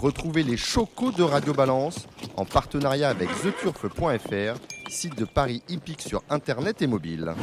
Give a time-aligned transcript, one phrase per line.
[0.00, 2.06] Retrouvez les chocos de Radio Balance
[2.36, 7.34] en partenariat avec theturf.fr, site de paris hippique sur internet et mobile.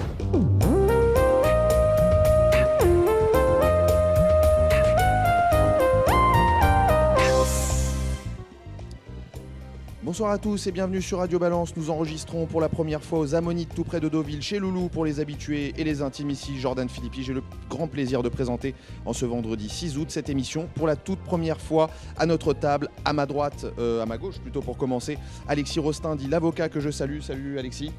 [10.16, 11.76] Bonsoir à tous et bienvenue sur Radio Balance.
[11.76, 15.04] Nous enregistrons pour la première fois aux Ammonites tout près de Deauville chez Loulou pour
[15.04, 16.58] les habitués et les intimes ici.
[16.58, 20.70] Jordan Philippi, j'ai le grand plaisir de présenter en ce vendredi 6 août cette émission
[20.76, 24.40] pour la toute première fois à notre table, à ma droite, euh, à ma gauche
[24.40, 25.18] plutôt pour commencer,
[25.50, 27.20] Alexis Rostin dit l'avocat que je salue.
[27.20, 27.92] Salut Alexis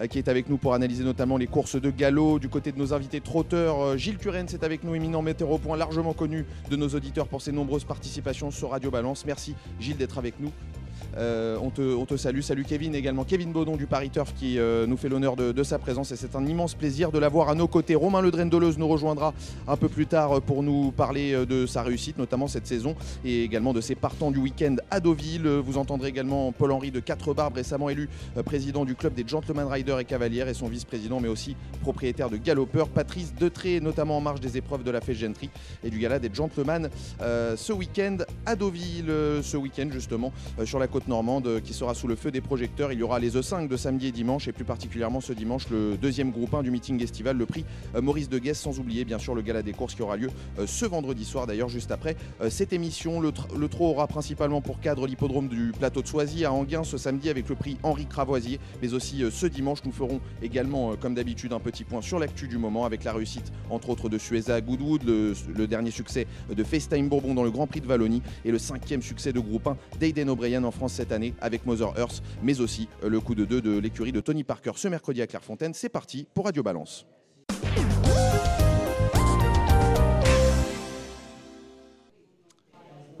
[0.00, 2.38] euh, qui est avec nous pour analyser notamment les courses de galop.
[2.38, 5.76] Du côté de nos invités trotteurs, euh, Gilles Turenne, c'est avec nous, éminent au point,
[5.76, 9.26] largement connu de nos auditeurs pour ses nombreuses participations sur Radio Balance.
[9.26, 10.52] Merci Gilles d'être avec nous.
[11.16, 12.40] Euh, on, te, salue.
[12.40, 13.24] Salut Kevin également.
[13.24, 16.36] Kevin Baudon du Paris Turf qui euh, nous fait l'honneur de, sa présence et c'est
[16.36, 17.94] un immense plaisir de l'avoir à nos côtés.
[17.94, 19.34] Romain Ledren Deleuze nous rejoindra
[19.66, 22.94] un peu plus tard pour nous parler euh, de sa réussite, notamment cette saison
[23.24, 25.46] et également de ses partants du week-end à Deauville.
[25.46, 28.08] Vous entendrez également Paul-Henri de Quatre Barbes, récemment élu
[28.44, 32.36] président du club des Gentlemen Riders et Cavalières et son vice-président, mais aussi propriétaire de
[32.36, 32.88] Galopeur.
[32.88, 35.50] Patrice Detré, notamment en marge des épreuves de la fête Gentry
[35.82, 36.88] et du gala des Gentlemen
[37.20, 39.12] ce week-end à Deauville.
[39.42, 40.32] Ce week-end, justement,
[40.64, 42.92] sur la côte normande qui sera sous le feu des projecteurs.
[42.92, 45.96] Il y aura les E5 de samedi et dimanche et plus particulièrement ce dimanche le
[45.96, 49.18] deuxième groupe 1 du meeting estival, le prix euh, Maurice de Guest, sans oublier bien
[49.18, 52.16] sûr le gala des courses qui aura lieu euh, ce vendredi soir d'ailleurs juste après
[52.40, 53.20] euh, cette émission.
[53.20, 56.98] Le, le trot aura principalement pour cadre l'hippodrome du plateau de Soisy à Anguin ce
[56.98, 61.52] samedi avec le prix Henri Cravoisier, mais aussi ce dimanche nous ferons également comme d'habitude
[61.52, 65.02] un petit point sur l'actu du moment avec la réussite entre autres de Sueza Goodwood,
[65.04, 69.02] le, dernier succès de FaceTime Bourbon dans le Grand Prix de Wallonie et le cinquième
[69.02, 72.88] succès de groupe 1 d'Aiden O'Brien en France cette année avec Mother Earth, mais aussi
[73.02, 75.74] euh, le coup de deux de l'écurie de Tony Parker ce mercredi à Clairefontaine.
[75.74, 77.06] C'est parti pour Radio Balance.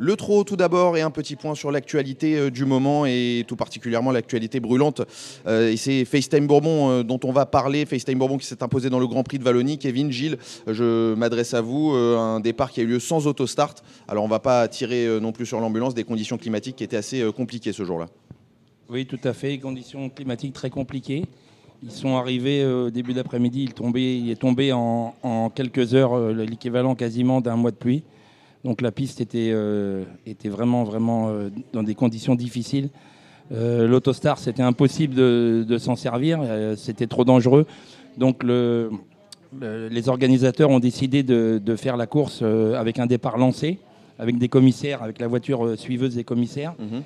[0.00, 3.56] Le trot tout d'abord et un petit point sur l'actualité euh, du moment et tout
[3.56, 5.02] particulièrement l'actualité brûlante.
[5.48, 7.84] Euh, et c'est FaceTime Bourbon euh, dont on va parler.
[7.84, 9.76] FaceTime Bourbon qui s'est imposé dans le Grand Prix de Wallonie.
[9.76, 10.38] Kevin, Gilles,
[10.68, 11.90] je m'adresse à vous.
[11.90, 13.74] un départ qui a eu lieu sans autostart.
[14.06, 16.96] Alors on ne va pas tirer non plus sur l'ambulance des conditions climatiques qui étaient
[16.96, 18.06] assez compliquées ce jour-là.
[18.88, 19.58] Oui, tout à fait.
[19.58, 21.24] Conditions climatiques très compliquées.
[21.82, 23.68] Ils sont arrivés début d'après-midi.
[23.68, 28.04] Il, il, est tombé en quelques heures l'équivalent quasiment d'un mois de pluie.
[28.64, 30.04] Donc la piste était, euh,
[30.44, 32.90] vraiment, euh, dans des conditions difficiles.
[33.52, 36.40] Euh, L'autostar, c'était impossible de, s'en servir,
[36.76, 37.66] c'était trop dangereux.
[38.18, 38.90] Donc le,
[39.60, 43.78] les organisateurs ont décidé de, faire la course avec un départ lancé,
[44.18, 46.74] avec des commissaires, avec la voiture suiveuse des commissaires.
[46.78, 47.02] Mhm.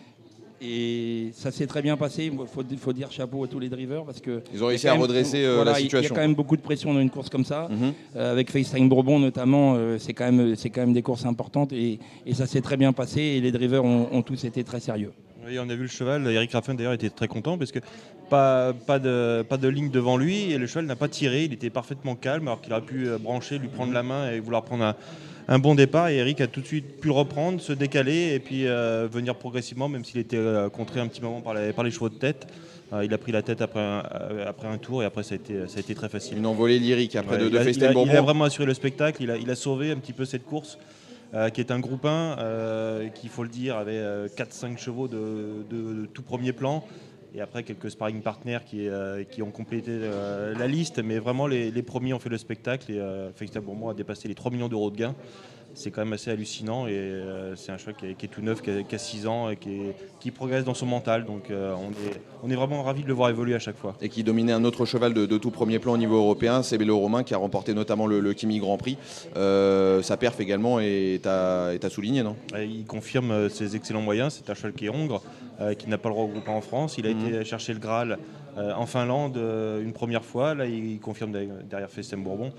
[0.64, 2.30] Et ça s'est très bien passé.
[2.32, 5.44] Il faut, dire chapeau à tous les drivers parce que ils ont réussi à redresser
[5.44, 6.00] euh, la situation.
[6.00, 7.92] Il y a quand même beaucoup de pression dans une course comme ça, mhm.
[8.16, 9.74] euh, avec FaceTime Bourbon notamment.
[9.76, 11.98] Euh, c'est quand même c'est quand même des courses importantes et,
[12.32, 15.12] ça s'est très bien passé et les drivers ont, tous été très sérieux.
[15.46, 16.26] Oui, on a vu le cheval.
[16.30, 17.80] Eric Raffin d'ailleurs était très content parce que
[18.30, 21.44] pas, pas, de, pas de ligne devant lui et le cheval n'a pas tiré.
[21.44, 24.62] Il était parfaitement calme alors qu'il aurait pu brancher, lui prendre la main et vouloir
[24.62, 24.96] prendre un
[25.48, 28.38] un bon départ et Eric a tout de suite pu le reprendre, se décaler et
[28.38, 32.08] puis euh, venir progressivement, même s'il était euh, contré un petit moment par, les chevaux
[32.08, 32.47] de tête.
[32.92, 34.03] Euh, il a pris la tête après un,
[34.47, 36.38] après un tour et après ça a été, ça a été très facile.
[36.38, 39.22] Une envolée lyrique après de, de il, il, a, il, a, vraiment assuré le spectacle,
[39.22, 40.78] il a, il a sauvé un petit peu cette course.
[41.54, 42.36] qui est un groupe 1
[43.14, 46.84] qui, il faut le dire, avait 4-5 chevaux de, de, tout premier plan
[47.34, 50.98] et après quelques sparring partners qui, euh, ont complété euh, la liste.
[51.03, 53.31] Mais vraiment, les, premiers ont fait le spectacle et euh,
[53.62, 55.15] Bourbon a dépassé les 3 millions d'euros de gains.
[55.75, 58.71] C'est quand même assez hallucinant et euh, c'est un choix qui est, tout neuf, qui
[58.71, 59.78] a, 6 ans et qui,
[60.21, 61.25] qui, progresse dans son mental.
[61.25, 63.94] Donc on, est, on est vraiment ravis de le voir évoluer à chaque fois.
[64.00, 66.99] Et qui dominait un autre cheval de, tout premier plan au niveau européen, c'est Bélo
[66.99, 68.97] Romain qui a remporté notamment le, Kimi Grand Prix.
[69.34, 72.37] sa perf également est à, est à souligner, non?
[72.56, 74.34] Il confirme ses excellents moyens.
[74.34, 75.22] C'est un cheval qui est hongre.
[75.62, 76.97] Euh, qui n'a pas le regroupement en France.
[76.99, 77.27] Il a mhm.
[77.27, 78.19] été chercher le Graal
[78.56, 80.54] euh, en Finlande euh, une première fois.
[80.54, 81.33] Là, il confirme
[81.69, 82.53] derrière Festem Bourbon.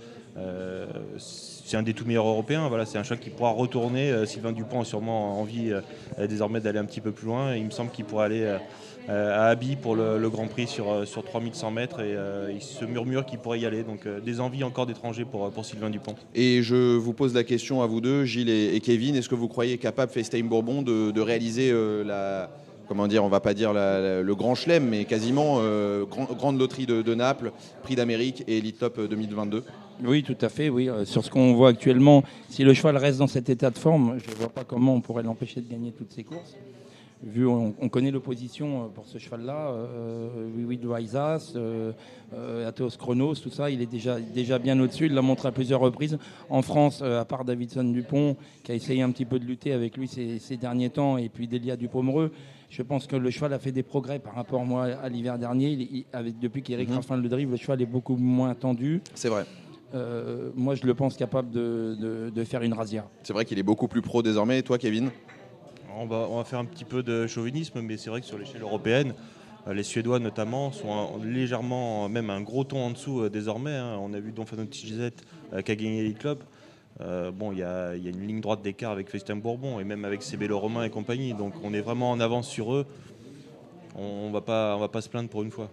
[1.74, 2.68] C'est un des tout meilleurs européens.
[2.68, 4.28] Voilà, c'est un choc qui pourra retourner.
[4.28, 5.74] Sylvain Dupont a sûrement envie
[6.20, 7.56] désormais d'aller un petit peu plus loin.
[7.56, 8.58] il me semble qu'il pourrait aller
[9.10, 12.16] à Abi pour le, Grand Prix sur, sur 3100 mètres et
[12.54, 13.82] il se murmure qu'il pourrait y aller.
[13.82, 16.14] Donc des envies encore d'étrangers pour, pour Sylvain Dupont.
[16.36, 19.48] Et je vous pose la question à vous deux, Gilles et, Kevin, est-ce que vous
[19.48, 21.74] croyez capable, FaceTime Bourbon, de réaliser
[22.06, 22.52] la,
[22.88, 27.14] comment dire, on va pas dire le grand chelem, mais quasiment euh, grande loterie de,
[27.14, 27.52] Naples,
[27.84, 29.58] prix d'Amérique et Elite Top 2022.
[29.58, 29.62] Euh,
[30.04, 30.70] oui, tout à fait.
[30.70, 33.78] Oui, euh, sur ce qu'on voit actuellement, si le cheval reste dans cet état de
[33.78, 36.56] forme, je ne vois pas comment on pourrait l'empêcher de gagner toutes ces courses.
[37.24, 39.74] vu on, connaît l'opposition pour ce cheval-là,
[40.56, 40.98] Oui Oui
[42.66, 45.06] Athos Chronos, tout ça, il est déjà, déjà bien au-dessus.
[45.06, 46.18] Il l'a montré à plusieurs reprises.
[46.50, 49.96] En France, à part Davidson Dupont, qui a essayé un petit peu de lutter avec
[49.98, 52.32] lui ces, derniers temps, et puis Delia Dupomereux,
[52.74, 56.08] je pense que le cheval a fait des progrès par rapport moi, à l'hiver dernier.
[56.12, 59.02] avec, depuis qu'Eric mm Raffin le drive, le cheval est beaucoup moins tendu.
[59.14, 59.46] C'est vrai.
[59.94, 63.06] Euh, moi, je le pense capable de, faire une rasière.
[63.22, 64.58] C'est vrai qu'il est beaucoup plus pro désormais.
[64.58, 65.12] Et toi, Kevin?
[65.96, 68.40] On va, on va faire un petit peu de chauvinisme, mais c'est vrai que sur
[68.40, 69.14] l'échelle européenne,
[69.68, 73.76] euh, les Suédois notamment sont légèrement, même un gros ton en dessous euh, désormais.
[73.76, 74.00] Hein.
[74.02, 75.14] On a vu Donfano Tigizet
[75.64, 76.42] qui a gagné les clubs.
[77.00, 80.60] Bon, il y, a une ligne droite d'écart avec Festin Bourbon et même avec Cébélo
[80.60, 81.34] Romain et compagnie.
[81.34, 82.86] Donc on est vraiment en avance sur eux.
[83.96, 85.70] On ne va pas se plaindre pour une fois.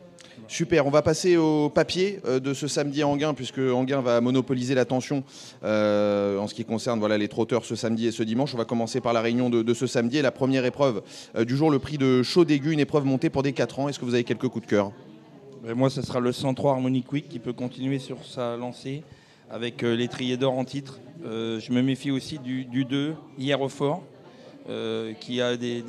[0.48, 4.20] Super, on va passer au papier euh, de ce samedi à Anguin, puisque Anguin va
[4.20, 5.22] monopoliser l'attention
[5.62, 8.54] euh, en ce qui concerne voilà, les trotteurs ce samedi et ce dimanche.
[8.54, 10.18] On va commencer par la réunion de, ce samedi.
[10.18, 11.02] Et la première épreuve
[11.36, 13.88] euh, du jour, le prix de chaud d'aigu, une épreuve montée pour des 4 ans.
[13.88, 14.92] Est-ce que vous avez quelques coups de cœur?
[15.74, 19.02] Moi, ce sera le 103 Harmonic Week qui peut continuer sur sa lancée
[19.50, 21.00] avec l'étrier d'or en titre.
[21.24, 24.02] je me méfie aussi du, 2, hier au fort,
[25.20, 25.82] qui a des,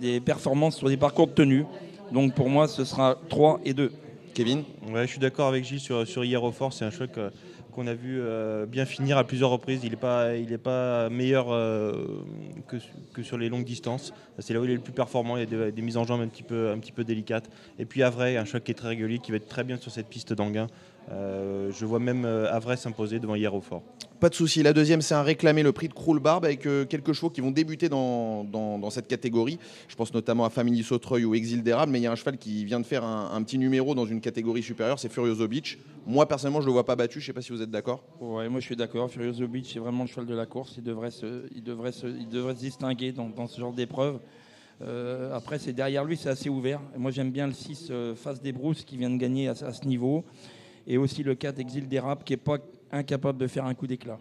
[0.00, 1.64] des performances sur des parcours de tenue.
[2.12, 3.92] Donc pour moi, ce sera 3 et 2.
[4.34, 4.62] Kevin
[4.92, 6.72] ouais, Je suis d'accord avec Gilles sur, sur Hier au Fort.
[6.72, 7.30] C'est un choc euh,
[7.72, 9.80] qu'on a vu euh, bien finir à plusieurs reprises.
[9.82, 12.22] Il n'est pas, il pas meilleur euh,
[12.68, 12.76] que,
[13.12, 14.12] que, sur les longues distances.
[14.38, 15.36] C'est là où il est le plus performant.
[15.36, 17.50] Il y a des, mises en jambes un petit, peu, un petit peu délicates.
[17.80, 19.90] Et puis Avray, un choc qui est très régulier, qui va être très bien sur
[19.90, 20.68] cette piste d'Anguin.
[21.10, 23.82] Euh, je vois même euh, Avray s'imposer devant Hier au Fort.
[24.20, 24.62] Pas de souci.
[24.62, 27.40] La deuxième, c'est un réclamé le prix de Cruel Barbe avec euh, quelques chevaux qui
[27.40, 29.58] vont débuter dans, dans, cette catégorie.
[29.86, 32.36] Je pense notamment à Family Sautreuil ou Exil d'Érable, mais il y a un cheval
[32.36, 35.78] qui vient de faire un, petit numéro dans une catégorie supérieure, c'est Furioso Beach.
[36.06, 37.20] Moi, personnellement, je ne le vois pas battu.
[37.20, 38.02] Je ne sais pas si vous êtes d'accord.
[38.20, 39.10] Ouais, moi je suis d'accord.
[39.10, 40.74] Furioso Beach, c'est vraiment le cheval de la course.
[40.78, 44.18] Il devrait se, il devrait se, il devrait se distinguer dans, dans ce genre d'épreuve.
[45.32, 46.80] après, c'est derrière lui, c'est assez ouvert.
[46.96, 49.86] moi, j'aime bien le 6 Face des Brousses qui vient de gagner à, à ce
[49.86, 50.24] niveau
[50.88, 52.58] et aussi le cas d'Exil d'Érable qui n'est pas
[52.90, 54.18] incapable de faire un coup d'éclat.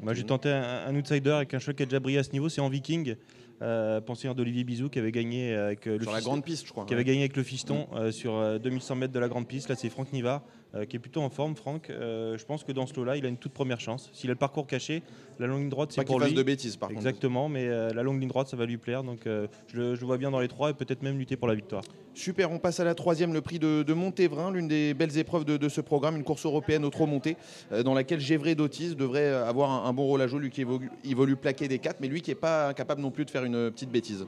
[0.00, 2.48] Moi, j'ai tenté un, outsider avec un choc qui a déjà brillé à ce niveau,
[2.48, 3.16] c'est en Viking.
[3.62, 6.72] Euh, pensionnaire d'Olivier Bizou qui avait gagné avec euh, le sur la grande piste, je
[6.72, 6.84] crois.
[6.84, 9.68] Qui avait gagné avec le fiston euh, sur 2100 mètres de la grande piste.
[9.68, 10.42] Là, c'est Franck Nivard
[10.74, 11.88] euh, qui est plutôt en forme, Franck.
[11.88, 14.10] Euh, je pense que dans ce lot-là, il a une toute première chance.
[14.12, 15.02] S'il a le parcours caché,
[15.38, 16.20] la longue ligne droite, c'est pour lui.
[16.20, 18.66] Pas qu'il fasse de bêtises, par Exactement, mais euh, la longue ligne droite, ça va
[18.66, 19.04] lui plaire.
[19.04, 21.84] Donc je, le vois bien dans les trois et peut-être même lutter pour la victoire.
[22.12, 25.68] Super, on passe à la troisième, le prix de, Montévrin, l'une des belles épreuves de,
[25.68, 27.36] ce programme, une course européenne au trop monté,
[27.84, 30.64] dans laquelle Gévré Dotis devrait avoir un, bon rôle à jouer, lui qui
[31.04, 33.70] évolue, plaquer des quatre, mais lui qui n'est pas incapable non plus de faire une
[33.70, 34.26] petite bêtise.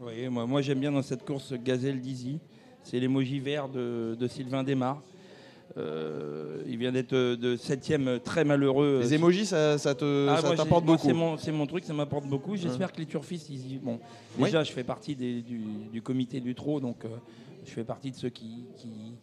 [0.00, 2.40] Oui, moi, moi j'aime bien dans cette course Gazelle Dizzy.
[2.82, 5.02] C'est l'émoji vert de, de Sylvain Desmar.
[5.76, 9.00] Euh, il vient d'être de septième très malheureux.
[9.02, 11.36] Les émojis, ça, te, ah, t'apporte beaucoup.
[11.38, 12.56] C'est mon, truc, ça m'apporte beaucoup.
[12.56, 14.00] J'espère que les turfistes, ils, bon,
[14.38, 17.08] déjà, je fais partie du, comité du trot, donc euh,
[17.64, 19.14] je fais partie de ceux qui, qui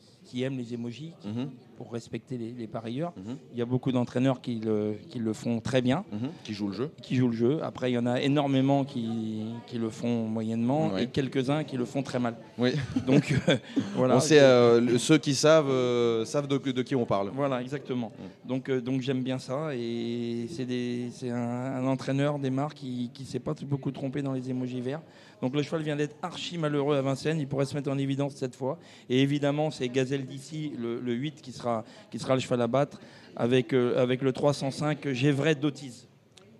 [0.41, 1.49] aiment les émojis mhm.
[1.77, 3.13] pour respecter les, parieurs.
[3.15, 3.37] Mhm.
[3.51, 6.03] Il y a beaucoup d'entraîneurs qui le, qui le, font très bien.
[6.11, 6.29] Mhm.
[6.43, 6.91] Qui jouent le jeu.
[7.01, 7.59] Qui jouent le jeu.
[7.61, 11.85] Après, il y en a énormément qui, qui le font moyennement et quelques-uns qui le
[11.85, 12.35] font très mal.
[12.57, 12.71] Oui.
[13.05, 13.57] Donc, euh,
[13.95, 14.15] voilà.
[14.15, 17.31] On sait, euh, ceux qui savent, euh, savent de, de, qui on parle.
[17.33, 18.11] Voilà, exactement.
[18.45, 19.75] Donc, donc j'aime bien ça.
[19.75, 24.49] Et c'est un, un, entraîneur, des marques, qui ne s'est pas beaucoup trompé dans les
[24.49, 25.01] émojis verts.
[25.43, 28.33] Donc le cheval vient d'être archi malheureux à Vincennes, il pourrait se mettre en évidence
[28.33, 28.79] cette fois.
[29.09, 33.01] Et évidemment, c'est Gazelle d'ici, le, 8, qui sera, qui sera le cheval à battre,
[33.35, 36.07] avec, euh, avec le 305 Gévray d'Autise.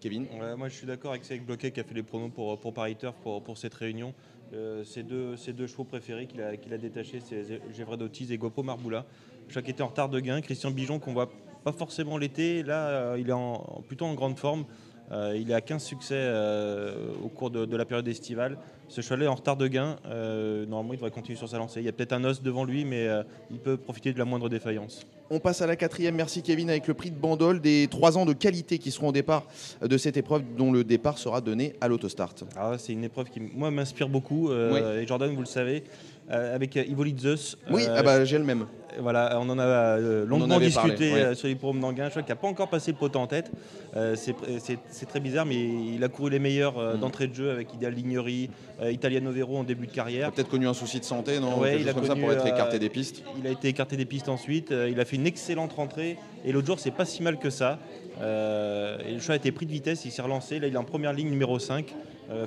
[0.02, 0.28] Kevin?
[0.58, 2.98] Moi je suis d'accord avec Cédric Bloquet qui a fait les pronoms pour, pour Paris
[2.98, 4.14] Turf pour, pour cette réunion.
[4.54, 8.34] Euh, ces, deux, ces deux chevaux préférés qu'il a, qu'il a détachés, c'est Gévray d'Autise
[8.34, 9.06] et Gopo Marboula.
[9.48, 10.42] Chaque était en retard de gain.
[10.42, 11.32] Christian Bijon qu'on voit
[11.64, 14.66] pas forcément l'été, là euh, il est en, plutôt en grande forme.
[15.14, 18.58] Euh, il à 15 succès euh, au cours de, la période estivale.
[18.94, 19.96] Ce cheval est en retard de gain.
[20.06, 21.80] Euh, normalement, il devrait continuer sur sa lancée.
[21.80, 23.08] Il y a peut-être un os devant lui, mais
[23.50, 25.02] il peut profiter de la moindre défaillance.
[25.32, 26.14] On passe à la quatrième.
[26.14, 29.12] Merci Kevin avec le prix de Bandol des trois ans de qualité qui seront au
[29.12, 29.46] départ
[29.82, 32.36] de cette épreuve, dont le départ sera donné à l'autostart.
[32.56, 34.52] Ah, c'est une épreuve qui moi m'inspire beaucoup.
[34.54, 35.86] Et Jordan, vous le savez,
[36.30, 37.58] avec Ivo Zeus.
[37.72, 38.68] Oui, ah bah, j'ai le même.
[39.00, 42.06] Voilà, on en a longuement discuté sur les programmes d'Anguin.
[42.06, 43.52] Je crois qu'il n'a pas encore passé le pot en tête.
[44.16, 45.56] c'est très bizarre, mais
[45.96, 47.00] il a couru les meilleurs mm.
[47.00, 48.50] d'entrée de jeu avec Ideal Lignery,
[48.92, 50.28] Italiano Vero en début de carrière.
[50.28, 52.46] Il a peut-être connu un souci de santé, non il a comme ça pour être
[52.46, 53.24] écarté des pistes.
[53.38, 54.72] Il a été écarté des pistes ensuite.
[54.72, 56.18] il a fait une excellente rentrée.
[56.46, 57.80] Et l'autre jour, c'est pas si mal que ça.
[58.20, 60.60] et le choix a été pris de vitesse, il s'est relancé.
[60.60, 61.94] Là, il est en première ligne numéro 5.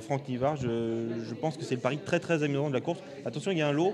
[0.01, 2.99] Franck Nivard, je, pense que c'est le pari très très amusant de la course.
[3.25, 3.93] Attention, il y a un lot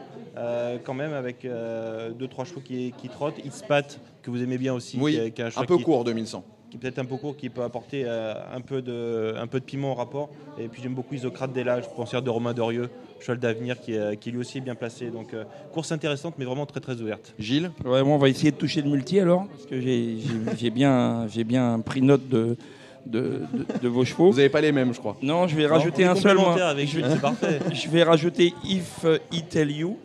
[0.83, 3.43] quand même avec 2-3 chevaux qui, qui trottent.
[3.45, 4.97] Itzpat, que vous aimez bien aussi.
[4.99, 5.19] Oui,
[5.55, 8.59] un peu court, 2100 qui est peut-être un peu court, qui peut apporter euh, un,
[8.61, 10.29] peu de, un peu de piment au rapport.
[10.59, 12.89] Et puis j'aime beaucoup Isocrate Delage, pensière de Romain Dorieux,
[13.19, 15.11] cheval d'avenir qui, est- qui lui aussi est bien placé.
[15.11, 17.35] Donc euh, course intéressante, mais vraiment très très ouverte.
[17.37, 17.69] Gilles?
[17.85, 21.43] Ouais, bon, on va essayer de toucher le multi alors, parce que j'ai bien, j'ai
[21.43, 22.57] bien pris note de,
[23.05, 24.31] de, de- de vos chevaux.
[24.31, 25.15] Vous n'avez pas les mêmes, je crois.
[25.21, 26.37] Non, je vais rajouter un seul.
[26.37, 26.59] moi.
[26.63, 27.59] avec Jules, c'est parfait.
[27.71, 29.95] Je vais rajouter If He Tell You.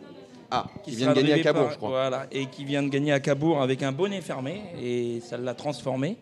[0.51, 1.89] Ah, qui vient de gagner à Cabourg, par- je crois.
[1.89, 5.53] Voilà, et qui vient de gagner à Cabourg avec un bonnet fermé, et ça l'a
[5.55, 6.15] transformé.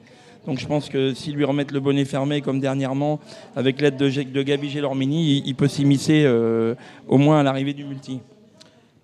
[0.48, 3.20] Donc je pense que s'ils lui remettent le bonnet fermé comme dernièrement,
[3.58, 6.74] avec l'aide de, Gabi Gélormini, il, il peut s'immiscer euh,
[7.08, 8.22] au moins à l'arrivée du multi.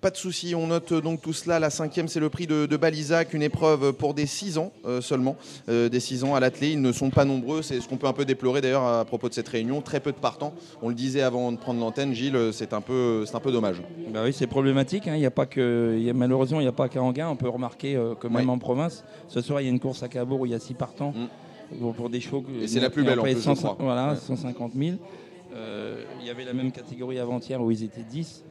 [0.04, 1.58] Pas de souci, on note euh, donc tout cela.
[1.58, 5.00] La cinquième, c'est le prix de, de Balizac, une épreuve pour des 6 ans euh,
[5.00, 5.34] seulement.
[5.70, 7.62] Euh, des 6 ans à l'athlé, ils ne sont pas nombreux.
[7.62, 9.80] C'est ce qu'on peut un peu déplorer d'ailleurs à propos de cette réunion.
[9.80, 10.52] Très peu de partants.
[10.82, 13.80] On le disait avant de prendre l'antenne, Gilles, c'est un peu, c'est un peu dommage.
[14.12, 15.08] Bah oui, c'est problématique.
[15.08, 15.14] hein.
[15.16, 17.30] Il y a pas que, il y a- malheureusement, il n'y a pas qu'à Anguin.
[17.30, 20.02] On peut remarquer euh, que même en province, ce soir, il y a une course
[20.02, 21.14] à Cabourg où il y a six partants
[21.80, 22.42] pour, pour des chevaux.
[22.42, 23.76] que- Et c'est la plus belle, en plus, je 100 crois.
[23.80, 24.16] Voilà, Ouais.
[24.20, 24.96] 150 000.
[25.54, 28.44] Euh, il y avait la même catégorie avant-hier où ils étaient 10.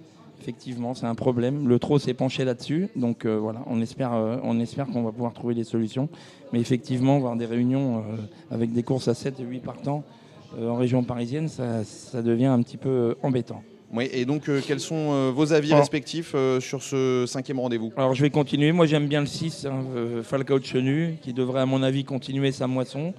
[0.43, 1.69] Effectivement, c'est un problème.
[1.69, 2.89] Le trot s'est penché là-dessus.
[2.97, 6.09] Donc euh, voilà, on espère, euh, on espère qu'on va pouvoir trouver des solutions.
[6.51, 8.01] Mais effectivement, voir des réunions euh,
[8.51, 10.03] avec des courses à 7 et 8 partants
[10.61, 13.63] en région parisienne, ça, ça devient un petit peu embêtant.
[13.93, 17.91] Oui, et donc, quels sont vos avis Alors- respectifs sur ce cinquième rendez-vous?
[17.95, 18.71] Alors je vais continuer.
[18.73, 19.83] Moi j'aime bien le 6, hein,
[20.23, 23.13] Falcao de Chenu, qui devrait à mon avis continuer sa moisson,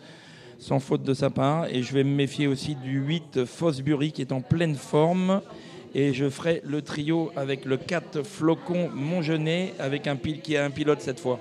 [0.59, 1.67] sans faute de sa part.
[1.73, 5.41] Et je vais me méfier aussi du 8, Fosbury, qui est en pleine forme.
[5.95, 10.71] Et je ferai le trio avec le 4, Flocon Montgenet, avec un qui a un
[10.71, 11.39] pilote cette fois.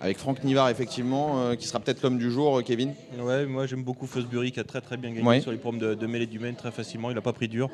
[0.00, 2.92] Avec Franck Nivard, effectivement, euh, qui sera peut-être l'homme du jour, euh, Kevin.
[3.20, 5.40] Ouais, moi j'aime beaucoup Fosbury qui a très très bien gagné Ouais.
[5.40, 7.68] sur les programmes de, de mêlée du Maine très facilement, il n'a pas pris dur.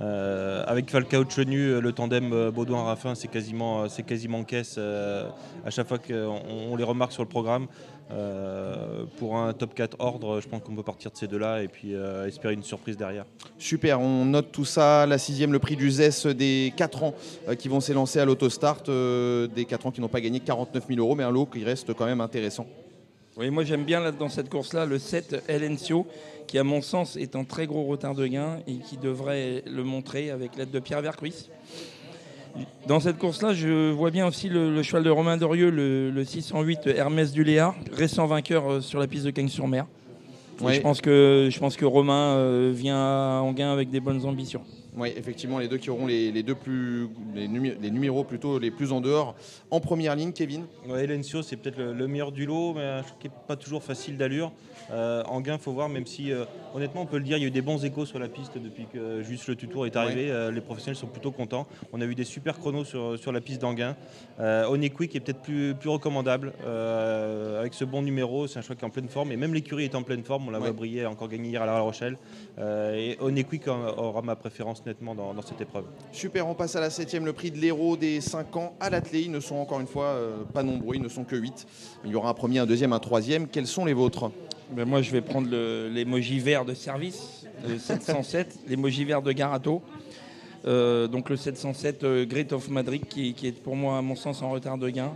[0.00, 5.28] Euh, avec Falcao Chenu, le tandem Baudouin-Raffin, c'est quasiment, c'est quasiment caisse euh,
[5.66, 7.66] à chaque fois qu'on on les remarque sur le programme.
[8.12, 11.68] Euh, pour un top 4 ordre, je pense qu'on peut partir de ces deux-là et
[11.68, 13.24] puis euh, espérer une surprise derrière.
[13.58, 15.06] Super, on note tout ça.
[15.06, 17.14] La sixième, le prix du ZES des 4 ans
[17.48, 18.84] euh, qui vont s'élancer à l'autostart.
[18.88, 21.64] euh, des 4 ans qui n'ont pas gagné 49 000 euros, mais un lot qui
[21.64, 22.66] reste quand même intéressant.
[23.36, 26.06] Oui, moi j'aime bien là, dans cette course-là le 7 Elencio,
[26.46, 29.82] qui à mon sens est en très gros retard de gain et qui devrait le
[29.82, 31.50] montrer avec l'aide de Pierre Vercruis.
[32.86, 36.24] Dans cette course-là, je vois bien aussi le, le cheval de Romain Dorieux, le, le
[36.24, 39.86] 608 Hermès du Léard, récent vainqueur euh, sur la piste de Cagnes-sur-Mer.
[40.60, 40.74] Ouais.
[40.74, 44.62] Je, pense que, je pense que Romain euh, vient en gain avec des bonnes ambitions.
[44.96, 48.58] Oui, effectivement, les deux qui auront les, les deux plus, les, numé- les numéros plutôt
[48.58, 49.34] les plus en dehors.
[49.70, 50.64] En première ligne, Kevin.
[50.88, 53.56] Ouais, Elencio, c'est peut-être le, le meilleur du lot, mais je trouve qu'il n'est pas
[53.56, 54.52] toujours facile d'allure.
[54.92, 57.42] Euh, en gain, il faut voir, même si, euh, honnêtement, on peut le dire, il
[57.42, 59.96] y a eu des bons échos sur la piste depuis que juste le tutour est
[59.96, 60.30] arrivé.
[60.30, 61.66] Euh, les professionnels sont plutôt contents.
[61.92, 63.96] On a eu des super chronos sur, sur la piste d'Anguin.
[64.40, 66.54] Euh, Onequick est peut-être plus, plus recommandable.
[66.64, 69.30] Euh, avec ce bon numéro, c'est un choix qui est en pleine forme.
[69.32, 70.48] Et même l'écurie est en pleine forme.
[70.48, 70.72] On la voit Ouais.
[70.72, 72.16] briller, elle a encore gagné hier à La Rochelle.
[72.58, 75.84] Euh, et Onequick aura ma préférence nettement dans, dans cette épreuve.
[76.12, 79.22] Super, on passe à la septième, le prix de l'héros des 5 ans à l'athlé.
[79.22, 81.66] Ils ne sont encore une fois euh, pas nombreux, ils ne sont que 8.
[82.04, 83.48] Il y aura un premier, un deuxième, un troisième.
[83.48, 84.30] Quels sont les vôtres?
[84.70, 89.82] Ben, moi, je vais prendre l'emoji vert de service, le 707, l'emoji vert de Garato.
[90.66, 94.16] Euh, donc le 707 euh, Great of Madrid, qui, qui est pour moi, à mon
[94.16, 95.12] sens, en retard de gain.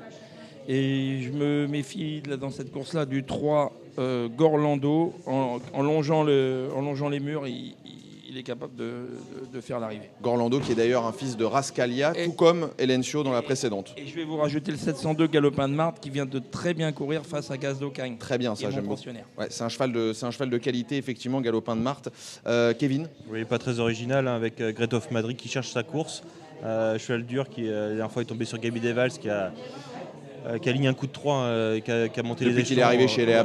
[0.68, 5.12] Et je me méfie là, dans cette course-là du 3 euh, Gorlando.
[5.26, 8.00] En, en longeant le- en longeant les murs, il, il-
[8.30, 10.08] il est capable de, de- de faire l'arrivée.
[10.22, 13.92] Gorlando, qui est d'ailleurs un fils de Rascalia, Et- tout comme Elencio dans la précédente.
[13.96, 16.92] Et je vais vous rajouter le 702 Galopin de Marthe, qui vient de très bien
[16.92, 18.16] courir face à Gaz d'Ocagne.
[18.18, 19.00] Très bien, ça j'aime beaucoup.
[19.38, 22.08] Ouais, c'est un cheval de, c'est un cheval de qualité, effectivement, Galopin de Marthe.
[22.46, 23.08] Euh, Kevin?
[23.28, 26.22] Oui, pas très original hein, avec euh, Great of Madrid qui cherche sa course.
[26.62, 29.50] Euh, cheval dur qui euh, la dernière fois est tombé sur Gabi Devals qui a,
[30.46, 32.62] euh, qui a aligné un coup de 3, qui, a, qui a monté Depuis les
[32.64, 33.42] qu'il est arrivé chez ouais, euh,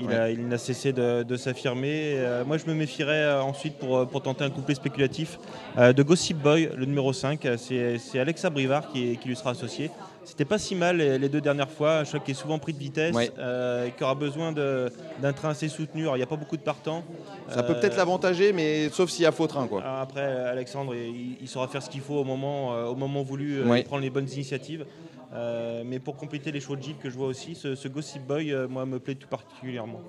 [0.00, 0.14] il, ouais.
[0.14, 2.14] a- il n'a cessé de, de s'affirmer.
[2.16, 5.38] Euh, moi je me méfierais euh, ensuite pour, euh, pour tenter un couplet spéculatif
[5.78, 7.44] euh, de Gossip Boy, le numéro 5.
[7.46, 9.90] Euh, C'est c'est Alexa Brivard qui, qui lui sera associé.
[10.22, 12.72] C'était pas si mal les, les deux dernières fois, un cheval qui est souvent pris
[12.74, 13.30] de vitesse, Ouais.
[13.38, 16.02] euh, qui aura besoin d'un train assez soutenu.
[16.02, 17.02] Alors, il n'y a pas beaucoup de partants.
[17.48, 19.66] Ça peut Euh, peut-être l'avantager, mais sauf s'il y a faux train.
[19.66, 19.82] Quoi.
[20.00, 23.56] Après, Alexandre, il, il saura faire ce qu'il faut au moment, euh, au moment voulu,
[23.60, 23.80] euh, Ouais.
[23.80, 24.84] et prendre les bonnes initiatives.
[25.32, 28.22] Euh, mais pour compléter les choix de Jeep que je vois aussi, ce, ce Gossip
[28.26, 30.00] Boy, euh, moi, me plaît tout particulièrement.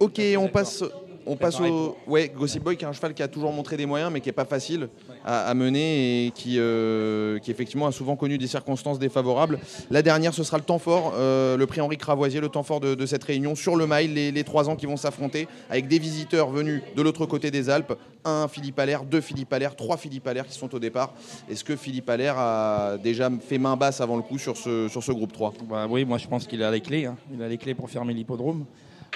[0.00, 0.82] Ok, on passe,
[1.26, 1.96] on passe au.
[2.06, 4.28] Ouais, Gossip Boy, qui est un cheval qui a toujours montré des moyens, mais qui
[4.28, 4.88] est pas facile
[5.24, 9.58] à, à mener et qui, euh, qui effectivement a souvent connu des circonstances défavorables.
[9.90, 12.80] La dernière, ce sera le temps fort, euh, le prix Henri Cravoisier, le temps fort
[12.80, 15.88] de, de cette réunion sur le mile, les, les trois ans qui vont s'affronter avec
[15.88, 17.94] des visiteurs venus de l'autre côté des Alpes.
[18.24, 21.12] Un Philippe Allaire, deux Philippe Allaire, trois Philippe Allaire qui sont au départ.
[21.50, 25.02] Est-ce que Philippe Allaire a déjà fait main basse avant le coup sur ce, sur
[25.02, 27.06] ce groupe 3 Bah oui, moi je pense qu'il a les clés.
[27.06, 27.16] hein.
[27.34, 28.64] Il a les clés pour fermer l'hippodrome.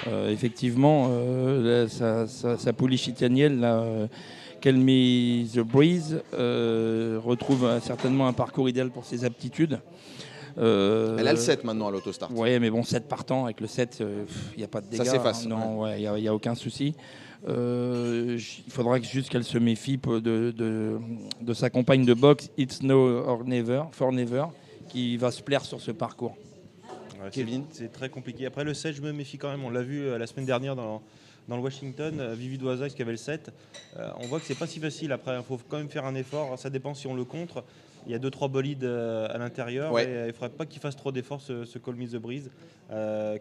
[0.07, 4.07] Euh, effectivement, euh, sa, sa, sa, pouliche italienne, euh,
[4.62, 9.81] the Breeze, euh, retrouve certainement un parcours idéal pour ses aptitudes.
[10.59, 12.31] Euh, Elle a le 7 maintenant à l'autostart.
[12.35, 14.03] Oui, mais bon, 7 partant, avec le 7,
[14.55, 15.05] il n'y a pas de dégâts.
[15.05, 15.45] Ça s'efface.
[15.45, 16.95] Hein, non, il ouais, n'y a, a, aucun souci.
[17.49, 20.99] Euh, il faudra juste qu'elle se méfie de, de,
[21.41, 24.47] de, sa compagne de boxe, It's No or Never, For Never,
[24.88, 26.37] qui va se plaire sur ce parcours.
[27.23, 28.47] Ouais, Kevin C'est très compliqué.
[28.47, 29.65] Après, le 7, je me méfie quand même.
[29.65, 31.03] On l'a vu euh, la semaine dernière dans,
[31.49, 33.51] dans le Washington, euh, Vivi Doisac qui avait le 7.
[33.97, 35.13] Euh, on voit que c'est pas si facile.
[35.13, 36.59] Après, il faut quand même faire un effort.
[36.59, 37.65] Ça dépend si on le contre.
[38.07, 39.93] Il y a 2-3 bolides à l'intérieur.
[39.93, 40.05] Ouais.
[40.05, 42.51] Et, il ne faudrait pas qu'il fasse trop d'efforts, ce, ce Call Me the Breeze.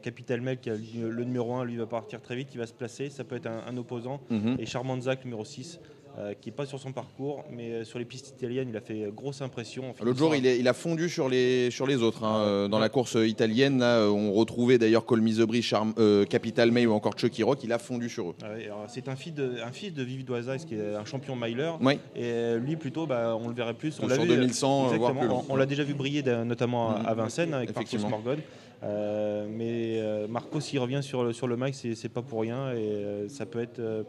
[0.01, 2.49] Capital Mel, qui a le, le numéro 1, lui va partir très vite.
[2.53, 3.11] Il va se placer.
[3.11, 4.21] Ça peut être un, un opposant.
[4.31, 4.55] Mhm.
[4.57, 5.79] Et Charmant Zach, numéro 6.
[6.17, 8.81] Euh, qui n'est pas sur son parcours, mais euh, sur les pistes italiennes, il a
[8.81, 9.93] fait grosse impression.
[10.01, 12.23] L'autre jour, il, est- il a fondu sur les, sur les autres.
[12.23, 12.35] hein.
[12.37, 12.81] Ah, Euh, Dans ouais.
[12.83, 16.93] la course italienne, là, euh, on retrouvait d'ailleurs Col Misobri, Charm, euh, Capital May ou
[16.93, 17.63] encore Chucky Rock.
[17.63, 18.35] Il a fondu sur eux.
[18.43, 21.35] Ouais, alors, c'est un fils de, un fils de Vivi Doisac, qui est un champion
[21.35, 21.71] miler.
[21.81, 21.95] Oui.
[22.15, 23.99] Et euh, lui, plutôt, bah, on le verrait plus.
[24.01, 25.27] On l'a vu, 2100, euh, voire plus.
[25.27, 27.05] On, on l'a déjà vu briller, notamment à- Mhm.
[27.07, 28.09] à Vincennes, avec Effectivement.
[28.09, 28.39] Morgan.
[28.83, 32.71] Euh, mais euh, Marcos, s'il revient sur, le- sur le mic, c'est pas pour rien.
[32.71, 34.03] Et euh, ça peut être euh,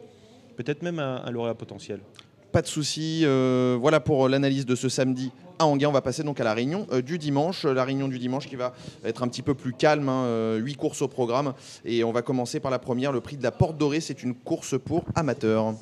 [0.57, 1.99] peut-être même un, un lauréat potentiel.
[2.51, 3.21] Pas de souci.
[3.23, 5.89] euh, voilà pour l'analyse de ce samedi à Anguin.
[5.89, 7.65] On va passer donc à la réunion euh, du dimanche.
[7.65, 8.73] La réunion du dimanche qui va
[9.05, 10.09] être un petit peu plus calme.
[10.09, 11.53] hein, euh, Huit courses au programme.
[11.85, 13.99] Et on va commencer par la première, le prix de la Porte Dorée.
[13.99, 15.75] C'est une course pour amateurs.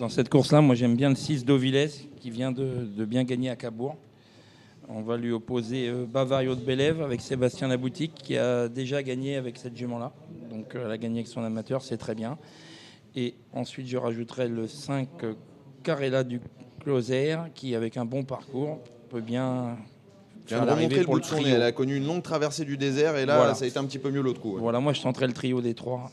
[0.00, 3.50] Dans cette course-là, moi j'aime bien le 6 d'Ovilès qui vient de, de bien gagner
[3.50, 3.96] à Cabourg.
[4.88, 9.36] On va lui opposer euh, Bavario de Bélève avec Sébastien Laboutique qui a déjà gagné
[9.36, 10.12] avec cette jument-là.
[10.50, 12.38] Donc euh, elle a gagné avec son amateur, c'est très bien.
[13.16, 15.34] Et ensuite je rajouterai le 5 euh,
[15.82, 16.40] Carella du
[16.82, 18.78] Closer qui avec un bon parcours
[19.10, 19.76] peut bien
[20.46, 21.42] faire de l'arrivée le bout de son nez.
[21.42, 21.56] trio.
[21.56, 23.54] Elle a connu une longue traversée du désert et là, Voilà.
[23.54, 24.54] ça a été un petit peu mieux l'autre coup.
[24.54, 24.60] ouais.
[24.60, 26.10] Voilà, moi je tenterai le trio des trois.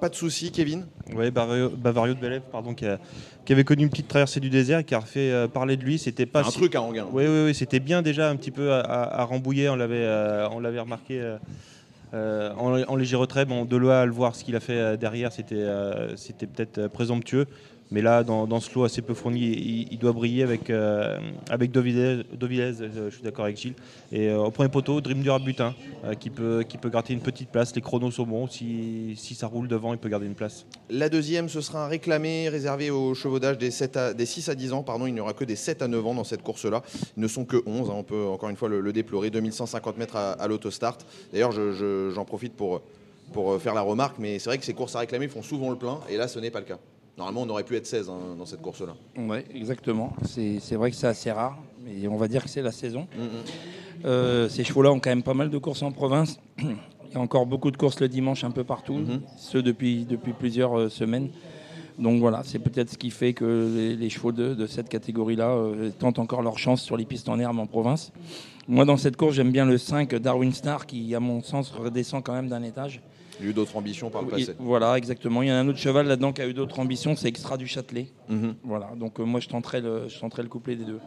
[0.00, 0.86] Pas de souci, Kevin.
[1.14, 2.98] Oui, Bavario, Bavario de Bélève, pardon, qui, a-
[3.44, 5.84] qui avait connu une petite traversée du désert et qui a fait euh, parler de
[5.84, 5.96] lui.
[5.96, 7.06] C'était pas un si- truc à Anguin.
[7.12, 9.94] Oui, oui, oui, c'était bien déjà un petit peu à, à- à Rambouillet, on l'avait,
[10.04, 11.38] euh, on l'avait remarqué euh,
[12.14, 13.44] euh, en, léger retrait.
[13.44, 16.14] Bon, de là à le voir ce qu'il a fait euh, derrière, c'était, euh,
[16.54, 17.46] peut-être présomptueux.
[17.92, 19.40] Mais là, dans, ce lot assez peu fourni,
[19.90, 21.18] il, doit briller avec, euh,
[21.50, 23.74] avec je suis d'accord avec Gilles.
[24.10, 27.20] Et euh, au premier poteau, Dream Dur Butin, euh, qui, peut, qui peut gratter une
[27.20, 27.74] petite place.
[27.76, 28.46] Les chronos sont bons.
[28.48, 30.64] Si, si ça roule devant, il peut garder une place.
[30.88, 34.48] La deuxième, ce sera un réclamé réservé aux chevaux d'âge des, 7 à- des 6
[34.48, 34.82] à 10 ans.
[34.82, 36.82] Pardon, il n'y aura que des 7 à 9 ans dans cette course-là.
[37.18, 39.28] Ils ne sont que 11, hein, on peut encore une fois le, le déplorer.
[39.30, 40.96] 2150 mètres à, à l'autostart.
[41.32, 42.80] D'ailleurs, je- je- j'en profite pour,
[43.34, 45.76] pour faire la remarque, mais c'est vrai que ces courses à réclamer font souvent le
[45.76, 46.78] plein, et là, ce n'est pas le cas.
[47.18, 48.94] Normalement, on aurait pu être 16 hein, dans cette course-là.
[49.16, 50.14] Oui, exactement.
[50.24, 53.06] C'est vrai que c'est assez rare, mais on va dire que c'est la saison.
[53.16, 53.28] Mhm.
[54.04, 56.38] Euh, ces chevaux-là ont quand même pas mal de courses en province.
[56.58, 59.20] Il y a encore beaucoup de courses le dimanche un peu partout, Mhm.
[59.36, 61.28] ceux depuis, depuis plusieurs euh, semaines.
[61.98, 65.50] Donc voilà, c'est peut-être ce qui fait que les, les chevaux de, de cette catégorie-là
[65.50, 68.12] euh, tentent encore leur chance sur les pistes en herbe en province.
[68.66, 72.22] Moi, dans cette course, j'aime bien le 5 Darwin Star qui, à mon sens, redescend
[72.24, 73.02] quand même d'un étage.
[73.40, 74.54] Il y a eu d'autres ambitions par le passé.
[74.58, 75.42] voilà, exactement.
[75.42, 77.66] Il y a un autre cheval là-dedans qui a eu d'autres ambitions, c'est Extra du
[77.66, 78.08] Châtelet.
[78.28, 78.54] Mhm.
[78.62, 81.00] Voilà, donc euh, moi, je tenterai, le, je tenterai le couplet des deux.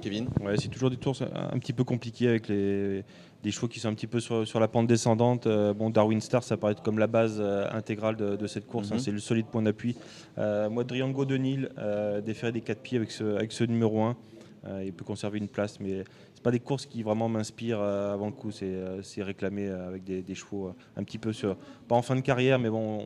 [0.00, 3.04] Kevin Ouais, c'est toujours des tours un, un petit peu compliqués avec les,
[3.42, 5.46] des chevaux qui sont un petit peu sur, sur la pente descendante.
[5.46, 8.66] Euh, bon, Darwin Star, ça paraît être comme la base euh, intégrale de, de cette
[8.66, 8.90] course.
[8.90, 8.96] Mhm.
[8.96, 9.96] hein, c'est le solide point d'appui.
[10.38, 14.00] Euh, moi, Driango de Nil, euh, déféré des quatre pieds avec ce, avec ce numéro
[14.02, 14.16] 1.
[14.84, 16.04] il peut conserver une place, mais
[16.42, 18.50] pas des courses qui vraiment m'inspirent euh, avant le coup.
[18.50, 21.56] C'est euh, c'est réclamé euh, avec des, des chevaux euh, un petit peu sur,
[21.88, 23.00] pas en fin de carrière, mais bon,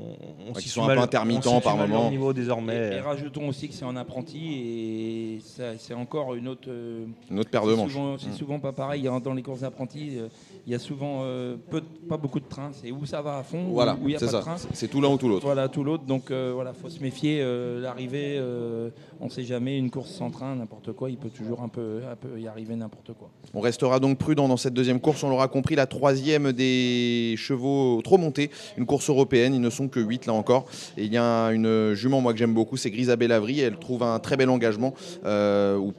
[0.48, 2.10] on, situe sont un peu intermittents par moment.
[2.10, 2.94] niveau Et, désormais.
[2.96, 5.40] et rajoutons aussi que c'est en apprenti et
[5.78, 6.68] c'est encore une autre.
[6.68, 7.92] euh, Une autre paire de c'est manches.
[7.92, 8.32] souvent, c'est Mhm.
[8.34, 9.08] souvent pas pareil.
[9.22, 10.28] Dans les courses d'apprentis, euh,
[10.66, 12.70] il y a souvent euh, peu, de- pas beaucoup de trains.
[12.72, 14.38] C'est où ça va à fond, Voilà, où il n'y a c'est pas ça.
[14.38, 14.56] de train.
[14.56, 15.44] C'est- C'est tout l'un ou tout l'autre.
[15.44, 16.04] Voilà, tout l'autre.
[16.04, 17.40] Donc euh, voilà, faut se méfier.
[17.42, 19.76] euh, L'arrivée, euh, on ne sait jamais.
[19.78, 22.74] Une course sans train, n'importe quoi, il peut toujours un peu, un peu y arriver
[22.76, 23.25] n'importe quoi.
[23.54, 25.22] On restera donc prudent dans cette deuxième course.
[25.22, 28.50] On l'aura compris, la troisième des chevaux trop montés.
[28.76, 29.54] Une course européenne.
[29.54, 30.66] Ils ne sont que 8 là encore.
[30.98, 33.60] Et il y a une jument, moi que j'aime beaucoup, c'est Grisabelle Avry.
[33.60, 34.92] Elle trouve un très bel engagement.
[35.24, 35.94] euh, ou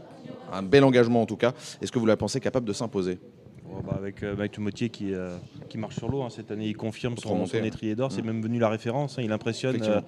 [0.54, 1.54] un bel engagement en tout cas.
[1.82, 3.18] Est-ce que vous la pensez capable de s'imposer?
[3.66, 5.36] Bon, bah, avec euh, Mike Tumotier qui, euh,
[5.68, 8.12] qui marche sur l'eau hein, cette année, il confirme son, son étrier d'or.
[8.14, 8.26] C'est Mm.
[8.28, 9.18] même venu la référence.
[9.20, 9.78] hein, il impressionne.
[9.82, 10.00] Euh,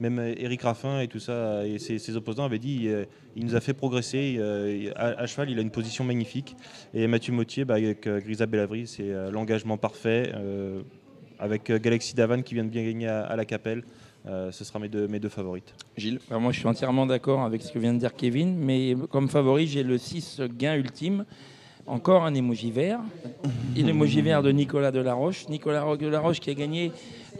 [0.00, 3.04] même euh, Eric Raffin et tout ça, euh, et ses, opposants avaient dit euh,
[3.36, 4.36] il nous a fait progresser.
[4.38, 6.56] euh, à, cheval, il a une position magnifique.
[6.94, 10.32] Et Mathieu Motier, bah, avec euh, Grisa Bellavry, c'est euh, l'engagement parfait.
[10.34, 10.82] euh,
[11.38, 13.84] avec euh, Galaxy Davan qui vient de bien gagner à, la Capelle.
[14.26, 15.74] Euh, ce sera mes deux, mes deux favorites.
[15.96, 16.18] Gilles?
[16.28, 19.28] Alors moi, je suis entièrement d'accord avec ce que vient de dire Kevin, mais comme
[19.28, 21.24] favori, j'ai le 6 gain ultime.
[21.88, 23.00] Encore un émoji vert.
[23.76, 25.48] Et l'émoji vert de Nicolas Delaroche.
[25.48, 26.92] Nicolas Delaroche qui a gagné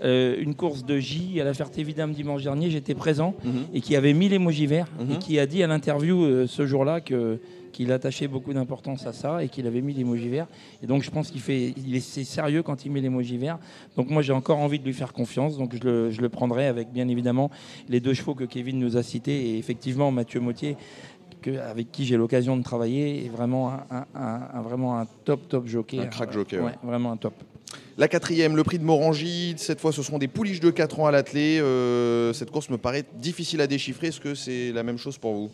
[0.04, 3.52] euh, une course de J à la Ferté-Vidame dimanche dernier, j'étais présent, Mhm.
[3.74, 5.12] et qui avait mis l'émoji vert, Mhm.
[5.12, 7.40] et qui a dit à l'interview euh, ce jour-là que
[7.72, 10.46] qu'il attachait beaucoup d'importance à ça et qu'il avait mis l'émoji vert.
[10.82, 13.58] Et donc je pense qu'il fait, il est sérieux quand il met l'émoji vert.
[13.96, 16.66] Donc moi j'ai encore envie de lui faire confiance, donc je le, je le prendrai
[16.66, 17.50] avec bien évidemment
[17.88, 20.76] les deux chevaux que Kevin nous a cités et effectivement Mathieu Mautier.
[21.40, 25.06] Que- avec qui j'ai l'occasion de travailler est vraiment un, un- un- un- vraiment un
[25.24, 25.98] top top jockey.
[25.98, 26.64] Un crack jockey, ouais.
[26.64, 27.34] Ouais, vraiment un top.
[27.98, 29.54] La quatrième, le prix de Morangy.
[29.56, 31.58] Cette fois, ce seront des pouliches de 4 ans à l'attelé.
[31.60, 34.06] Euh, cette course me paraît difficile à déchiffrer.
[34.08, 35.50] Est-ce que c'est la même chose pour vous?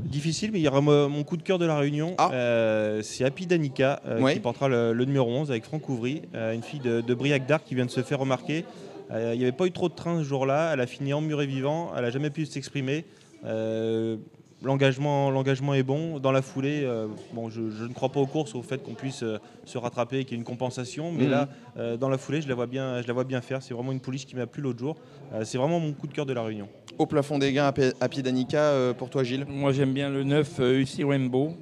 [0.00, 2.14] Difficile, mais il y aura mo- mon coup de cœur de la réunion.
[2.18, 2.30] Ah.
[2.32, 4.34] Euh, c'est Happy Danica euh, Ouais.
[4.34, 7.46] qui portera le, le numéro 11 avec Franck Ouvry, euh, une fille de, de Briac
[7.46, 8.64] d'Arc qui vient de se faire remarquer.
[9.10, 10.70] Euh, il n'y avait pas eu trop de train ce jour-là.
[10.72, 11.92] Elle a fini emmurée vivant.
[11.96, 13.04] Elle n'a jamais pu s'exprimer.
[13.44, 14.16] Euh,
[14.62, 16.18] L'engagement, l'engagement est bon.
[16.20, 18.94] Dans la foulée, euh, bon, je, je ne crois pas aux courses, au fait qu'on
[18.94, 21.12] puisse euh, se rattraper et qu'il y ait une compensation.
[21.12, 21.30] Mais Mhm.
[21.30, 23.62] là, euh, dans la foulée, je la vois bien, je la vois bien faire.
[23.62, 24.96] C'est vraiment une pouliche qui m'a plu l'autre jour.
[25.34, 26.66] Euh, c'est vraiment mon coup de cœur de la réunion.
[26.98, 29.44] Au plafond des gains, à Pi- à pied d'Anica, euh, pour toi, Gilles?
[29.48, 31.52] Moi, j'aime bien le 9 euh, UC Rainbow,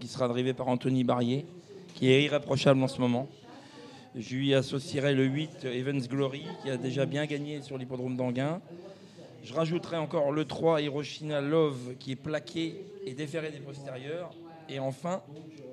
[0.00, 1.44] qui sera drivé par Anthony Barrier,
[1.94, 3.28] qui est irréprochable en ce moment.
[4.18, 8.16] Je lui associerai le 8 euh, Evans Glory, qui a déjà bien gagné sur l'hippodrome
[8.16, 8.62] d'Anguin.
[9.42, 14.30] Je rajouterai encore le 3 Hiroshima Love, qui est plaqué et déféré des postérieurs.
[14.68, 15.22] Et enfin,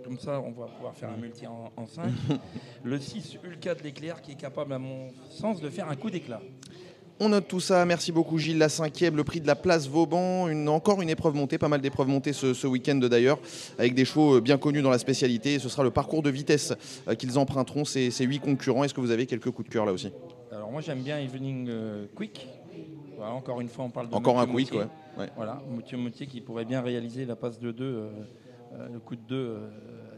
[0.03, 2.09] comme ça, on va pouvoir faire un multi en, 5,
[2.83, 6.09] le 6 Ulca de l'éclair, qui est capable, à mon sens, de faire un coup
[6.09, 6.41] d'éclat.
[7.19, 7.83] On note tout ça.
[7.83, 8.59] Merci beaucoup, Gilles.
[8.59, 10.47] La cinquième, le prix de la place Vauban.
[10.47, 13.39] Une, encore une épreuve montée, pas mal d'épreuves montées ce, ce week-end d'ailleurs,
[13.79, 15.55] avec des chevaux euh, bien connus dans la spécialité.
[15.55, 16.73] Et ce sera le parcours de vitesse
[17.07, 18.83] euh, qu'ils emprunteront, ces, ces huit concurrents.
[18.83, 20.11] Est-ce que vous avez quelques coups de cœur là aussi?
[20.51, 22.47] Alors moi j'aime bien Evening euh, Quick.
[23.17, 24.85] Voilà, encore une fois on parle de Encore un quick, ouais.
[25.17, 25.29] Ouais.
[25.35, 28.09] Voilà, Mathieu Moutier qui pourrait bien réaliser la passe de 2,
[28.93, 29.57] le coup de 2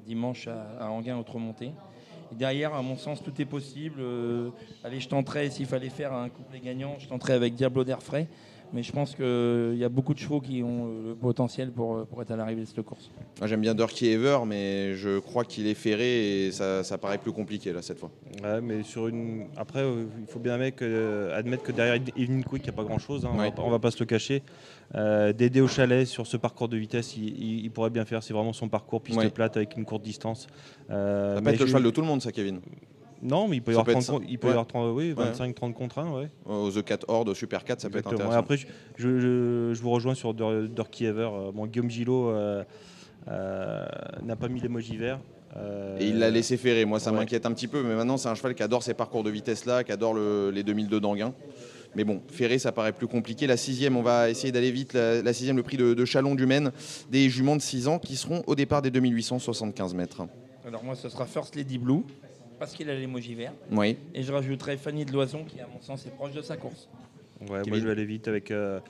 [0.05, 1.71] dimanche à, à Anguin autre montée.
[2.31, 3.99] Et derrière, à mon sens, tout est possible.
[4.01, 4.49] Euh,
[4.83, 8.27] allez, je tenterai, s'il fallait faire un couplet gagnant, je tenterai avec Diablo d'air frais.
[8.71, 11.95] Mais je pense qu'il y a beaucoup de chevaux qui ont euh, le potentiel pour,
[11.95, 13.09] euh, pour être à l'arrivée de cette course.
[13.43, 17.31] J'aime bien Durkee Ever, mais je crois qu'il est ferré et ça, ça paraît plus
[17.31, 18.11] compliqué là cette fois.
[18.43, 19.47] Ouais, mais sur une.
[19.57, 22.77] Après, euh, il faut bien admettre que, admettre que derrière Evening Quick, il n'y a
[22.77, 23.25] pas grand-chose.
[23.25, 23.45] hein, on Ouais.
[23.49, 24.43] va pas- On va pas se le cacher.
[24.93, 28.21] Euh, Dédé au chalet sur ce parcours de vitesse, il, il- il pourrait bien faire.
[28.21, 29.29] C'est vraiment son parcours piste Ouais.
[29.31, 30.45] plate avec une courte distance.
[30.91, 32.59] Euh, Ça peut mais être le cheval de tout le monde, ça, Kevin.
[33.21, 34.27] Non, mais il peut y Ça avoir peut être 30, ça.
[34.29, 34.51] il peut y Ouais.
[34.53, 36.11] avoir 30, oui, 25, 30 contre 1.
[36.13, 36.29] Ouais.
[36.45, 38.37] Au The 4 Horde, au Super 4, ça peut être intéressant.
[38.37, 38.65] Après, je,
[38.97, 41.29] je- je- je vous rejoins sur Durkee Ever.
[41.33, 42.63] Euh, Bon, Guillaume Gillot euh,
[43.27, 43.85] euh,
[44.23, 45.19] n'a pas mis l'emoji vert.
[45.57, 46.85] Euh, Et il l'a laissé ferrer.
[46.85, 47.17] Moi, ça ouais.
[47.17, 49.83] m'inquiète un petit peu, mais maintenant, c'est un cheval qui adore ces parcours de vitesse-là,
[49.83, 51.33] qui adore le- les 2002 d'Anguin.
[51.95, 53.47] Mais bon, ferré, ça paraît plus compliqué.
[53.47, 54.93] La sixième, on va essayer d'aller vite.
[54.93, 56.71] La, la sixième, le prix de, de Chalon du Maine,
[57.09, 60.21] des juments de 6 ans qui seront au départ des 2875 mètres.
[60.67, 62.03] Alors moi, ce sera First Lady Blue,
[62.59, 63.53] parce qu'il a l'émoji vert.
[63.71, 63.97] Oui.
[64.13, 66.89] Et je rajouterai Fanny de Loison, qui à mon sens est proche de sa course.
[67.41, 68.81] Ouais, moi je vais aller vite avec, euh,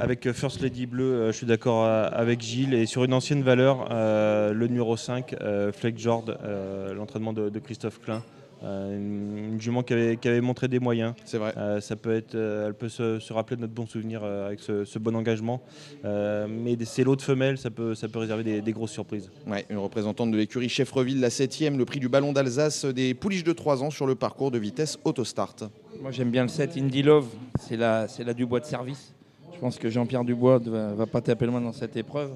[0.00, 2.72] avec euh, First Lady Bleu, euh, je suis d'accord euh, avec Gilles.
[2.72, 7.50] Et sur une ancienne valeur, euh, le numéro 5, euh, Fleck Jord, euh, l'entraînement de,
[7.50, 8.22] de Christophe Klein.
[8.64, 11.12] Euh, une, une jument qui avait, qui avait montré des moyens.
[11.26, 11.52] C'est vrai.
[11.58, 14.46] Euh, ça peut être, euh, elle peut se, se rappeler de notre bon souvenir euh,
[14.46, 15.60] avec ce, ce bon engagement.
[16.06, 18.92] Euh, mais des- ces lots de femelles, ça peut, ça peut réserver des, des grosses
[18.92, 19.30] surprises.
[19.46, 23.44] Ouais, une représentante de l'écurie Chefreville, la septième, le prix du ballon d'Alsace des pouliches
[23.44, 25.56] de 3 ans sur le parcours de vitesse autostart.
[26.00, 27.26] Moi j'aime bien le 7 Indie Love,
[27.60, 29.12] c'est la, c'est la Dubois de service.
[29.54, 32.30] Je pense que Jean-Pierre Dubois ne va, va pas taper loin dans cette épreuve.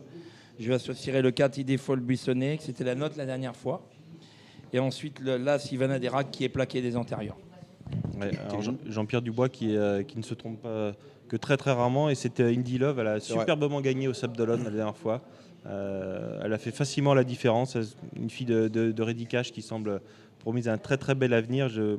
[0.61, 3.83] Je vais associer le 4 Idée Folle Buissonnet, que c'était la note la dernière fois.
[4.73, 7.37] Et ensuite le, l'As Ivana Derac qui est plaqué des antérieurs.
[8.21, 8.31] Ouais,
[8.87, 10.93] Jean-Pierre Dubois qui, euh, qui ne se trompe pas
[11.29, 13.21] que très très rarement et c'était Indy Love, elle a vrai.
[13.21, 15.23] superbement gagné au Sable d'Olonne la dernière fois.
[15.67, 17.77] Euh, elle a fait facilement la différence.
[18.17, 20.01] Une fille de, de, de Reddy Cash qui semble
[20.39, 21.69] promise un très très bel avenir.
[21.69, 21.97] Je,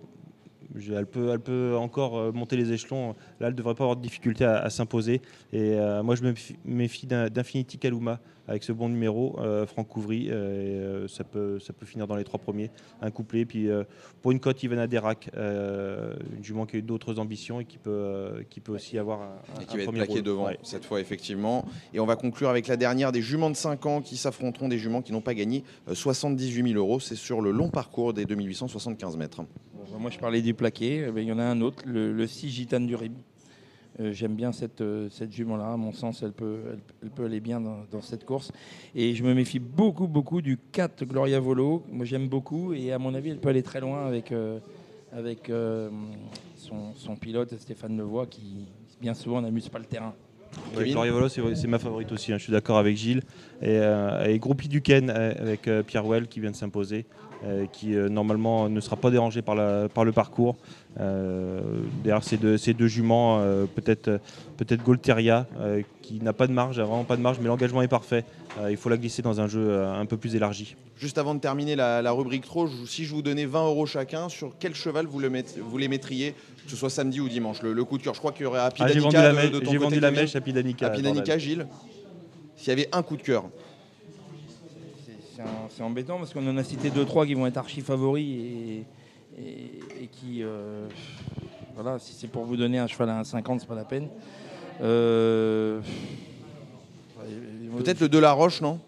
[0.75, 3.09] je- elle, peut, elle peut encore euh, monter les échelons.
[3.39, 5.21] Là, elle ne devrait pas avoir de difficulté à, à s'imposer.
[5.53, 6.33] Et euh, moi, je me
[6.65, 10.27] méfie- d'Infinity Kaluma avec ce bon numéro, euh, Franck Couvry.
[10.29, 10.33] euh, et,
[10.79, 12.71] euh, ça, peut, ça peut finir dans les trois premiers.
[13.01, 13.45] Un couplet.
[13.45, 13.83] Puis euh,
[14.21, 17.77] pour une cote, Ivana Derac, euh, une jument qui a eu d'autres ambitions et qui
[17.77, 20.21] peut, euh, qui peut aussi avoir un, et un qui va être plaqué rôle.
[20.23, 20.57] devant Ouais.
[20.63, 21.65] cette fois effectivement.
[21.93, 24.77] Et on va conclure avec la dernière des juments de 5 ans qui s'affronteront des
[24.79, 26.99] juments qui n'ont pas gagné euh, 78 000 euros.
[26.99, 29.41] C'est sur le long parcours des 2875 mètres.
[29.99, 32.27] Moi je parlais du plaqué, Eh ben, il y en a un autre, le, le
[32.27, 33.13] 6 Gitane du Rib.
[33.99, 37.25] Euh, J'aime bien cette, euh, cette jument-là, à mon sens elle peut, elle, elle peut
[37.25, 38.51] aller bien dans, dans cette course.
[38.95, 41.83] Et je me méfie beaucoup, beaucoup du 4 Gloria Volo.
[41.91, 44.59] Moi j'aime beaucoup et à mon avis elle peut aller très loin avec, euh,
[45.11, 45.89] avec euh,
[46.55, 48.67] son, son pilote Stéphane Levoix qui
[49.01, 50.13] bien souvent n'amuse pas le terrain.
[50.75, 52.33] Kevin Gloria Volo, c'est ma favorite aussi.
[52.33, 53.21] hein, je suis d'accord avec Gilles.
[53.61, 57.05] Et, euh, et Groupie Duquesne avec Pierre Well qui vient de s'imposer,
[57.71, 60.57] qui normalement ne sera pas dérangé par, la- par le parcours.
[60.99, 61.61] Euh,
[62.03, 64.19] Derrière ces deux, ces deux juments, euh, peut-être
[64.57, 67.81] peut-être Golteria euh, qui n'a pas de marge, a vraiment pas de marge, mais l'engagement
[67.81, 68.25] est parfait.
[68.59, 70.75] Euh, il faut la glisser dans un jeu euh, un peu plus élargi.
[70.97, 74.27] Juste avant de terminer la, la rubrique trop, si je vous donnais 20 euros chacun,
[74.27, 76.33] sur quel cheval vous, le met- vous les mettriez,
[76.65, 78.45] que ce soit samedi ou dimanche le, le coup de cœur, je crois qu'il y
[78.45, 80.21] aurait Ah, Apidanica j'ai vendu la, de- mèche- de ton j'ai côté, vendu la Kevin.
[80.23, 80.87] mèche à Pidanica.
[80.87, 81.67] Apidanica, Gilles
[82.57, 83.45] S'il y avait un coup de cœur.
[85.69, 88.83] C'est- embêtant parce qu'on en a cité deux trois qui vont être archi favoris et,
[89.39, 90.87] et- et qui euh,
[91.75, 94.07] voilà si c'est pour vous donner un cheval à 1,50 c'est pas la peine.
[94.81, 95.81] Euh,
[97.77, 98.79] Peut-être le de la Roche, non?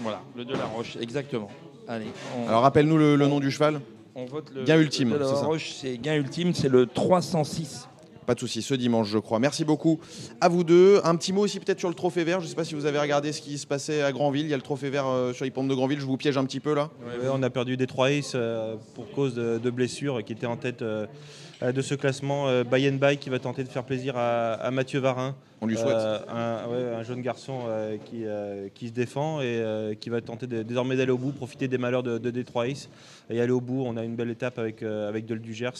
[0.00, 1.48] Voilà le de la Roche exactement.
[1.88, 2.06] Allez.
[2.38, 3.80] On, Alors rappelle-nous le, le nom du cheval.
[4.14, 5.46] on vote le Gain ultime, le de la c'est ça.
[5.46, 7.88] Roche c'est gain ultime c'est le 306.
[8.26, 9.38] Pas de souci, ce dimanche, je crois.
[9.38, 10.00] Merci beaucoup
[10.40, 11.00] à vous deux.
[11.04, 12.40] Un petit mot aussi peut-être sur le trophée vert.
[12.40, 14.46] Je ne sais pas si vous avez regardé ce qui se passait à Granville.
[14.46, 16.00] Il y a le trophée vert euh, sur les pompes de Granville.
[16.00, 16.90] Je vous piège un petit peu là.
[17.06, 20.46] Ouais, on a perdu des 3 aces euh, pour cause de, de blessures qui était
[20.46, 21.06] en tête euh,
[21.62, 22.48] de ce classement.
[22.48, 25.36] Euh, By and By qui va tenter de faire plaisir à, à Mathieu Varin.
[25.60, 25.94] On lui souhaite.
[25.94, 27.60] Un, ouais, un jeune garçon
[28.06, 28.24] qui,
[28.74, 32.02] qui se défend et qui va tenter de- désormais d'aller au bout, profiter des malheurs
[32.02, 32.90] de, de Detroit Ace
[33.30, 33.84] et aller au bout.
[33.86, 35.70] On a une belle étape avec, avec Del Dugers,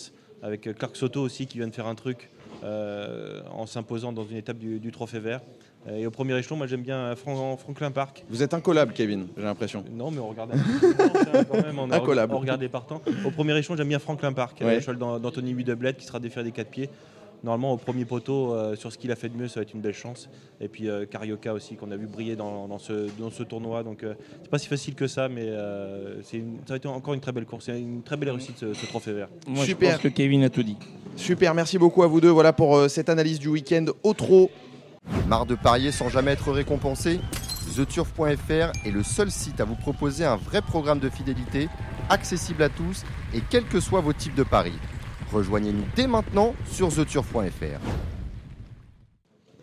[0.42, 2.30] avec Clark Soto aussi qui vient de faire un truc
[2.64, 5.40] euh, en s'imposant dans une étape du, du Trophée Vert.
[5.88, 8.24] Euh, Et au premier échelon, moi j'aime bien Fran- Franklin Park.
[8.28, 9.84] Vous êtes incollable, Kevin, j'ai l'impression.
[9.92, 11.98] Non, mais on regarde un quand même, on, a-
[12.30, 13.00] on regarde des partants.
[13.24, 14.74] Au premier échelon, j'aime bien Franklin Park, Ouais.
[14.76, 16.90] le cheval d'An- d'Anthony Wideblet qui sera déféré des quatre pieds.
[17.44, 19.74] Normalement, au premier poteau, euh, sur ce qu'il a fait de mieux, ça va être
[19.74, 20.28] une belle chance.
[20.60, 23.82] Et puis euh, Carioca aussi, qu'on a vu briller dans, dans ce, dans ce tournoi.
[23.82, 27.14] Donc, euh, c'est pas si facile que ça, mais euh, c'est ça va être encore
[27.14, 27.66] une très belle course.
[27.66, 29.28] C'est une très belle réussite, ce, ce trophée vert.
[29.46, 29.90] Moi Super.
[29.90, 30.76] je pense que Kevin a tout dit.
[31.14, 32.30] Super, merci beaucoup à vous deux.
[32.30, 34.50] Voilà pour euh, cette analyse du week-end au trot.
[35.28, 37.20] Marre de parier sans jamais être récompensé?
[37.76, 41.68] TheTurf.fr est le seul site à vous proposer un vrai programme de fidélité,
[42.08, 44.72] accessible à tous et quels que soient vos types de paris.
[45.32, 48.15] Rejoignez-nous dès maintenant sur TheTurf.fr.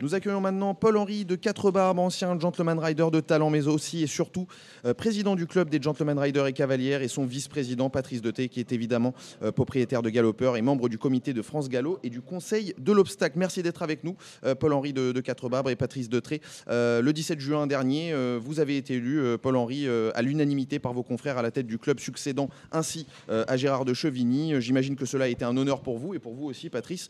[0.03, 4.07] Nous accueillons maintenant Paul-Henri de Quatre Barbes, ancien gentleman rider de talent, mais aussi et
[4.07, 4.47] surtout
[4.83, 8.59] euh, président du club des gentleman riders et cavalières, et son vice-président Patrice Deté, qui
[8.59, 9.13] est évidemment
[9.43, 12.91] euh, propriétaire de Galopeur et membre du comité de France Gallo et du conseil de
[12.91, 13.39] l'obstacle.
[13.39, 16.41] Merci d'être avec nous, euh, Paul-Henri de, Quatre Barbes et Patrice Detré.
[16.67, 21.41] Le 17 juin dernier, vous avez été élu, Paul-Henri, à l'unanimité par vos confrères à
[21.41, 24.59] la tête du club, succédant ainsi à Gérard de Chevigny.
[24.59, 27.07] J'imagine que cela a été un honneur pour vous et pour vous aussi, Patrice,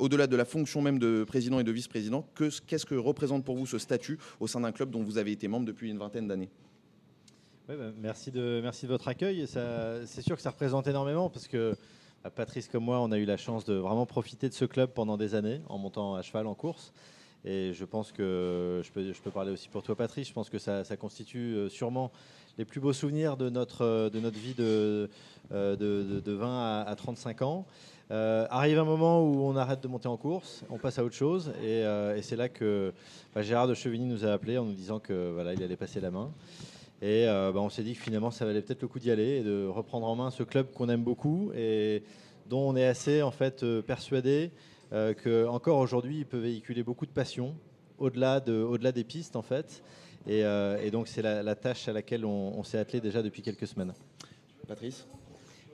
[0.00, 3.56] au-delà de la fonction même de président et de vice-président, que- qu'est-ce que représente pour
[3.56, 6.28] vous ce statut au sein d'un club dont vous avez été membre depuis une vingtaine
[6.28, 6.50] d'années?
[7.68, 9.46] Bah, merci, de, votre accueil.
[9.46, 11.74] C'est sûr que ça représente énormément parce que
[12.22, 14.90] bah, Patrice comme moi, on a eu la chance de vraiment profiter de ce club
[14.90, 16.92] pendant des années en montant à cheval en course.
[17.44, 20.84] Et je pense que, je peux, parler aussi pour toi Patrice, je pense que ça,
[20.96, 22.10] constitue euh, sûrement
[22.58, 25.08] les plus beaux souvenirs de notre, euh, vie de,
[25.52, 27.66] euh, de, de- de 20 à, à 35 ans.
[28.12, 31.14] Euh, arrive un moment où on arrête de monter en course, on passe à autre
[31.14, 31.52] chose.
[31.62, 32.92] Et, euh, c'est là que
[33.34, 36.00] bah, Gérard de Chevigny nous a appelés en nous disant que voilà, il allait passer
[36.00, 36.30] la main.
[37.02, 39.38] Et euh, bah, on s'est dit que finalement, ça valait peut-être le coup d'y aller
[39.38, 42.04] et de reprendre en main ce club qu'on aime beaucoup et
[42.48, 44.52] dont on est assez en fait persuadé
[44.92, 47.56] que encore aujourd'hui, il peut véhiculer beaucoup de passion
[47.98, 49.82] au-delà de, au-delà des pistes en fait.
[50.28, 50.44] Et,
[50.92, 53.92] donc c'est la, la tâche à laquelle on s'est attelé déjà depuis quelques semaines.
[54.68, 55.08] Patrice?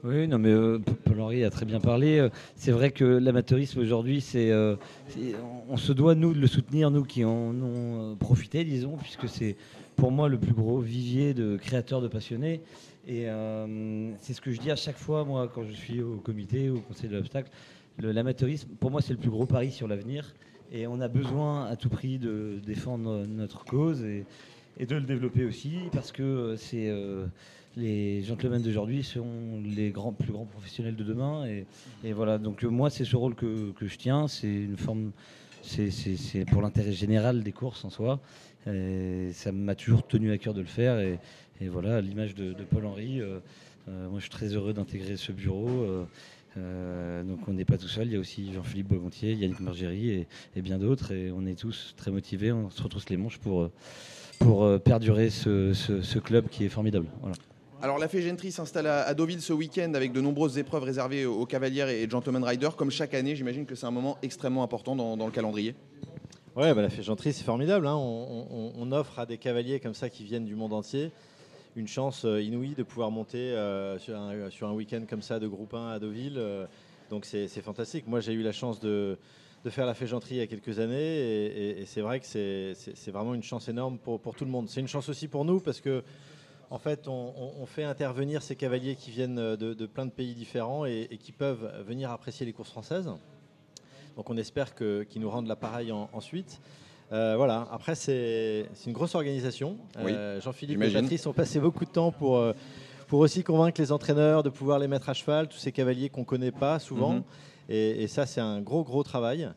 [0.05, 2.19] Oui, non, mais euh, Paul-Henri a très bien parlé.
[2.19, 4.75] Euh, C'est vrai que l'amateurisme aujourd'hui, c'est, euh,
[5.09, 5.35] c'est-
[5.69, 9.57] on se doit nous de le soutenir, nous qui en ont profité, disons, puisque c'est
[9.95, 12.61] pour moi le plus gros vivier de créateurs de passionnés.
[13.07, 13.27] Et
[14.21, 16.81] c'est ce que je dis à chaque fois, moi, quand je suis au comité au
[16.81, 17.51] conseil de l'obstacle.
[17.99, 20.35] Le- L'amateurisme, pour moi, c'est le plus gros pari sur l'avenir.
[20.73, 24.25] Et on a besoin à tout prix de défendre notre cause et,
[24.87, 26.91] de le développer aussi, parce que c'est
[27.77, 29.25] les gentlemen d'aujourd'hui sont
[29.65, 31.47] les plus grands professionnels de demain.
[32.05, 34.29] Et, voilà, donc euh, moi, c'est ce rôle que, je tiens.
[34.29, 35.13] C'est une forme,
[35.63, 38.21] c'est- pour l'intérêt général des courses en soi.
[38.67, 40.99] Et ça m'a toujours tenu à cœur de le faire.
[41.01, 41.19] Et,
[41.69, 43.39] voilà, l'image de, Paul-Henri, euh,
[43.89, 45.87] euh, moi, je suis très heureux d'intégrer ce bureau.
[46.57, 50.63] donc on n'est pas tout seul, il y a aussi Jean-Philippe Bogontier, Yannick Margéry et,
[50.63, 51.13] bien d'autres.
[51.13, 53.71] Et on est tous très motivés, on se retrousse les manches pour,
[54.85, 57.07] perdurer ce, ce- ce club qui est formidable.
[57.21, 57.37] Voilà.
[57.83, 61.89] Alors la Gentry s'installe à Deauville ce week-end avec de nombreuses épreuves réservées aux cavalières
[61.89, 62.77] et gentlemen riders.
[62.77, 65.75] Comme chaque année, j'imagine que c'est un moment extrêmement important dans, le calendrier.
[66.55, 67.89] Ouais, bah, la féjanterie, c'est formidable.
[67.89, 67.97] hein.
[67.97, 71.11] On, offre à des cavaliers comme ça qui viennent du monde entier
[71.75, 75.41] une chance euh, inouïe de pouvoir monter euh, sur un, sur un week-end comme ça
[75.41, 76.37] de groupe 1 à Deauville.
[76.37, 76.67] euh,
[77.11, 78.07] donc c'est fantastique.
[78.07, 79.19] Moi, j'ai eu la chance de,
[79.71, 81.81] faire la féjanterie il y a quelques années.
[81.81, 84.69] Et, c'est vrai que c'est vraiment une chance énorme pour tout le monde.
[84.69, 86.05] C'est une chance aussi pour nous parce que,
[86.73, 90.87] en fait, on, fait intervenir ces cavaliers qui viennent de, de plein de pays différents
[90.87, 93.11] et, et qui peuvent venir apprécier les courses françaises.
[94.17, 96.61] Donc on espère qu'ils nous rendent l'appareil en- ensuite.
[97.13, 99.77] Euh, voilà, après c'est une grosse organisation.
[100.03, 100.91] Oui, Euh, Jean-Philippe et.
[100.91, 102.55] Patrice ont passé beaucoup de temps pour, euh,
[103.07, 106.23] pour aussi convaincre les entraîneurs de pouvoir les mettre à cheval, tous ces cavaliers qu'on
[106.23, 107.15] ne connaît pas souvent.
[107.17, 107.23] Mhm.
[107.69, 109.49] Et, et ça, c'est un gros, gros travail.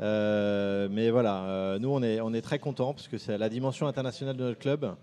[0.00, 3.48] Euh, mais voilà, euh, nous, on est, on est très contents parce que c'est la
[3.50, 4.94] dimension internationale de notre club.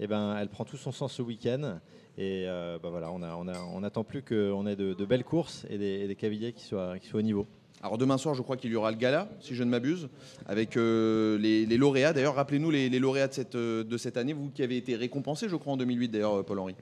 [0.00, 1.78] Et ben, elle prend tout son sens ce week-end.
[2.18, 5.66] Et euh, ben voilà, on a- on n'attend plus qu'on ait de, de belles courses
[5.70, 7.46] et des, et des cavaliers qui soient, qui soient au niveau.
[7.82, 10.08] Alors demain soir, je crois qu'il y aura le gala, si je ne m'abuse,
[10.46, 12.14] avec euh, les, les lauréats.
[12.14, 14.96] D'ailleurs, rappelez-nous les, les lauréats de cette, euh, de cette année, vous qui avez été
[14.96, 16.74] récompensé, je crois, en 2008, d'ailleurs, Paul-Henri.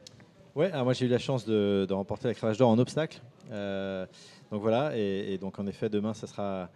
[0.57, 3.21] Alors moi j'ai eu la chance de, de remporter la cravache d'or en obstacle.
[3.51, 4.07] Euh,
[4.53, 6.71] donc voilà, et, et donc en effet demain ça sera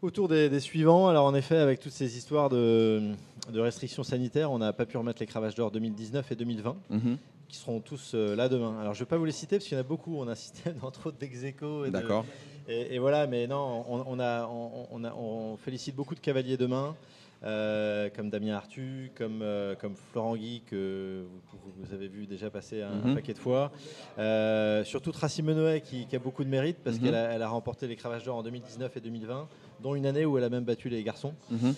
[0.00, 1.08] autour des, des suivants.
[1.08, 3.02] Alors en effet avec toutes ces histoires de,
[3.52, 6.76] de restrictions sanitaires, on n'a pas pu remettre les cravaches d'or 2019 et 2020
[7.48, 8.78] qui seront tous euh, là demain.
[8.80, 10.16] Alors je ne vais pas vous les citer parce qu'il y en a beaucoup.
[10.16, 11.84] On a cité entre autres d'Execo.
[11.84, 12.24] et de- D'accord.
[12.68, 16.20] Et, et voilà, mais non, on, on a, on, on a- on félicite beaucoup de
[16.20, 16.96] cavaliers demain,
[17.44, 21.24] euh, comme Damien Artu, comme, euh, comme Florent Guy, que
[21.78, 23.14] vous, avez vu déjà passer un, un Mhm.
[23.14, 23.70] paquet de fois.
[24.18, 27.02] Euh, surtout Tracy Menoet, qui, qui a beaucoup de mérite, parce Mhm.
[27.02, 29.48] qu'elle a, elle a remporté les cravaches d'or en 2019 et 2020,
[29.82, 31.34] dont une année où elle a même battu les garçons.
[31.50, 31.74] Mhm.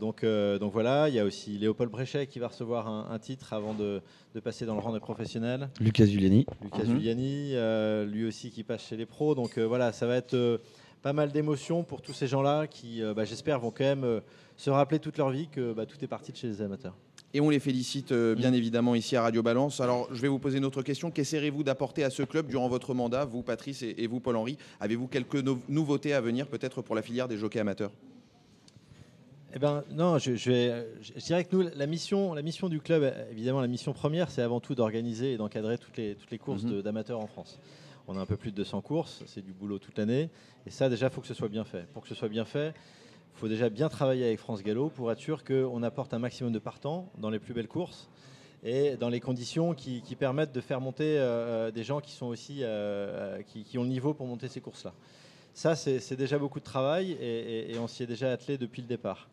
[0.00, 3.52] Donc, donc voilà, il y a aussi Léopold Bréchet qui va recevoir un, un titre
[3.52, 4.02] avant de,
[4.34, 5.68] de passer dans le rang des professionnels.
[5.80, 6.46] Lucas Giuliani.
[6.62, 6.84] Lucas.
[6.84, 7.54] Giuliani,
[8.10, 9.34] lui aussi qui passe chez les pros.
[9.34, 10.60] Donc voilà, ça va être
[11.04, 14.20] pas mal d'émotions pour tous ces gens-là qui, euh, bah, j'espère, vont quand même euh,
[14.56, 16.96] se rappeler toute leur vie que bah, tout est parti de chez les amateurs.
[17.34, 19.82] Et on les félicite euh, bien évidemment ici à Radio Balance.
[19.82, 21.10] Alors, je vais vous poser une autre question.
[21.10, 25.06] Qu'essaierez-vous d'apporter à ce club durant votre mandat, vous, Patrice, et, et vous, Paul-Henri Avez-vous
[25.06, 27.90] quelques no- nouveautés à venir, peut-être pour la filière des jockeys amateurs?
[29.54, 32.80] Eh ben non, je, je vais- je- dirais que nous, la mission, la mission du
[32.80, 36.38] club, évidemment, la mission première, c'est avant tout d'organiser et d'encadrer toutes les, toutes les
[36.38, 36.70] courses Mhm.
[36.72, 37.60] de- d'amateurs en France.
[38.06, 40.28] On a un peu plus de 200 courses, c'est du boulot toute l'année.
[40.66, 41.86] Et ça, déjà, il faut que ce soit bien fait.
[41.92, 42.74] Pour que ce soit bien fait,
[43.34, 46.52] il faut déjà bien travailler avec France Gallo pour être sûr qu'on apporte un maximum
[46.52, 48.10] de partants dans les plus belles courses
[48.62, 52.62] et dans les conditions qui, permettent de faire monter euh, des gens qui sont aussi
[52.62, 54.92] euh, euh, qui, ont le niveau pour monter ces courses-là.
[55.54, 59.28] Ça, c'est déjà beaucoup de travail et, on s'y est déjà attelé depuis le départ.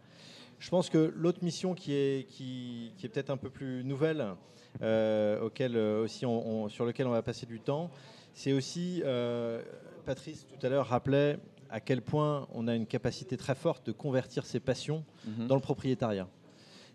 [0.60, 4.28] Je pense que l'autre mission qui est, qui, est peut-être un peu plus nouvelle,
[4.84, 7.90] euh, auquel, euh, aussi on- sur lequel on va passer du temps,
[8.34, 9.62] c'est aussi, euh,
[10.06, 11.38] Patrice tout à l'heure rappelait
[11.70, 15.04] à quel point on a une capacité très forte de convertir ses passions
[15.48, 16.28] dans le propriétariat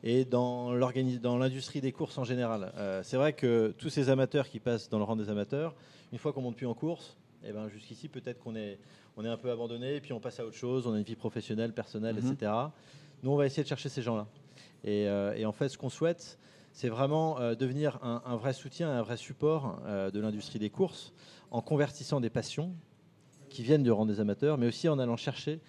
[0.02, 2.72] et dans l'industrie des courses en général.
[2.76, 5.74] Euh, c'est vrai que tous ces amateurs qui passent dans le rang des amateurs,
[6.12, 8.78] une fois qu'on monte plus en course, eh ben jusqu'ici peut-être qu'on est,
[9.16, 11.04] on est un peu abandonné, et puis on passe à autre chose, on a une
[11.04, 12.32] vie professionnelle, personnelle, Mhm.
[12.32, 12.52] etc.
[13.22, 14.26] Nous, on va essayer de chercher ces gens-là.
[14.84, 16.38] Et, euh, et en fait, ce qu'on souhaite,
[16.76, 21.14] c'est vraiment euh, devenir un, vrai soutien, un vrai support euh, de l'industrie des courses,
[21.50, 22.74] en convertissant des passions
[23.48, 25.60] qui viennent du rang des amateurs, mais aussi en allant chercher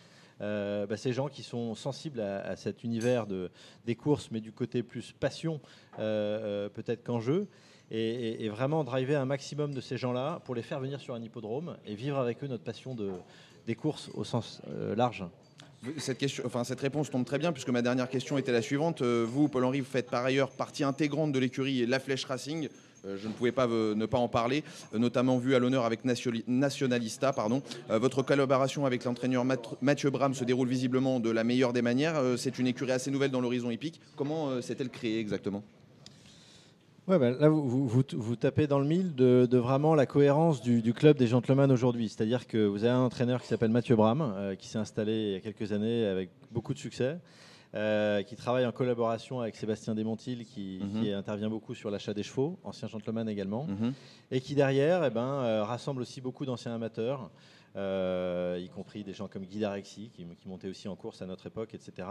[0.41, 3.50] euh, bah, ces gens qui sont sensibles à, cet univers de,
[3.86, 5.62] des courses, mais du côté plus passion,
[5.96, 7.48] peut-être qu'enjeu,
[7.89, 11.24] et, et- vraiment driver un maximum de ces gens-là pour les faire venir sur un
[11.24, 13.13] hippodrome et vivre avec eux notre passion de,
[13.65, 14.62] des courses au sens
[14.98, 15.24] large.
[15.97, 19.01] Cette, réponse tombe très bien puisque ma dernière question était la suivante.
[19.01, 22.67] Euh, Vous, Paul-Henri, vous faites par ailleurs partie intégrante de l'écurie La Flèche Racing.
[23.05, 24.63] Euh, je ne pouvais pas ne pas en parler,
[24.93, 26.01] euh, notamment vu à l'honneur avec
[26.47, 27.31] Nationalista.
[27.31, 27.61] Pardon.
[27.89, 32.21] Votre collaboration avec l'entraîneur Mat- Mathieu Bram se déroule visiblement de la meilleure des manières.
[32.37, 34.01] C'est une écurie assez nouvelle dans l'horizon hippique.
[34.15, 35.63] Comment s'est-elle créée exactement?
[37.08, 40.82] Ouais, bah, là, vous, vous- tapez dans le mille de, de vraiment la cohérence du,
[40.82, 42.10] du club des gentlemen aujourd'hui.
[42.10, 45.32] C'est-à-dire que vous avez un entraîneur qui s'appelle Mathieu Bram, euh, qui s'est installé il
[45.32, 47.17] y a quelques années avec beaucoup de succès,
[47.76, 51.02] euh, qui travaille en collaboration avec Sébastien Desmontil, qui, Mhm.
[51.02, 53.93] qui intervient beaucoup sur l'achat des chevaux, ancien gentleman également, Mhm.
[54.32, 57.32] et qui derrière eh ben, euh, rassemble aussi beaucoup d'anciens amateurs,
[57.78, 61.46] y compris des gens comme Guy Darexi, qui, qui montait aussi en course à notre
[61.48, 62.06] époque, etc.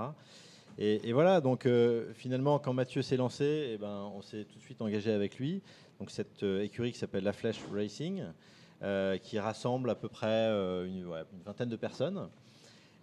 [0.79, 4.59] Et, et voilà, donc euh, finalement, quand Mathieu s'est lancé, eh ben, on s'est tout
[4.59, 5.63] de suite engagé avec lui.
[5.99, 8.23] Donc cette euh, écurie qui s'appelle La Flèche Racing,
[8.83, 10.49] euh, qui rassemble à peu près
[10.87, 12.29] une, ouais, une vingtaine de personnes.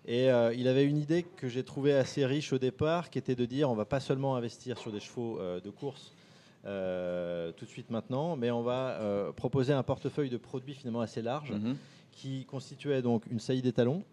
[0.06, 3.46] Et il avait une idée que j'ai trouvée assez riche au départ, qui était de
[3.46, 6.12] dire on va pas seulement investir sur des chevaux de course
[6.66, 11.02] euh, tout de suite maintenant, mais on va euh, proposer un portefeuille de produits finalement
[11.02, 11.76] assez large Mhm.
[12.12, 14.04] qui constituait donc une saillie d'étalons,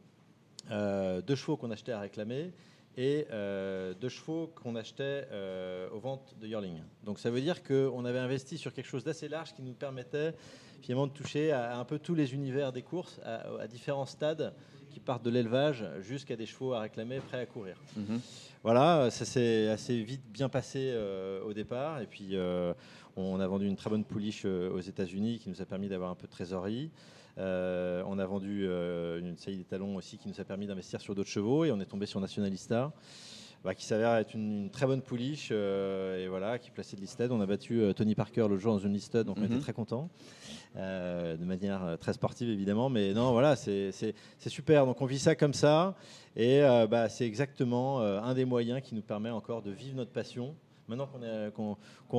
[0.70, 2.50] euh, deux chevaux qu'on achetait à réclamer
[2.96, 6.82] et euh, deux chevaux qu'on achetait euh, aux ventes de Yearling.
[7.04, 10.34] Donc ça veut dire qu'on avait investi sur quelque chose d'assez large qui nous permettait
[10.82, 14.06] finalement de toucher à, à un peu tous les univers des courses, à, à différents
[14.06, 14.52] stades
[14.90, 17.76] qui partent de l'élevage jusqu'à des chevaux à réclamer prêts à courir.
[17.96, 18.20] Mhm.
[18.62, 22.02] Voilà, ça s'est assez vite bien passé euh, au départ.
[22.02, 22.74] Et puis, euh,
[23.16, 26.14] on a vendu une très bonne pouliche aux États-Unis qui nous a permis d'avoir un
[26.14, 26.90] peu de trésorerie.
[27.38, 31.00] Euh, on a vendu euh, une saillie des talons aussi qui nous a permis d'investir
[31.00, 31.64] sur d'autres chevaux.
[31.64, 32.92] Et on est tombé sur Nationalista.
[33.62, 37.02] bah, qui s'avère être une, une très bonne pouliche euh, et voilà, qui placée de
[37.02, 37.30] listed.
[37.30, 39.46] On a battu euh, Tony Parker le jour dans une listed, donc on Mhm.
[39.52, 40.08] était très contents.
[40.76, 43.90] Euh, de manière très sportive évidemment, mais non, voilà, c'est
[44.46, 44.86] super.
[44.86, 45.94] Donc on vit ça comme ça,
[46.36, 50.54] et bah, c'est exactement un des moyens qui nous permet encore de vivre notre passion.
[50.88, 51.08] Maintenant
[51.54, 51.76] qu'on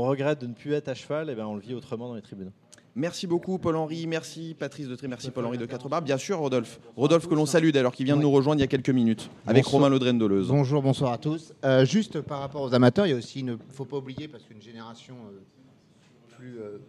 [0.08, 2.22] regrette de ne plus être à cheval, et ben on le vit autrement dans les
[2.22, 2.52] tribunes.
[2.96, 6.04] Merci beaucoup Paul-Henri, merci Patrice de Tré, merci Paul-Henri de Quatre Barbes.
[6.04, 6.80] Bien sûr Rodolphe.
[6.98, 9.30] Rodolphe que l'on salue d'ailleurs, qui vient de nous rejoindre il y a quelques minutes,
[9.48, 9.82] avec Bonsoir.
[9.82, 10.50] Romain Laudren Deleuze.
[10.50, 11.54] Bonjour, bonsoir à tous.
[11.64, 14.28] Euh, juste par rapport aux amateurs, il y a aussi, il ne faut pas oublier,
[14.28, 16.80] parce qu'une génération euh, plus, euh,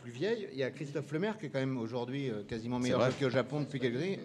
[0.00, 3.10] plus vieille, il y a Christophe Lemaire qui est quand même aujourd'hui quasiment meilleur vrai.
[3.10, 4.20] jockey au Japon depuis quelques années.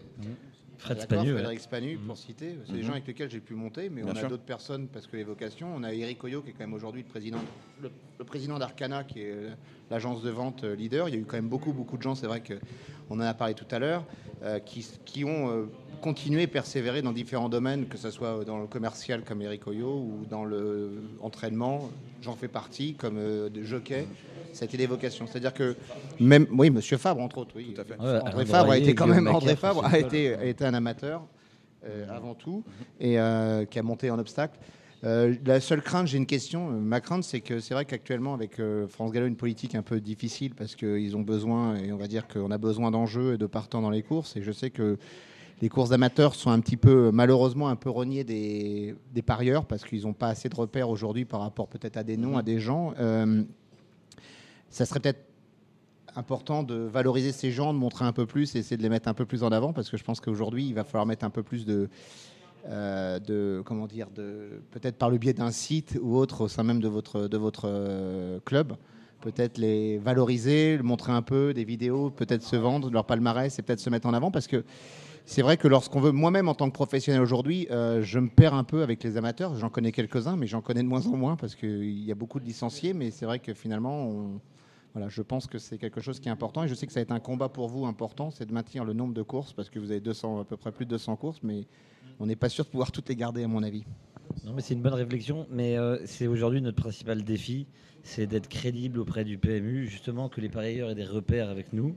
[0.78, 1.32] Fred Spanu.
[1.34, 2.58] Frédéric Spanu, pour citer.
[2.66, 2.86] C'est des Mhm.
[2.86, 5.70] gens avec lesquels j'ai pu monter, mais on a d'autres personnes parce que les vocations.
[5.76, 7.38] On a Eric Oyo qui est quand même aujourd'hui le président,
[7.82, 9.50] le, le président d'Arcana, qui est euh,
[9.90, 11.08] l'agence de vente euh, leader.
[11.10, 13.34] Il y a eu quand même beaucoup, beaucoup de gens, c'est vrai qu'on en a
[13.34, 14.04] parlé tout à l'heure,
[14.44, 15.66] euh, qui, qui ont euh,
[16.02, 20.26] continué, persévéré dans différents domaines, que ce soit dans le commercial comme Eric Oyo ou
[20.30, 21.90] dans l'entraînement.
[22.24, 24.08] J'en fais partie comme euh, de jockey.
[24.54, 25.28] C'était des vocations.
[25.28, 25.76] C'est-à-dire que
[26.20, 27.74] même, oui, Monsieur Fabre entre autres, oui.
[27.76, 28.00] Tout à fait.
[28.00, 31.24] Ouais, André Fabre a été quand même André Fabre a été, a été un amateur
[31.86, 32.64] euh, avant tout
[33.00, 34.58] et euh, qui a monté en obstacle.
[35.04, 36.70] Euh, la seule crainte, j'ai une question.
[36.70, 40.00] Ma crainte, c'est que c'est vrai qu'actuellement, avec euh, France Gallo, une politique un peu
[40.00, 43.46] difficile parce qu'ils ont besoin, et on va dire qu'on a besoin d'enjeux et de
[43.46, 44.38] partants dans les courses.
[44.38, 44.98] Et je sais que
[45.62, 49.84] les courses d'amateurs sont un petit peu, malheureusement, un peu reniées des, des parieurs parce
[49.84, 52.60] qu'ils n'ont pas assez de repères aujourd'hui par rapport peut-être à des noms, à des
[52.60, 52.94] gens.
[53.00, 53.44] Euh,
[54.70, 55.26] ça serait peut-être
[56.16, 59.08] important de valoriser ces gens, de montrer un peu plus et essayer de les mettre
[59.08, 61.30] un peu plus en avant parce que je pense qu'aujourd'hui, il va falloir mettre un
[61.30, 61.90] peu plus de.
[62.68, 66.64] euh, de comment dire de peut-être par le biais d'un site ou autre au sein
[66.64, 68.74] même de votre de votre euh, club
[69.20, 73.82] peut-être les valoriser montrer un peu des vidéos peut-être se vendre leur palmarès et peut-être
[73.82, 74.64] se mettre en avant parce que
[75.26, 78.54] c'est vrai que lorsqu'on veut moi-même en tant que professionnel aujourd'hui euh, je me perds
[78.54, 79.56] un peu avec les amateurs.
[79.56, 82.40] J'en connais quelques-uns mais j'en connais de moins en moins parce qu'il y a beaucoup
[82.40, 82.94] de licenciés.
[82.94, 84.40] Mais c'est vrai que finalement
[84.94, 86.64] voilà, je pense que c'est quelque chose qui est important.
[86.64, 88.86] Et je sais que ça va être un combat pour vous important, c'est de maintenir
[88.86, 91.16] le nombre de courses parce que vous avez 200, à peu près plus de 200
[91.16, 91.66] courses, mais
[92.20, 93.84] on n'est pas sûr de pouvoir toutes les garder à mon avis.
[94.46, 97.66] Non, mais c'est une bonne réflexion, mais euh, c'est aujourd'hui notre principal défi,
[98.04, 101.96] c'est d'être crédible auprès du PMU, justement que les parieurs aient des repères avec nous.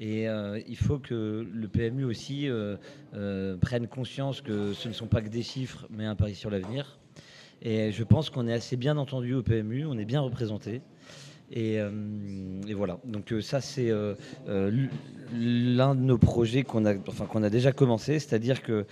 [0.00, 2.76] Et euh, il faut que le PMU aussi euh,
[3.14, 6.50] euh, prenne conscience que ce ne sont pas que des chiffres, mais un pari sur
[6.50, 6.98] l'avenir.
[7.62, 10.82] Et je pense qu'on est assez bien entendu au PMU, on est bien représenté.
[11.50, 11.80] Et,
[12.76, 13.00] voilà.
[13.04, 13.90] Donc ça, c'est
[14.46, 18.86] l'un de nos projets qu'on a, enfin, qu'on a déjà commencé, c'est-à-dire que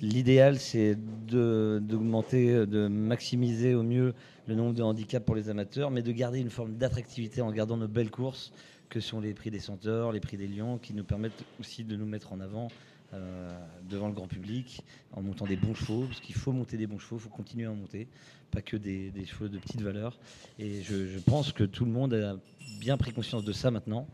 [0.00, 0.98] l'idéal, c'est
[1.28, 4.12] d'augmenter, de maximiser au mieux
[4.46, 7.78] le nombre de handicaps pour les amateurs, mais de garder une forme d'attractivité en gardant
[7.78, 8.52] nos belles courses,
[8.92, 11.96] que sont les prix des Centaures, les prix des Lions, qui nous permettent aussi de
[11.96, 12.68] nous mettre en avant
[13.14, 13.50] euh,
[13.88, 14.82] devant le grand public,
[15.12, 17.64] en montant des bons chevaux, parce qu'il faut monter des bons chevaux, il faut continuer
[17.64, 18.06] à en monter,
[18.50, 20.18] pas que des, chevaux de petite valeur.
[20.58, 22.36] Et je, je pense que tout le monde a
[22.80, 24.06] bien pris conscience de ça maintenant,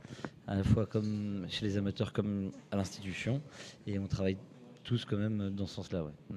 [0.46, 3.42] à la fois comme chez les amateurs comme à l'institution,
[3.88, 4.36] et on travaille
[4.84, 6.04] tous quand même dans ce sens-là.
[6.04, 6.36] ouais.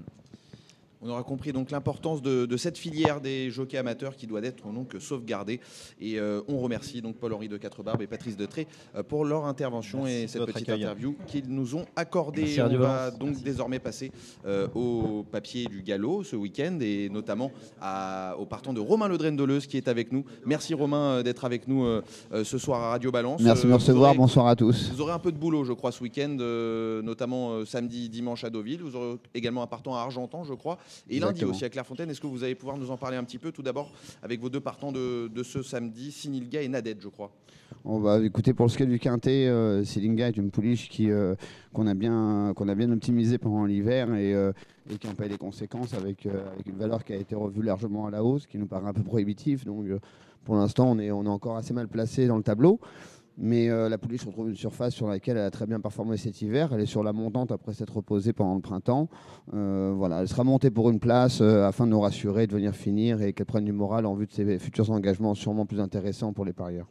[1.03, 4.71] On aura compris donc l'importance de, de cette filière des jockeys amateurs qui doit être
[4.71, 5.59] donc sauvegardée.
[5.99, 10.03] Et euh, on remercie donc Paul-Henri de Quatre-Barbes et Patrice Detré euh, pour leur intervention
[10.03, 10.83] Merci et cette petite accueil.
[10.83, 12.43] interview qu'ils nous ont accordée.
[12.43, 13.17] Merci, on va Valence.
[13.19, 14.11] donc désormais passer
[14.45, 19.35] euh, au papier du galop ce week-end et notamment à- au partant de Romain Ledren
[19.35, 20.23] Deleuze qui est avec nous.
[20.45, 22.03] Merci Romain d'être avec nous euh,
[22.43, 23.41] ce soir à Radio Balance.
[23.41, 24.09] Merci de me recevoir.
[24.11, 24.91] aurez- Bonsoir à tous.
[24.93, 28.43] Vous aurez un peu de boulot, je crois, ce week-end, euh, notamment euh, samedi, dimanche
[28.43, 28.81] à Deauville.
[28.83, 30.77] Vous aurez également un partant à Argentan, je crois,
[31.09, 31.51] et lundi Exactement.
[31.51, 32.09] aussi à Clairefontaine.
[32.09, 34.49] Est-ce que vous allez pouvoir nous en parler un petit peu Tout d'abord, avec vos
[34.49, 37.31] deux partants de, de ce samedi, Sinilga et Nadette, je crois?
[37.83, 39.47] On va écouter pour le scale du quintet.
[39.47, 41.35] Euh, Silinga est une pouliche qui euh,
[41.73, 44.51] qu'on a bien qu'on a bien optimisée pendant l'hiver et, euh,
[44.91, 47.63] et qui en paye les conséquences avec, euh, avec une valeur qui a été revue
[47.63, 49.65] largement à la hausse, qui nous paraît un peu prohibitif.
[49.65, 49.99] Donc euh,
[50.43, 52.79] pour l'instant, on est on est encore assez mal placé dans le tableau.
[53.37, 56.41] Mais euh, la pouliche retrouve une surface sur laquelle elle a très bien performé cet
[56.41, 56.71] hiver.
[56.73, 59.09] Elle est sur la montante après s'être reposée pendant le printemps.
[59.53, 62.75] Euh, voilà, elle sera montée pour une place euh, afin de nous rassurer, de venir
[62.75, 66.33] finir et qu'elle prenne du moral en vue de ses futurs engagements sûrement plus intéressants
[66.33, 66.87] pour les parieurs.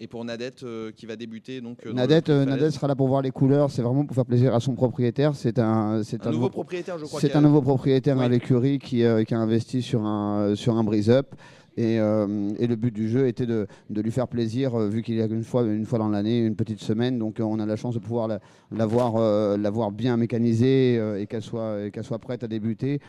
[0.00, 1.60] Et pour Nadette, euh, qui va débuter.
[1.60, 3.70] Donc, Nadette, Nadette sera là pour voir les couleurs.
[3.70, 5.36] C'est vraiment pour faire plaisir à son propriétaire.
[5.36, 7.20] C'est un, c'est un, nouveau propriétaire, je crois.
[7.20, 8.24] c'est un nouveau propriétaire Oui.
[8.24, 11.36] à l'écurie qui, qui a investi sur un, sur un brise-up.
[11.76, 15.26] Et, et, le but du jeu était de, lui faire plaisir, vu qu'il y a
[15.26, 17.18] une fois, une fois dans l'année, une petite semaine.
[17.18, 18.28] Donc on a la chance de pouvoir
[18.70, 23.00] l'avoir la, bien mécanisée et qu'elle soit, qu'elle soit prête à débuter.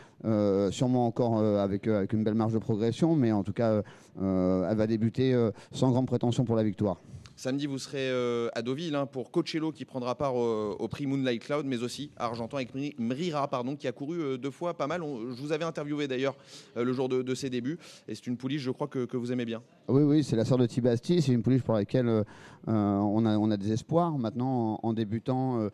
[0.70, 3.82] sûrement encore avec, avec une belle marge de progression, mais en tout cas,
[4.20, 5.36] elle va débuter
[5.70, 7.00] sans grande prétention pour la victoire.
[7.38, 11.42] Samedi, vous serez euh, à Deauville hein, pour Coachello qui prendra part au, prix Moonlight
[11.44, 14.86] Cloud, mais aussi à Argentan avec Mrira, pardon, qui a couru euh, deux fois pas
[14.86, 15.02] mal.
[15.02, 16.34] je vous avais interviewé d'ailleurs
[16.78, 17.78] euh, le jour de, ses débuts,
[18.08, 19.62] et c'est une pouliche, je crois, que, vous aimez bien.
[19.88, 22.24] Oui, oui, c'est la sœur de Tibasti, c'est une pouliche pour laquelle
[22.66, 24.16] on, a, on a des espoirs.
[24.16, 25.68] Maintenant, en, débutant,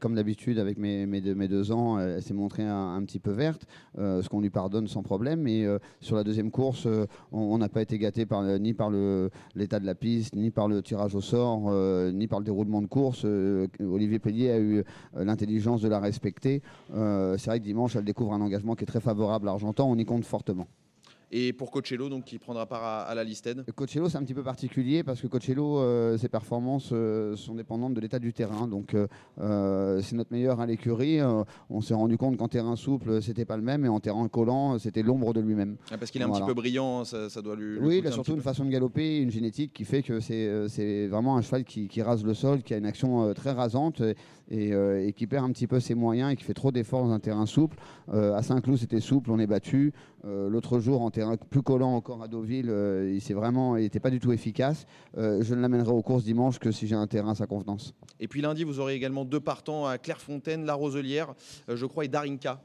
[0.00, 4.40] comme d'habitude avec mes, deux, ans, elle s'est montrée un, petit peu verte, ce qu'on
[4.40, 5.40] lui pardonne sans problème.
[5.40, 5.66] Mais
[6.00, 6.86] sur la deuxième course,
[7.32, 8.26] on n'a pas été gâté
[8.60, 8.90] ni par
[9.54, 12.80] l'état de la piste, ni par le tir au sort, euh, ni par le déroulement
[12.80, 13.22] de course.
[13.24, 14.84] Euh, Olivier Pellier a eu
[15.16, 16.62] euh, l'intelligence de la respecter.
[16.92, 19.90] c'est vrai que dimanche, elle découvre un engagement qui est très favorable à Argentan.
[19.90, 20.66] On y compte fortement.
[21.36, 24.44] Et pour Coachello, donc, qui prendra part à, la Listed Coachello, c'est un petit peu
[24.44, 28.68] particulier parce que Coachello, euh, ses performances euh, sont dépendantes de l'état du terrain.
[28.68, 31.18] Donc, euh, c'est notre meilleur à l'écurie.
[31.70, 34.78] on s'est rendu compte qu'en terrain souple, c'était pas le même, et en terrain collant,
[34.78, 35.76] c'était l'ombre de lui-même.
[35.90, 37.80] Ah, parce qu'il est un petit peu brillant, ça, doit lui.
[37.80, 41.36] Oui, il a surtout une façon de galoper, une génétique qui fait que c'est vraiment
[41.36, 44.14] un cheval qui, rase le sol, qui a une action très rasante et,
[44.48, 47.46] qui perd un petit peu ses moyens et qui fait trop d'efforts dans un terrain
[47.46, 47.76] souple.
[48.12, 49.92] à Saint-Cloud, c'était souple, on est battu.
[50.24, 54.10] L'autre jour, en terrain plus collant encore à Deauville, euh, il s'est vraiment, n'était pas
[54.10, 54.86] du tout efficace.
[55.16, 57.94] Euh, je ne l'amènerai aux courses dimanche que si j'ai un terrain à sa convenance.
[58.20, 61.34] Et puis lundi, vous aurez également deux partants à Clairefontaine, La Roselière,
[61.68, 62.60] euh, je crois, et Darinka.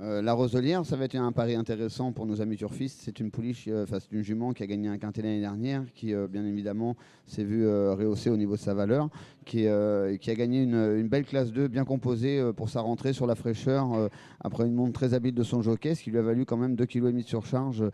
[0.00, 3.00] la Roselière, ça va être un pari intéressant pour nos amis turfistes.
[3.04, 6.14] C'est une pouliche, enfin c'est une jument qui a gagné un quintet l'année dernière, qui
[6.30, 6.96] bien évidemment
[7.26, 9.10] s'est vue rehausser au niveau de sa valeur.
[9.54, 13.26] Euh, qui, a gagné une, belle classe 2 bien composée euh, pour sa rentrée sur
[13.26, 14.08] la fraîcheur euh,
[14.40, 16.74] après une montre très habile de son jockey, ce qui lui a valu quand même
[16.74, 17.84] 2,5 kg de surcharge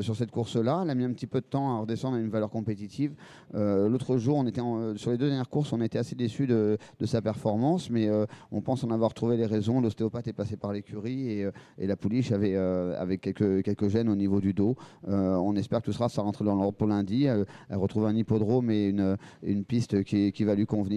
[0.00, 0.80] sur cette course-là.
[0.82, 3.14] Elle a mis un petit peu de temps à redescendre à une valeur compétitive.
[3.54, 4.60] L'autre jour, on était
[4.96, 8.08] sur les deux dernières courses, on était assez déçus de, sa performance, mais
[8.52, 9.80] on pense en avoir trouvé les raisons.
[9.80, 14.76] L'ostéopathe est passé par l'écurie et, la pouliche avait, quelques, gènes au niveau du dos.
[15.06, 17.24] on espère que tout sera ça rentre dans l'ordre pour lundi.
[17.24, 20.95] Elle, retrouve un hippodrome et une, une piste qui, qui va lui convenir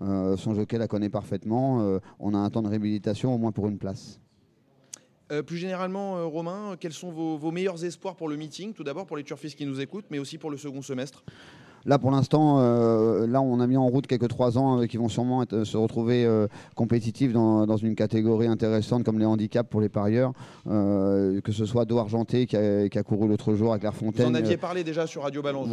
[0.00, 1.82] euh, son jockey la connaît parfaitement.
[1.82, 4.20] Euh, on a un temps de réhabilitation au moins pour une place.
[5.32, 8.72] Euh, plus généralement, Romain, quels sont vos, vos, meilleurs espoirs pour le meeting?
[8.72, 11.24] Tout d'abord pour les turfistes qui nous écoutent, mais aussi pour le second semestre?
[11.86, 14.98] Là, pour l'instant, euh, là, on a mis en route quelques trois ans euh, qui
[14.98, 19.88] vont sûrement se retrouver euh, compétitifs dans, une catégorie intéressante comme les handicaps pour les
[19.88, 20.32] parieurs.
[20.66, 24.26] que ce soit Do Argenté qui a, couru l'autre jour à Clairefontaine.
[24.26, 25.68] Vous en aviez parlé déjà sur Radio Balance.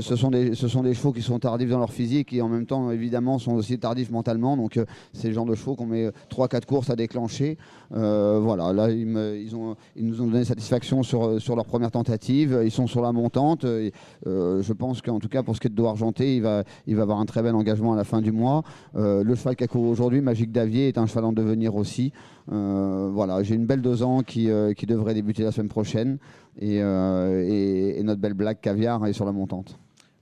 [0.00, 2.48] ce, sont des, ce sont des chevaux qui sont tardifs dans leur physique et en
[2.48, 4.56] même temps, évidemment, sont aussi tardifs mentalement.
[4.56, 4.78] Donc,
[5.12, 7.58] c'est le genre de chevaux qu'on met 3-4 courses à déclencher.
[7.90, 9.08] voilà, là, ils,
[9.42, 12.60] ils, ont, ils, nous ont donné satisfaction sur, sur leur première tentative.
[12.64, 13.64] Ils sont sur la montante.
[13.64, 16.62] je pense qu'en tout cas, pour ce qui est de argenté, il va,
[17.02, 18.64] avoir un très bel engagement à la fin du mois.
[18.96, 22.12] Euh, le cheval qui a couru aujourd'hui, Magique Davier, est un cheval en devenir aussi.
[22.52, 26.18] Euh, voilà, j'ai une belle deux ans qui, euh, devrait débuter la semaine prochaine.
[26.60, 29.78] Et, et notre belle blague caviar est sur la montante.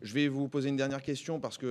[0.06, 1.66] Je vais vous poser une dernière question parce que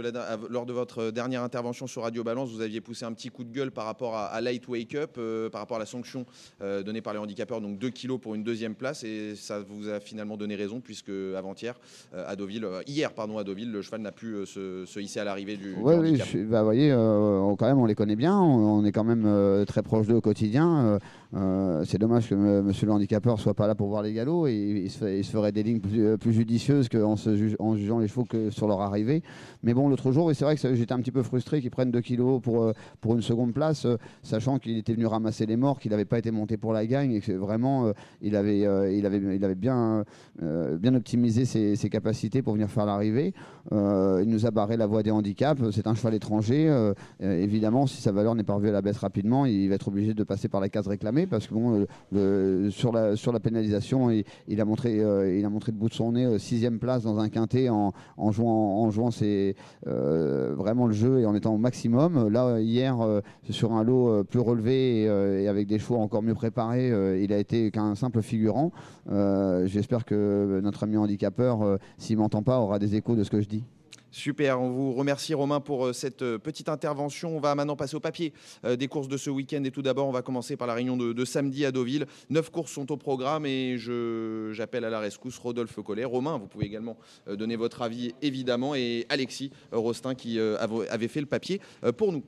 [0.49, 3.51] lors de votre dernière intervention sur Radio Balance, vous aviez poussé un petit coup de
[3.51, 6.25] gueule par rapport à, Light Wake Up, euh, par rapport à la sanction
[6.61, 9.87] euh, donnée par les handicapeurs, donc 2 kilos pour une deuxième place, et ça vous
[9.87, 11.79] a finalement donné raison puisque avant-hier,
[12.13, 15.55] euh, à Deauville, hier pardon, à Deauville, le cheval n'a pu se, hisser à l'arrivée
[15.55, 18.91] du, ouais, Oui, bah, vous voyez, on, quand même, on les connaît bien, on, est
[18.91, 20.99] quand même très proche d'eux au quotidien.
[21.33, 24.89] C'est dommage que monsieur le handicapeur soit pas là pour voir les galops et il
[24.89, 27.15] se, ferait des lignes plus, plus judicieuses qu'en
[27.59, 29.23] en jugeant les chevaux que sur leur arrivée.
[29.63, 32.01] Mais bon, l'autre jour, c'est vrai que j'étais un petit peu frustré qu'ils prennent 2
[32.01, 35.79] kilos pour, euh, pour une seconde place, euh, sachant qu'il était venu ramasser les morts,
[35.79, 38.59] qu'il n'avait pas été monté pour la gagne et que vraiment, euh, il, avait,
[38.95, 40.03] il, avait, il avait bien,
[40.41, 43.33] bien optimisé ses, ses, capacités pour venir faire l'arrivée.
[43.71, 45.61] il nous a barré la voie des handicaps.
[45.71, 46.93] C'est un cheval étranger.
[47.19, 50.13] évidemment, si sa valeur n'est pas revue à la baisse rapidement, il va être obligé
[50.13, 54.09] de passer par la case réclamée parce que bon, le, sur, la, sur la pénalisation,
[54.47, 54.95] il, a montré,
[55.37, 58.31] il a montré de bout de son nez sixième place dans un quintet en, en
[58.31, 59.11] jouant, en jouant
[59.87, 62.27] euh, vraiment le jeu et en étant au maximum.
[62.29, 66.33] Là, hier, euh, sur un lot euh, plus relevé et, avec des chevaux encore mieux
[66.33, 68.71] préparés, il a été qu'un simple figurant.
[69.65, 73.47] J'espère que notre ami handicapeur, s'il m'entend pas, aura des échos de ce que je
[73.47, 73.63] dis.
[74.15, 77.35] Super, on vous remercie Romain pour euh, cette euh, petite intervention.
[77.35, 78.31] On va maintenant passer au papier
[78.63, 79.61] euh, des courses de ce week-end.
[79.65, 82.05] Et tout d'abord, on va commencer par la réunion de, samedi à Deauville.
[82.29, 86.05] Neuf courses sont au programme et j'appelle à la rescousse Rodolphe Collet.
[86.05, 86.95] Romain, vous pouvez également
[87.27, 88.73] donner votre avis évidemment.
[88.73, 91.59] Et Alexis Rostin qui avait fait le papier
[91.97, 92.23] pour nous.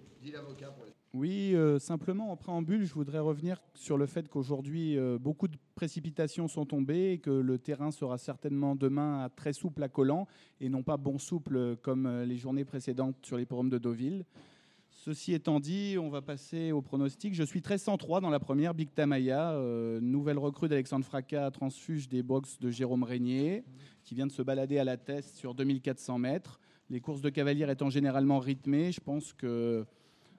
[1.13, 5.57] Oui, euh, simplement en préambule, je voudrais revenir sur le fait qu'aujourd'hui, euh, beaucoup de
[5.73, 10.27] précipitations sont tombées et que le terrain sera certainement demain très souple à collant
[10.59, 14.25] et non pas bon souple comme euh, les journées précédentes sur les forums de Deauville.
[14.89, 17.33] Ceci étant dit, on va passer au pronostic.
[17.33, 19.57] Je suis très 103 dans la première, Big Tamaya,
[20.01, 23.63] nouvelle recrue d'Alexandre Fracas, transfuge des box de Jérôme Régnier,
[24.03, 26.59] qui vient de se balader à la test sur 2400 mètres.
[26.89, 29.85] Les courses de cavaliers étant généralement rythmées, je pense que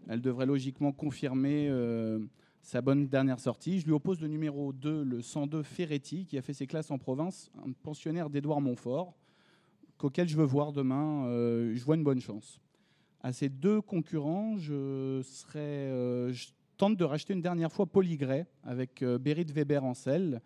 [0.09, 2.18] elle devrait logiquement confirmer euh,
[2.62, 3.78] sa bonne dernière sortie.
[3.78, 6.98] Je lui oppose le numéro 2, le 102 Ferretti, qui a fait ses classes en
[6.98, 9.14] province, un pensionnaire d'Édouard Montfort,
[9.98, 11.26] qu'auquel je veux voir demain.
[11.26, 12.61] Euh, je vois une bonne chance.
[13.22, 16.48] À ces deux concurrents, je, serais, euh, je
[16.78, 20.40] tente de racheter une dernière fois Polygray avec Berit Weber en selle.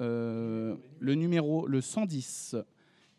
[0.00, 2.56] le numéro le 110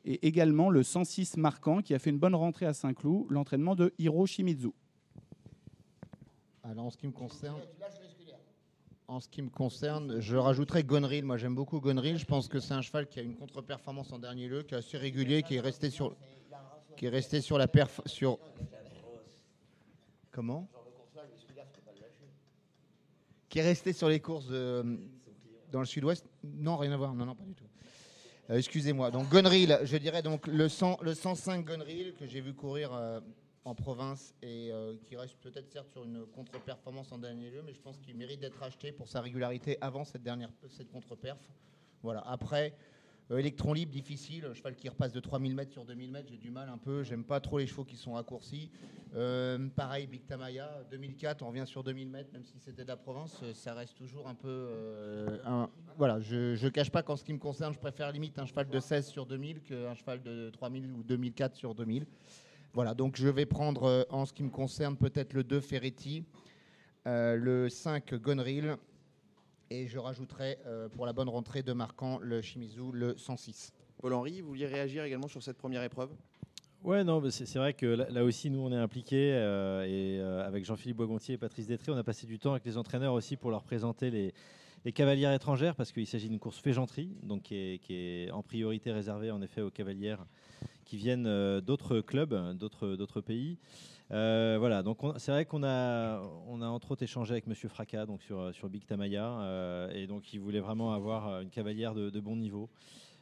[0.06, 3.94] et également le 106 marquant qui a fait une bonne rentrée à Saint-Cloud, l'entraînement de
[3.98, 4.72] Hiro Shimizu.
[6.70, 7.60] Alors en ce qui me concerne,
[9.08, 11.26] en ce qui me concerne, je rajouterais Gonril.
[11.26, 12.20] Moi j'aime beaucoup Gonril.
[12.20, 14.78] Je pense que c'est un cheval qui a une contre-performance en dernier lieu, qui est
[14.78, 16.16] assez régulier, qui est resté sur,
[16.96, 18.38] qui est resté sur la perf, sur.
[20.30, 20.70] Comment
[23.50, 26.24] Qui est resté sur les courses dans le sud-ouest?
[26.44, 27.16] Non, rien à voir.
[27.16, 27.66] Non, non, pas du tout.
[28.52, 29.10] Euh, excusez-moi.
[29.10, 33.20] Donc Gonril, je dirais donc le, 100, le 105 Gonril que j'ai vu courir euh,
[33.66, 37.74] en province et euh, qui reste peut-être certes sur une contre-performance en dernier lieu, mais
[37.74, 41.38] je pense qu'il mérite d'être acheté pour sa régularité avant cette dernière cette contre-perf.
[42.02, 42.22] Voilà.
[42.22, 42.74] Après,
[43.32, 44.50] euh, libre, difficile.
[44.54, 47.04] Cheval qui repasse de 3000 mètres sur 2000 mètres, j'ai du mal un peu.
[47.04, 48.72] J'aime pas trop les chevaux qui sont raccourcis.
[49.14, 52.98] Euh, pareil, Big Tamaya, 2004, on revient sur 2000 mètres, même si c'était de la
[52.98, 54.70] province, ça reste toujours un peu.
[55.98, 58.70] voilà, je, je cache pas qu'en ce qui me concerne, je préfère limite un cheval
[58.70, 62.08] de 16 sur 2000 qu'un cheval de 3000 ou 2004 sur 2000.
[62.74, 66.24] Voilà, donc je vais prendre euh, en ce qui me concerne peut-être le 2 Ferretti,
[67.08, 68.78] euh, le 5 Gonril,
[69.72, 73.72] et je rajouterai euh, pour la bonne rentrée de marquant le Shimizu, le 106.
[73.98, 76.12] Paul-Henri, vous vouliez réagir également sur cette première épreuve?
[76.84, 79.32] Ouais, non, c'est vrai que là, aussi, nous, on est impliqués.
[79.86, 83.14] et avec Jean-Philippe Boisgontier et Patrice Détré, on a passé du temps avec les entraîneurs
[83.14, 84.34] aussi pour leur présenter les,
[84.86, 88.44] les cavalières étrangères, parce qu'il s'agit d'une course féjanterie, donc qui est, qui est, en
[88.44, 90.26] priorité réservée en effet aux cavalières
[90.90, 93.60] qui viennent euh, d'autres clubs, d'autres pays.
[94.12, 98.08] Euh, voilà, donc c'est vrai qu'on a, on a entre autres échangé avec Monsieur Fracas
[98.08, 102.20] donc sur, sur Big Tamaya, euh, et donc il voulait vraiment avoir une cavalière de,
[102.20, 102.70] bon niveau.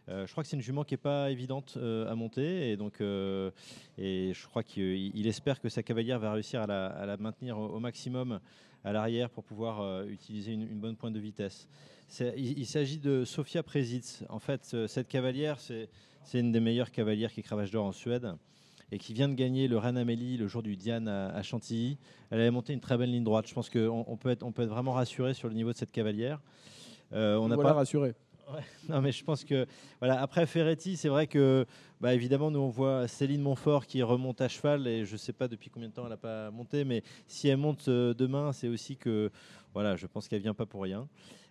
[0.07, 4.31] je crois que c'est une jument qui n'est pas évidente à monter, et donc et
[4.33, 8.39] je crois qu'il espère que sa cavalière va réussir à la, maintenir au, maximum
[8.85, 11.67] à l'arrière pour pouvoir utiliser une, une, bonne pointe de vitesse.
[12.21, 14.23] Il, il s'agit de Sofia Presitz.
[14.29, 15.89] En fait, cette cavalière, c'est
[16.27, 18.33] c'est une des meilleures cavalières qui est cravache d'or en Suède
[18.91, 21.97] et qui vient de gagner le Reine Amélie le jour du Diane à, Chantilly.
[22.31, 23.47] Elle avait monté une très belle ligne droite.
[23.47, 25.77] Je pense qu'on on peut, être, on peut être vraiment rassuré sur le niveau de
[25.77, 26.41] cette cavalière.
[27.13, 28.13] Euh, on n'a pas rassuré.
[28.87, 29.65] Non, mais je pense que
[29.99, 30.21] voilà.
[30.21, 31.65] Après Ferretti, c'est vrai que
[31.99, 35.33] bah, évidemment nous on voit Céline Montfort qui remonte à cheval et je ne sais
[35.33, 38.53] pas depuis combien de temps elle n'a pas monté, mais si elle monte euh, demain,
[38.53, 39.31] c'est aussi que
[39.73, 41.09] voilà, je pense qu'elle vient pas pour rien.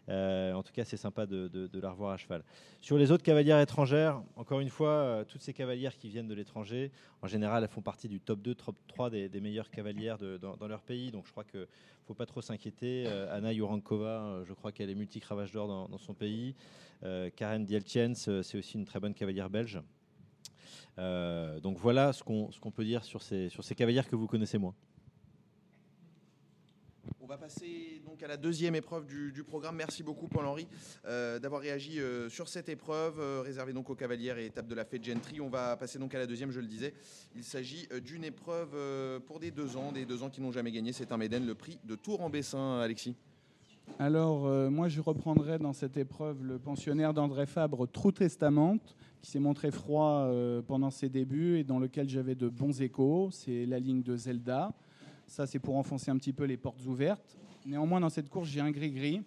[0.09, 2.42] Euh, en tout cas, c'est sympa de, la revoir à cheval.
[2.80, 6.34] Sur les autres cavalières étrangères, encore une fois, euh, toutes ces cavalières qui viennent de
[6.34, 6.92] l'étranger,
[7.22, 10.82] en général, elles font partie du top 2, top 3 des, meilleures cavalières dans, leur
[10.82, 11.11] pays.
[11.11, 11.66] Donc je crois qu'il ne
[12.07, 13.04] faut pas trop s'inquiéter.
[13.07, 16.54] Euh, Anna Yourankova, je crois qu'elle est multi-cravache d'or dans, son pays.
[17.36, 19.80] Karen Dieltiens, c'est aussi une très bonne cavalière belge.
[20.96, 24.74] donc voilà ce qu'on peut dire sur ces, sur ces cavalières que vous connaissez moins.
[27.27, 29.74] On va passer donc à la deuxième épreuve du, programme.
[29.74, 30.68] Merci beaucoup Paul-Henri
[31.07, 34.77] euh, d'avoir réagi euh, sur cette épreuve euh, réservée donc aux cavalières et étape de
[34.77, 35.41] la fête Gentry.
[35.41, 36.95] On va passer donc à la deuxième, je le disais.
[37.35, 38.77] Il s'agit d'une épreuve
[39.22, 40.93] pour des deux ans, des deux ans qui n'ont jamais gagné.
[40.93, 43.16] C'est un Méden, le prix de Tour en Bessin, Alexis.
[43.99, 48.77] Alors, moi, je reprendrai dans cette épreuve le pensionnaire d'André Fabre, True Testament,
[49.20, 50.31] qui s'est montré froid
[50.68, 53.31] pendant ses débuts et dans lequel j'avais de bons échos.
[53.33, 54.72] C'est la ligne de Zelda.
[55.27, 57.37] Ça, c'est pour enfoncer un petit peu les portes ouvertes.
[57.64, 59.22] Néanmoins, dans cette course, j'ai un gris-gris.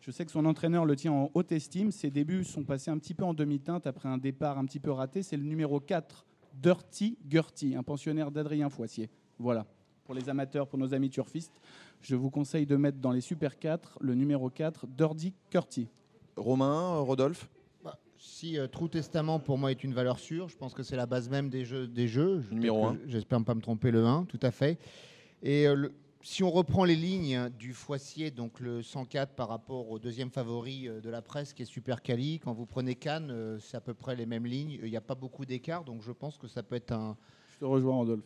[0.00, 1.90] Je sais que son entraîneur le tient en haute estime.
[1.90, 4.90] Ses débuts sont passés un petit peu en demi-teinte après un départ un petit peu
[4.90, 5.22] raté.
[5.22, 9.10] C'est le numéro 4, Dirty Gertie, un pensionnaire d'Adrien Foissier.
[9.38, 9.66] Voilà.
[10.04, 11.60] Pour les amateurs, pour nos amis turfistes,
[12.00, 15.88] je vous conseille de mettre dans les Super 4 le numéro 4, Dirty Gertie.
[16.36, 17.50] Romain, Rodolphe
[17.84, 20.96] bah, si euh, True Testament pour moi est une valeur sûre, je pense que c'est
[20.96, 21.86] la base même des jeux.
[21.86, 22.44] Des jeux.
[22.50, 22.98] Numéro 1.
[23.06, 24.78] J'espère ne pas me tromper le 1, tout à fait.
[25.42, 25.88] Et euh,
[26.22, 30.88] si on reprend les lignes du Foissier, donc le 104 par rapport au deuxième favori
[30.88, 33.80] euh, de la presse qui est Super Cali, quand vous prenez Cannes, euh, c'est à
[33.80, 34.80] peu près les mêmes lignes.
[34.82, 37.16] Il n'y a pas beaucoup d'écart, donc je pense que ça peut être un,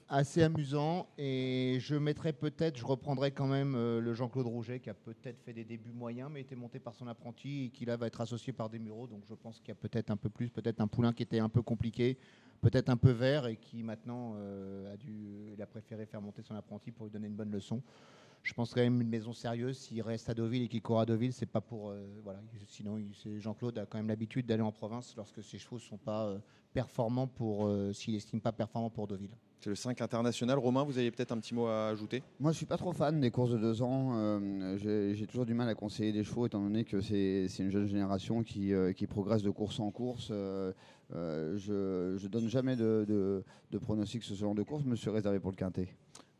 [0.08, 1.08] Assez amusant.
[1.18, 5.40] Et je mettrais peut-être, je reprendrai quand même euh, le Jean-Claude Rouget qui a peut-être
[5.40, 8.20] fait des débuts moyens, mais été monté par son apprenti et qui là va être
[8.20, 9.06] associé par des Mureaux.
[9.06, 11.38] Donc je pense qu'il y a peut-être un peu plus, peut-être un poulain qui était
[11.38, 12.18] un peu compliqué,
[12.60, 16.42] peut-être un peu vert et qui maintenant euh, a dû, il a préféré faire monter
[16.42, 17.82] son apprenti pour lui donner une bonne leçon.
[18.42, 19.78] Je pense quand même une maison sérieuse.
[19.78, 21.90] S'il reste à Deauville et qu'il court à Deauville, c'est pas pour.
[21.90, 22.40] euh, voilà.
[22.68, 22.98] Sinon,
[23.38, 26.38] Jean-Claude a quand même l'habitude d'aller en province lorsque ses chevaux sont pas euh,
[26.72, 27.66] performants pour.
[27.66, 29.30] euh, S'il estime pas performants pour Deauville.
[29.60, 30.58] C'est le 5 international.
[30.58, 32.24] Romain, vous avez peut-être un petit mot à ajouter?
[32.40, 34.10] Moi, je suis pas trop fan des courses de deux ans.
[34.16, 34.76] Euh,
[35.14, 38.42] J'ai toujours du mal à conseiller des chevaux, étant donné que c'est une jeune génération
[38.42, 40.30] qui, euh, qui progresse de course en course.
[40.32, 40.72] Euh,
[41.12, 45.10] je, je donne jamais de, de, de pronostic sur ce genre de course, me suis
[45.10, 45.94] réservé pour le quintet.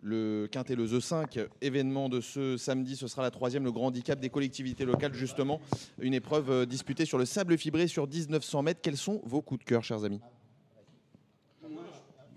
[0.04, 3.86] Le Quintet, le The 5, événement de ce samedi, ce sera la troisième, le grand
[3.86, 5.60] handicap des collectivités locales, justement.
[6.00, 8.80] Une épreuve euh, disputée sur le sable fibré sur 1900 mètres.
[8.82, 10.20] Quels sont vos coups de cœur, chers amis?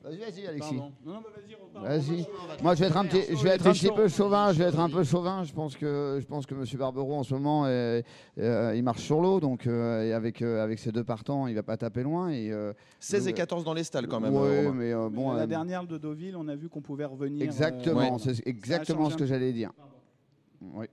[0.05, 0.75] Vas-y, vas-y, Alexis.
[0.75, 0.91] Pardon.
[1.03, 1.83] Non, non, bah, vas-y, repars.
[1.83, 2.63] Vas-y.
[2.63, 4.53] Moi, je vais être un petit, je vais être un petit peu chauvin.
[4.53, 5.43] Je vais être un peu chauvin.
[5.43, 8.01] Je pense que, je pense que Monsieur Barbero en ce moment, euh,
[8.37, 11.55] euh, il marche sur l'eau, donc euh, et avec euh, avec ses deux partants, il
[11.55, 12.29] va pas taper loin.
[12.29, 14.33] Et, euh, 16 et le- 14 dans les stalles, quand même.
[14.35, 14.77] Ouais, euh, Romain.
[14.77, 15.33] mais euh, Mais bon.
[15.33, 17.41] la euh, dernière de Deauville, on a vu qu'on pouvait revenir.
[17.41, 18.19] euh, Exactement, Ouais.
[18.19, 19.71] c'est exactement ce que j'allais dire.
[20.61, 20.85] Oui.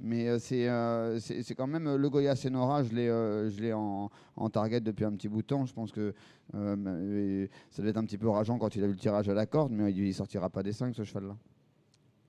[0.00, 3.48] Mais euh, c'est euh, c'est c'est quand même euh, le Goya Senora, je l'ai euh,
[3.48, 5.64] je l'ai en, en target depuis un petit bout de temps.
[5.66, 6.12] Je pense que
[6.54, 9.34] euh, ça devait être un petit peu rageant quand il a vu le tirage à
[9.34, 11.36] la corde, mais il sortira pas des 5 ce cheval-là.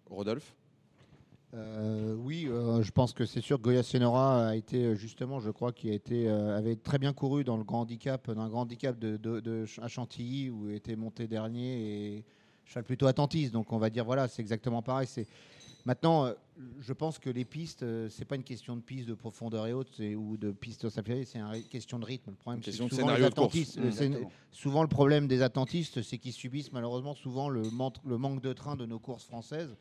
[0.10, 0.56] Rodolphe?
[1.56, 5.50] Euh, oui, euh, je pense que c'est sûr que Goya Senora a été justement, je
[5.52, 8.50] crois, qui a été, euh, avait très bien couru dans le grand handicap, dans le
[8.50, 12.26] grand handicap de, de- de à Chantilly où il était monté dernier et
[12.66, 13.54] cheval plutôt attentiste.
[13.54, 15.08] Donc on va dire voilà, c'est exactement pareil.
[15.08, 15.28] C'est
[15.86, 16.34] maintenant, euh,
[16.80, 19.74] je pense que les pistes, euh, c'est pas une question de piste de profondeur et
[19.74, 22.32] haute ou de piste sapphire, c'est une question de rythme.
[22.32, 23.46] Le problème, c'est souvent, les scénario de course.
[23.56, 23.86] attentistes- Mmh.
[23.86, 24.32] Exactement.
[24.52, 28.54] souvent le problème des attentistes, c'est qu'ils subissent malheureusement souvent le, man- le manque de
[28.54, 29.76] train de nos courses françaises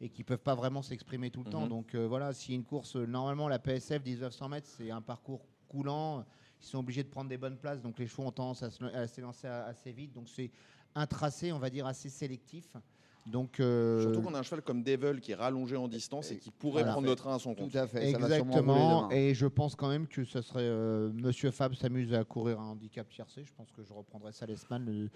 [0.00, 1.62] et qui peuvent pas vraiment s'exprimer tout le temps.
[1.62, 1.68] Mhm.
[1.68, 5.42] Donc euh, voilà, si une course, euh, normalement la PSF 1900 mètres, c'est un parcours
[5.68, 6.24] coulant.
[6.62, 9.46] Ils sont obligés de prendre des bonnes places, donc les chevaux ont tendance à s'élancer
[9.46, 10.12] a- assez vite.
[10.12, 10.50] Donc c'est
[10.94, 12.66] un tracé, on va dire, assez sélectif.
[13.26, 16.38] Donc euh, Surtout qu'on a un cheval comme Devil qui est rallongé en distance et
[16.38, 16.92] qui pourrait Voilà.
[16.92, 17.70] prendre le train à son compte.
[17.70, 18.08] Tout à fait.
[18.08, 22.60] Exactement, et je pense quand même que ça serait euh, Monsieur Fab s'amuse à courir
[22.60, 23.44] un handicap tiercé.
[23.44, 25.10] Je pense que je reprendrai Salesman le,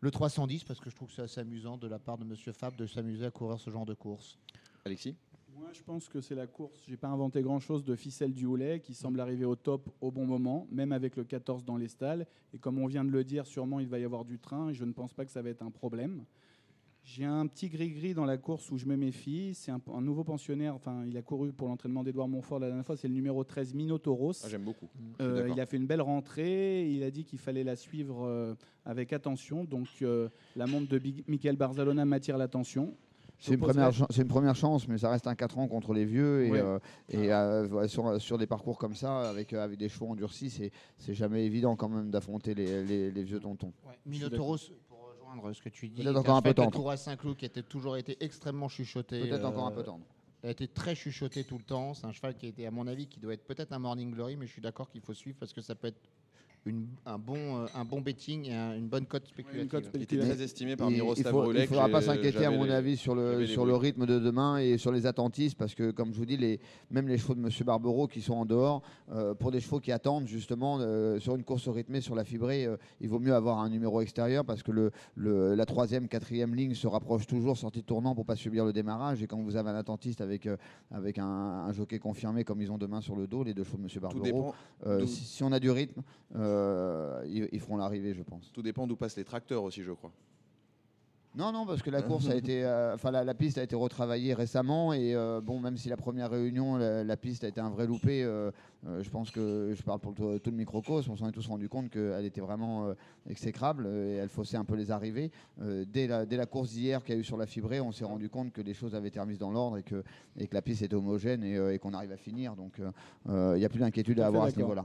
[0.00, 2.52] le 310 parce que je trouve que c'est assez amusant de la part de Monsieur
[2.52, 4.38] Fab de s'amuser à courir ce genre de course.
[4.84, 5.14] Alexis?
[5.56, 6.78] Moi, je pense que c'est la course.
[6.88, 10.24] J'ai pas inventé grand-chose de ficelle du Houlet qui semble arriver au top au bon
[10.26, 12.26] moment, même avec le 14 dans les stalles.
[12.54, 14.74] Et comme on vient de le dire, sûrement il va y avoir du train et
[14.74, 16.24] je ne pense pas que ça va être un problème.
[17.04, 19.54] J'ai un petit gris-gris dans la course où je me méfie.
[19.54, 20.74] C'est un, un nouveau pensionnaire.
[20.76, 22.96] Enfin, il a couru pour l'entraînement d'Edouard Montfort la dernière fois.
[22.96, 24.40] C'est le numéro 13, Minotoros.
[24.44, 24.86] Ah, J'aime beaucoup.
[25.20, 26.88] Euh, il a fait une belle rentrée.
[26.88, 29.64] Il a dit qu'il fallait la suivre euh, avec attention.
[29.64, 32.94] Donc, euh, la montre de Big- Michael Barzalona m'attire l'attention.
[33.40, 35.92] C'est une, première chan- c'est une première chance, mais ça reste un 4 ans contre
[35.94, 36.44] les vieux.
[36.46, 36.60] Et, Ouais.
[36.60, 36.78] euh,
[37.08, 40.70] et euh, ouais, sur, sur des parcours comme ça, avec, avec des chevaux endurcis, c'est
[40.98, 43.72] c'est jamais évident quand même d'affronter les, les- les vieux tontons.
[44.06, 44.91] Minotoros, pour
[45.36, 46.70] rejoindre ce que tu dis, Peut-être encore un peu tendre.
[46.72, 49.20] Tour à Saint-Cloud qui a toujours été extrêmement chuchoté.
[49.28, 50.04] Peut-être encore un euh, peu tendre.
[50.42, 51.94] Il a été très chuchoté tout le temps.
[51.94, 54.12] C'est un cheval qui a été, à mon avis, qui doit être peut-être un Morning
[54.12, 56.00] Glory, mais je suis d'accord qu'il faut suivre parce que ça peut être
[56.64, 59.68] une- un, bon, euh, un bon betting et un- une bonne cote spéculative.
[59.68, 62.64] cote Il était très estimé par Il- il ne faudra pas J'ai- s'inquiéter, à mon
[62.64, 65.90] les- avis, sur le, sur le rythme de demain et sur les attentistes, parce que,
[65.90, 66.60] comme je vous dis, les,
[66.90, 69.90] même les chevaux de Monsieur Barbero qui sont en dehors, euh, pour des chevaux qui
[69.90, 73.58] attendent, justement, euh, sur une course rythmée sur la fibrée, euh, il vaut mieux avoir
[73.58, 77.80] un numéro extérieur, parce que le, le- la troisième, quatrième ligne se rapproche toujours, sortie
[77.80, 79.20] de tournant, pour pas subir le démarrage.
[79.22, 80.56] Et quand vous avez un attentiste avec, euh,
[80.92, 83.78] avec un, un jockey confirmé, comme ils ont demain sur le dos, les deux chevaux
[83.78, 84.54] de Tout Barbero,
[84.86, 86.02] euh, si, si on a du rythme,
[86.36, 86.51] euh,
[87.26, 88.50] ils, ils feront l'arrivée, je pense.
[88.52, 90.12] tout dépend d'où passent les tracteurs aussi, je crois.
[91.34, 93.74] Non, non, parce que la course a été, euh, enfin la, la piste a été
[93.74, 97.58] retravaillée récemment et euh, bon, même si la première réunion, la, la piste a été
[97.58, 98.50] un vrai loupé, euh,
[98.86, 101.46] euh, je pense que je parle pour tout, tout le microcosme, on s'en est tous
[101.46, 102.94] rendu compte qu'elle était vraiment euh,
[103.30, 105.30] exécrable euh, et elle faussait un peu les arrivées.
[105.62, 107.92] Euh, dès, la, dès la course d'hier qu'il y a eu sur la fibrée, on
[107.92, 110.04] s'est rendu compte que les choses avaient été remises dans l'ordre et que,
[110.36, 112.56] et que la piste était homogène et, euh, et qu'on arrive à finir.
[112.56, 112.74] Donc
[113.26, 114.84] il n'y a plus d'inquiétude à avoir à ce niveau-là.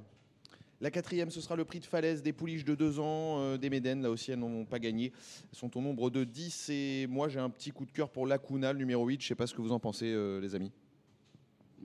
[0.80, 3.71] La quatrième, ce sera le prix de Falaise des pouliches de 2 ans, euh, des
[3.71, 4.03] Médènes.
[4.03, 5.11] Là aussi, elles n'ont pas gagné.
[5.51, 6.69] Elles sont au nombre de 10.
[6.69, 9.19] Et moi, j'ai un petit coup de cœur pour Lacuna, le numéro 8.
[9.19, 10.71] Je ne sais pas ce que vous en pensez, euh, les amis.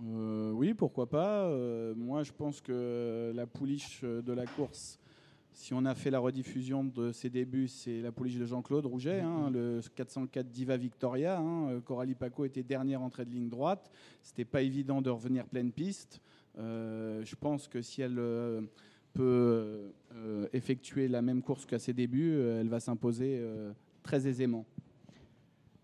[0.04, 1.50] Euh, oui, pourquoi pas.
[1.96, 4.98] Moi, je pense que la pouliche de la course,
[5.54, 9.20] si on a fait la rediffusion de ses débuts, c'est la pouliche de Jean-Claude Rouget,
[9.20, 11.38] hein, le 404 Diva Victoria.
[11.38, 11.80] hein.
[11.84, 13.90] Coralie Paco était dernière entrée de ligne droite.
[14.22, 16.20] C'était pas évident de revenir pleine piste.
[16.58, 18.60] Euh, je pense que si elle euh,
[19.14, 23.72] peut euh, effectuer la même course qu'à ses débuts, euh, elle va s'imposer euh,
[24.02, 24.66] très aisément.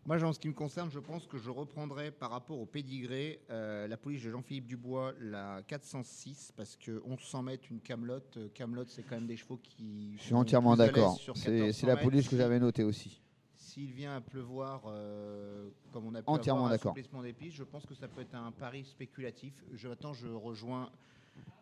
[0.04, 3.40] Moi, en ce qui me concerne, je pense que je reprendrai par rapport au pédigré
[3.50, 8.38] euh, la police de Jean-Philippe Dubois, la 406, parce que 1100 mètres, une camelote.
[8.54, 10.14] Camelote, c'est quand même des chevaux qui.
[10.16, 11.18] Je suis entièrement d'accord.
[11.34, 13.20] C'est la police que j'avais notée aussi.
[13.68, 16.92] S'il vient à pleuvoir, euh, comme on a pu Entièrement avoir un d'accord.
[16.92, 19.52] assouplissement des pistes, je pense que ça peut être un pari spéculatif.
[19.74, 20.88] Je, attends, je rejoins,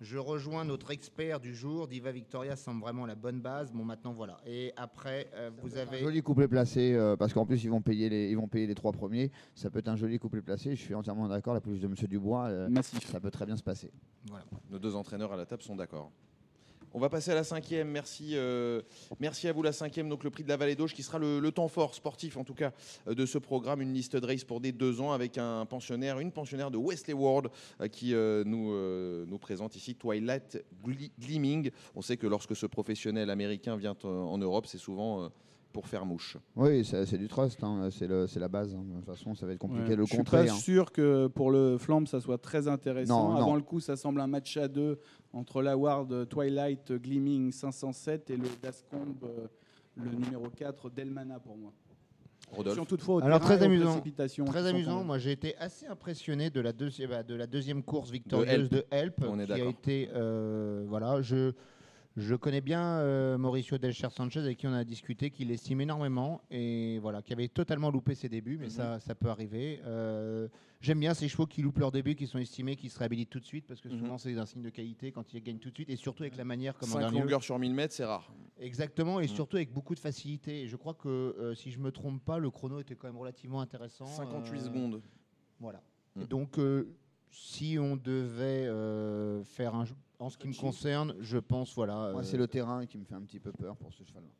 [0.00, 1.88] je rejoins notre expert du jour.
[1.88, 3.72] Diva Victoria semble vraiment la bonne base.
[3.72, 4.36] Bon, maintenant voilà.
[4.46, 5.98] Et après, euh, vous avez.
[5.98, 8.76] Joli couplet placé, euh, parce qu'en plus ils vont payer les, ils vont payer les
[8.76, 9.32] trois premiers.
[9.56, 10.76] Ça peut être un joli couplet placé.
[10.76, 11.54] Je suis entièrement d'accord.
[11.54, 13.04] La police de Monsieur Dubois, euh, Massif.
[13.10, 13.90] ça peut très bien se passer.
[14.28, 14.44] Voilà.
[14.70, 16.12] Nos deux entraîneurs à la table sont d'accord.
[16.92, 17.88] On va passer à la cinquième.
[17.88, 18.82] Merci, euh,
[19.20, 20.08] merci à vous la cinquième.
[20.08, 22.54] Donc le prix de la Vallée d'Auge qui sera le, temps fort sportif en tout
[22.54, 22.72] cas
[23.06, 26.18] euh, de ce programme, une liste de race pour des deux ans avec un pensionnaire,
[26.20, 30.64] une pensionnaire de Wesley Ward euh, qui nous, nous présente ici Twilight
[31.18, 31.70] Gleaming.
[31.94, 35.30] On sait que lorsque ce professionnel américain vient en Europe, c'est souvent
[35.76, 36.38] pour faire mouche.
[36.56, 37.62] Oui, c'est du trust.
[37.62, 38.08] hein, C'est
[38.40, 38.74] la base.
[38.74, 38.82] hein.
[38.82, 39.90] De toute façon, ça va être compliqué Ouais.
[39.90, 40.46] de le Je suis contrer.
[40.46, 40.56] pas hein.
[40.56, 43.28] sûr que pour le flambe ça soit très intéressant.
[43.28, 43.54] Non, Avant non.
[43.56, 44.98] le coup, ça semble un match à deux
[45.34, 49.46] entre l'Award Twilight Gleaming 507 et le Dascombe, euh,
[49.96, 51.74] le numéro 4 Delmana pour moi.
[52.50, 52.86] Rodolphe.
[52.88, 54.00] Toutefois Alors très amusant,
[54.46, 55.04] très amusant.
[55.04, 58.72] Moi, j'ai été assez impressionné de la deuxième, bah, de la deuxième course victorieuse Help.
[58.72, 61.52] de Help, On est qui a été, euh, voilà, je.
[62.16, 66.40] Je connais bien euh, Mauricio Delcher Sanchez avec qui on a discuté, qui l'estime énormément
[66.50, 68.70] et voilà, qui avait totalement loupé ses débuts, mais Mhm.
[68.70, 69.80] ça, ça peut arriver.
[69.84, 70.48] Euh,
[70.80, 73.40] J'aime bien ces chevaux qui loupent leurs débuts, qui sont estimés, qui se réhabilitent tout
[73.40, 73.98] de suite, parce que Mhm.
[73.98, 76.36] souvent c'est un signe de qualité quand ils gagnent tout de suite, et surtout avec
[76.36, 77.24] la manière comme en 5 dernier lieu.
[77.24, 78.32] longueurs sur 1000 mètres, c'est rare.
[78.58, 79.28] Exactement, et Mm.
[79.28, 80.62] surtout avec beaucoup de facilité.
[80.62, 83.16] Et je crois que euh, si je me trompe pas, le chrono était quand même
[83.18, 84.06] relativement intéressant.
[84.06, 85.02] 58 euh, secondes.
[85.60, 85.82] Voilà.
[86.14, 86.24] Mm.
[86.24, 86.58] Donc,
[87.30, 89.84] si on devait euh, faire un,
[90.18, 92.10] en ce qui me concerne, je pense voilà.
[92.12, 94.30] Moi, euh, c'est le terrain qui me fait un petit peu peur pour ce cheval-là.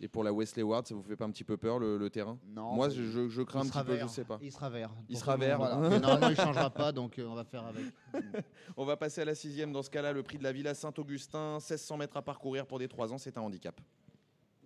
[0.00, 2.10] Et pour la Wesley Ward, ça vous fait pas un petit peu peur le, le
[2.10, 2.36] terrain?
[2.48, 2.74] Non.
[2.74, 4.08] Moi, je, du- je- je crains il un sera petit peu, vert.
[4.08, 4.38] je sais pas.
[4.42, 4.90] Il sera vert.
[5.08, 5.58] Il sera vert.
[5.58, 5.76] Voilà.
[6.00, 7.84] Normalement, il changera pas, donc euh, on va faire avec.
[8.76, 11.54] On va passer à la sixième dans ce cas-là, le prix de la Villa Saint-Augustin,
[11.60, 13.80] 1600 mètres à parcourir pour des 3 ans, c'est un handicap.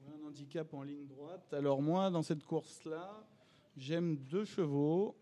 [0.08, 1.52] Un handicap en ligne droite.
[1.52, 3.22] Alors moi, dans cette course-là,
[3.76, 5.16] j'aime deux chevaux,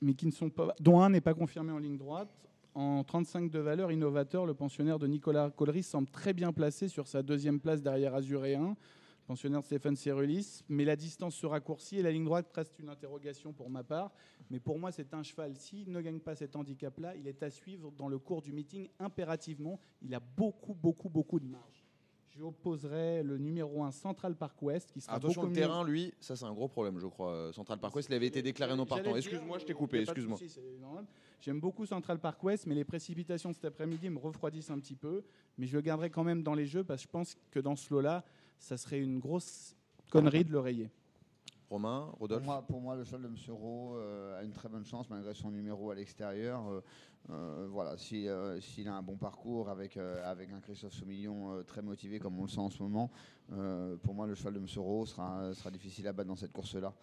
[0.00, 2.30] mais qui ne sont pas, dont un n'est pas confirmé en ligne droite.
[2.76, 7.08] En 35 de valeur, innovateur, le pensionnaire de Nicolas Collery semble très bien placé sur
[7.08, 10.60] sa deuxième place derrière Azuréen, le pensionnaire de Stéphane Cerulis.
[10.68, 14.12] Mais la distance se raccourcit et la ligne droite reste une interrogation pour ma part.
[14.50, 15.56] Mais pour moi, c'est un cheval.
[15.56, 18.90] S'il ne gagne pas cet handicap-là, il est à suivre dans le cours du meeting
[18.98, 19.80] impérativement.
[20.02, 21.86] Il a beaucoup, beaucoup, beaucoup de marge.
[22.28, 25.82] Je opposerai le numéro 1 Central Park West qui sera Attention, beaucoup le mieux- terrain,
[25.82, 27.30] lui, ça c'est un gros problème, je crois.
[27.32, 29.16] Euh, Central Park West, il avait été déclaré non partant.
[29.16, 30.36] Excuse-moi, je t'ai coupé, excuse-moi.
[31.40, 34.96] J'aime beaucoup Central Park West, mais les précipitations de cet après-midi me refroidissent un petit
[34.96, 35.22] peu.
[35.58, 37.76] Mais je le garderai quand même dans les jeux parce que je pense que dans
[37.76, 38.24] ce lot-là,
[38.58, 39.76] ça serait une grosse
[40.10, 40.90] connerie de le rayer.
[41.68, 43.36] Romain, Pour Rodolphe moi, pour moi, le cheval de M.
[43.48, 46.64] Rowe euh, a une très bonne chance malgré son numéro à l'extérieur.
[46.68, 46.80] Euh,
[47.30, 51.54] euh, voilà, si, euh, s'il a un bon parcours avec, euh, avec un Christophe Soumillon
[51.54, 53.10] euh, très motivé comme on le sent en ce moment,
[53.52, 54.66] euh, pour moi, le cheval de M.
[54.76, 56.94] Rowe sera, sera difficile à battre dans cette course-là.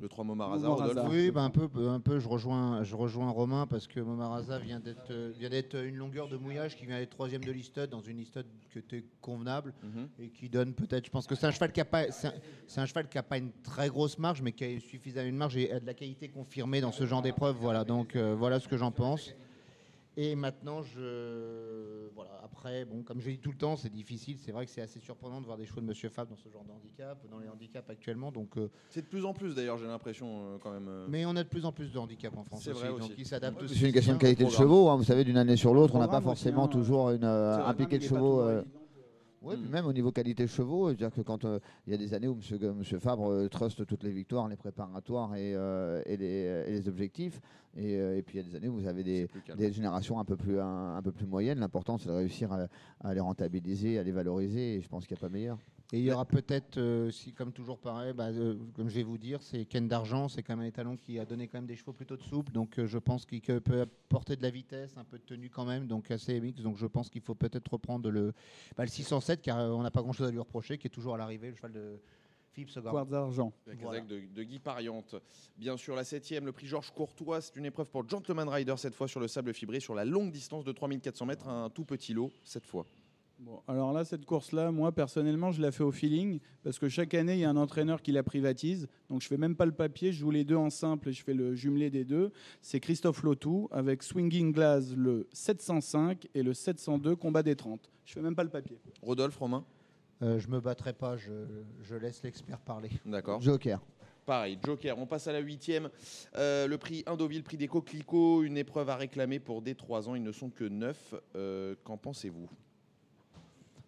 [0.00, 1.02] Le 3 Momaraza, Momaraza.
[1.02, 2.18] Rodolphe Oui, bah, un peu, un peu.
[2.18, 6.36] Je rejoins, je rejoins Romain parce que Momaraza vient d'être, vient d'être une longueur de
[6.36, 10.08] mouillage qui vient d'être troisième de listed dans une listed qui était convenable Mhm.
[10.18, 11.06] et qui donne peut-être.
[11.06, 12.32] Je pense que c'est un cheval qui a pas, c'est un,
[12.66, 15.36] c'est un cheval qui a pas une très grosse marge, mais qui a suffisamment une
[15.36, 17.56] marge et a de la qualité confirmée dans ce genre d'épreuve.
[17.60, 19.32] Voilà, donc euh, voilà ce que j'en pense.
[20.16, 22.30] Et maintenant, je voilà.
[22.44, 24.38] Après, bon, comme je dis tout le temps, c'est difficile.
[24.38, 26.48] C'est vrai que c'est assez surprenant de voir des chevaux de Monsieur Fab dans ce
[26.48, 28.30] genre de handicap, dans les handicaps actuellement.
[28.30, 30.86] Donc, euh, C'est de plus en plus d'ailleurs, j'ai l'impression euh, quand même.
[30.88, 31.06] euh.
[31.08, 33.00] mais on a de plus en plus de handicaps en France C'est aussi, vrai donc
[33.00, 33.14] aussi.
[33.18, 33.74] ils s'adaptent aussi.
[33.76, 34.68] C'est une question de qualité de programme.
[34.68, 34.88] chevaux.
[34.90, 34.96] hein.
[34.96, 36.68] Vous savez, d'une année sur l'autre, on n'a pas programme aussi, forcément hein.
[36.68, 38.28] toujours une, euh, C'est vrai, un piquet il de est pas chevaux.
[38.36, 38.80] toujours euh, évident.
[39.50, 39.70] Puis Mm.
[39.70, 42.34] même au niveau qualité chevaux, c'est-à-dire que quand euh, il y a des années où
[42.34, 46.70] Monsieur, Monsieur Fabre euh, truste toutes les victoires, les préparatoires et, euh, et, les, et
[46.70, 47.40] les objectifs,
[47.76, 49.28] et, euh, et puis il y a des années où vous avez des,
[49.72, 51.58] générations un peu plus, un, un peu plus moyennes.
[51.58, 52.66] L'important, c'est de réussir à,
[53.00, 55.58] à les rentabiliser, à les valoriser, et je pense qu'il n'y a pas meilleur.
[55.92, 59.02] Et il y aura peut-être, euh, si comme toujours pareil, bah, euh, comme je vais
[59.02, 61.66] vous dire, c'est Ken d'Argent, c'est quand même un étalon qui a donné quand même
[61.66, 64.50] des chevaux plutôt de souple, donc euh, je pense qu'il que- peut apporter de la
[64.50, 67.34] vitesse, un peu de tenue quand même, donc assez mix, donc je pense qu'il faut
[67.34, 68.32] peut-être reprendre le,
[68.76, 71.14] bah, le 607, car euh, on n'a pas grand-chose à lui reprocher, qui est toujours
[71.14, 72.00] à l'arrivée, le cheval de
[72.52, 72.70] Philippe
[73.10, 73.52] d'argent.
[73.66, 73.98] La Voilà.
[74.00, 75.16] casaque de, de Guy Pariante.
[75.58, 78.94] Bien sûr, la septième, le prix Georges Courtois, c'est une épreuve pour Gentleman Rider, cette
[78.94, 82.14] fois sur le sable fibré, sur la longue distance de 3400 mètres, un tout petit
[82.14, 82.86] lot, cette fois.
[83.44, 87.12] Bon, alors là, cette course-là, moi personnellement, je la fais au feeling parce que chaque
[87.12, 88.88] année, il y a un entraîneur qui la privatise.
[89.10, 91.22] Donc je fais même pas le papier, je joue les deux en simple et je
[91.22, 92.32] fais le jumelé des deux.
[92.62, 97.90] C'est Christophe Lotou avec Swinging Glass le 705 et le 702 Combat des 30.
[98.06, 98.80] Je fais même pas le papier.
[99.02, 99.66] Rodolphe, Romain?
[100.22, 101.32] Euh, je me battrai pas, je,
[101.82, 102.88] je laisse l'expert parler.
[103.04, 103.42] D'accord.
[103.42, 103.82] Joker.
[104.24, 104.98] Pareil, Joker.
[104.98, 105.90] On passe à la huitième.
[106.36, 110.14] Euh, le prix Indoville, prix des coquelicots, une épreuve à réclamer pour des 3 ans.
[110.14, 111.14] Ils ne sont que 9.
[111.84, 112.48] Qu'en pensez-vous?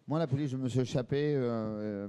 [0.08, 2.08] Moi, la police, je me suis échappé, euh, euh,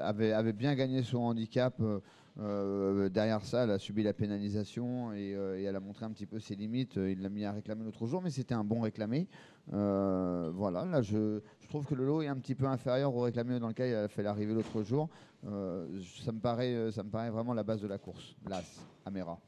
[0.00, 1.80] avait, avait bien gagné son handicap.
[1.80, 2.00] euh,
[2.40, 6.10] euh, derrière ça, elle a subi la pénalisation et, euh, et elle a montré un
[6.10, 6.96] petit peu ses limites.
[6.96, 9.28] Il l'a mis à réclamer l'autre jour, mais c'était un bon réclamé.
[9.72, 13.20] Euh, voilà, là, je, je trouve que le lot est un petit peu inférieur au
[13.20, 15.08] réclamé dans lequel il a fait l'arrivée l'autre jour.
[15.44, 18.34] Ça, me paraît, ça me paraît vraiment la base de la course.
[18.48, 19.38] L'As, Amera.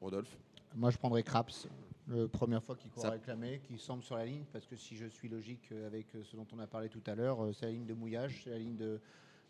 [0.00, 0.36] Rodolphe?
[0.74, 1.68] Moi, je prendrais Craps.
[2.10, 4.76] La première fois qu'il court Ça- à réclamer, qui semble sur la ligne, parce que
[4.76, 7.42] si je suis logique euh, avec euh, ce dont on a parlé tout à l'heure,
[7.44, 9.00] euh, c'est la ligne de mouillage, c'est la ligne de.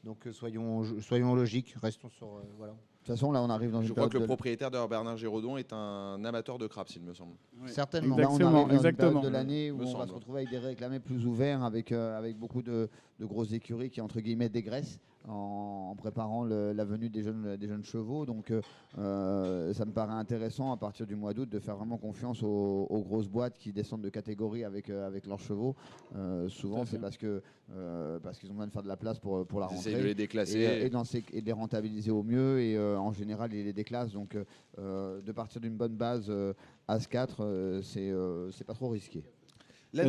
[0.04, 2.26] Donc soyons, soyons logiques, restons sur.
[2.28, 2.72] euh, voilà.
[2.72, 2.78] De
[3.14, 4.86] toute façon, là, on arrive dans Je une crois période que le de- propriétaire de
[4.88, 7.34] Bernard Géraudon est un amateur de craps, il me semble.
[7.66, 8.16] Certainement.
[8.16, 9.12] Là, on Exactement, arrive dans une exactement.
[9.12, 11.90] période de l'année où Me on va se retrouver avec des réclamés plus ouverts, avec,
[11.92, 12.88] euh, avec beaucoup de,
[13.18, 14.98] de grosses écuries qui, entre guillemets, dégraissent
[15.28, 18.26] en, en préparant le- la venue des jeunes, des jeunes chevaux.
[18.26, 18.60] Donc, euh,
[18.98, 22.86] euh, ça me paraît intéressant à partir du mois d'août de faire vraiment confiance aux,
[22.90, 25.76] aux grosses boîtes qui descendent de catégorie avec, euh, avec leurs chevaux.
[26.16, 27.42] Euh, souvent, c'est parce que
[27.76, 29.92] euh, parce qu'ils ont besoin de faire de la place pour, pour la rentrée.
[29.92, 30.58] de les déclasser.
[30.58, 32.60] Et, et dans ces- et de les rentabiliser au mieux.
[32.60, 34.12] Et euh, en général, ils les déclassent.
[34.12, 34.36] Donc,
[34.78, 36.52] de partir d'une bonne base euh,
[36.88, 39.22] As-4, euh, c'est euh, c'est pas trop risqué.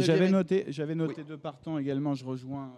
[0.02, 2.14] J'avais noté, j'avais noté deux partants également.
[2.14, 2.72] Je rejoins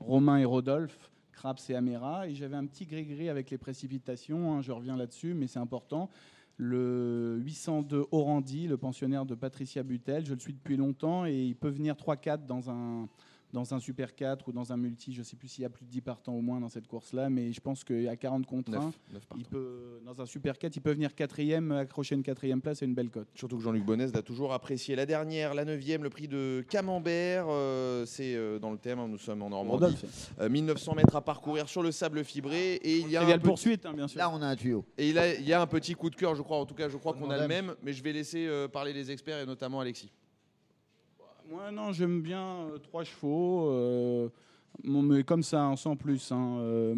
[0.00, 2.26] Romain et Rodolphe, Craps et Améra.
[2.26, 4.54] Et j'avais un petit gris-gris avec les précipitations.
[4.54, 6.10] hein, je reviens là-dessus, mais c'est important.
[6.56, 11.54] Le 802 Orandi, le pensionnaire de Patricia Butel, je le suis depuis longtemps et il
[11.54, 13.08] peut venir 3-4 dans un,
[13.56, 15.14] dans un Super 4 ou dans un multi.
[15.14, 16.86] Je ne sais plus s'il y a plus de 10 partants au moins dans cette
[16.86, 19.44] course-là, mais je pense qu'à 40 contre 1, Neuf, neuf il partants.
[19.50, 22.94] peut, dans un Super 4, il peut venir quatrième, accrocher une quatrième place et une
[22.94, 23.28] belle cote.
[23.34, 24.94] Surtout que Jean-Luc Bonnez l'a toujours apprécié.
[24.94, 27.46] La dernière, la neuvième, le prix de Camembert.
[27.48, 29.84] euh, c'est euh, dans le thème, hein, nous sommes en Normandie.
[29.84, 30.32] Rodolphe.
[30.38, 32.74] Euh, 1900 mètres à parcourir sur le sable fibré.
[32.74, 34.18] Et il y a, un petit, poursuite, hein, bien sûr.
[34.18, 34.84] Là, on a un tuyau.
[34.98, 36.58] et il, a- il y a un petit coup de cœur, je crois.
[36.58, 37.74] En tout cas, je crois qu'on a le même.
[37.82, 40.10] Mais je vais laisser euh, parler les experts et notamment Alexis.
[41.48, 44.28] Moi, non, j'aime bien euh, trois chevaux, euh,
[44.82, 46.32] mais comme ça, hein, sans plus.
[46.32, 46.94] Hein, euh,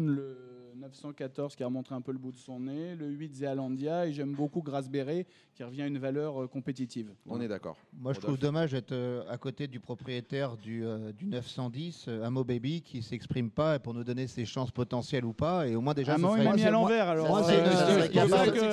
[0.00, 0.51] le
[0.82, 4.12] 914, qui a remontré un peu le bout de son nez, le 8 Zealandia, et
[4.12, 5.24] j'aime beaucoup Grasberry,
[5.54, 7.10] qui revient à une valeur euh, compétitive.
[7.28, 7.76] On est d'accord.
[7.92, 12.24] Moi, je trouve dommage d'être euh, à côté du propriétaire du, euh, du 910, euh,
[12.24, 15.66] Amo Baby, qui s'exprime pas pour nous donner ses chances potentielles ou pas.
[15.68, 17.48] Et au moins, déjà, Ah, ça moi, il m'a mis à l'envers, alors.
[17.48, 18.08] euh,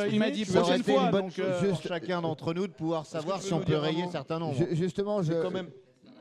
[0.08, 1.06] qu'il m'a dit prochaine fois.
[1.06, 4.06] une bonne donc, chose pour chacun d'entre nous de pouvoir savoir si on peut rayer
[4.12, 4.56] certains nombres.
[4.58, 5.70] Ju- justement, je, Mais quand même,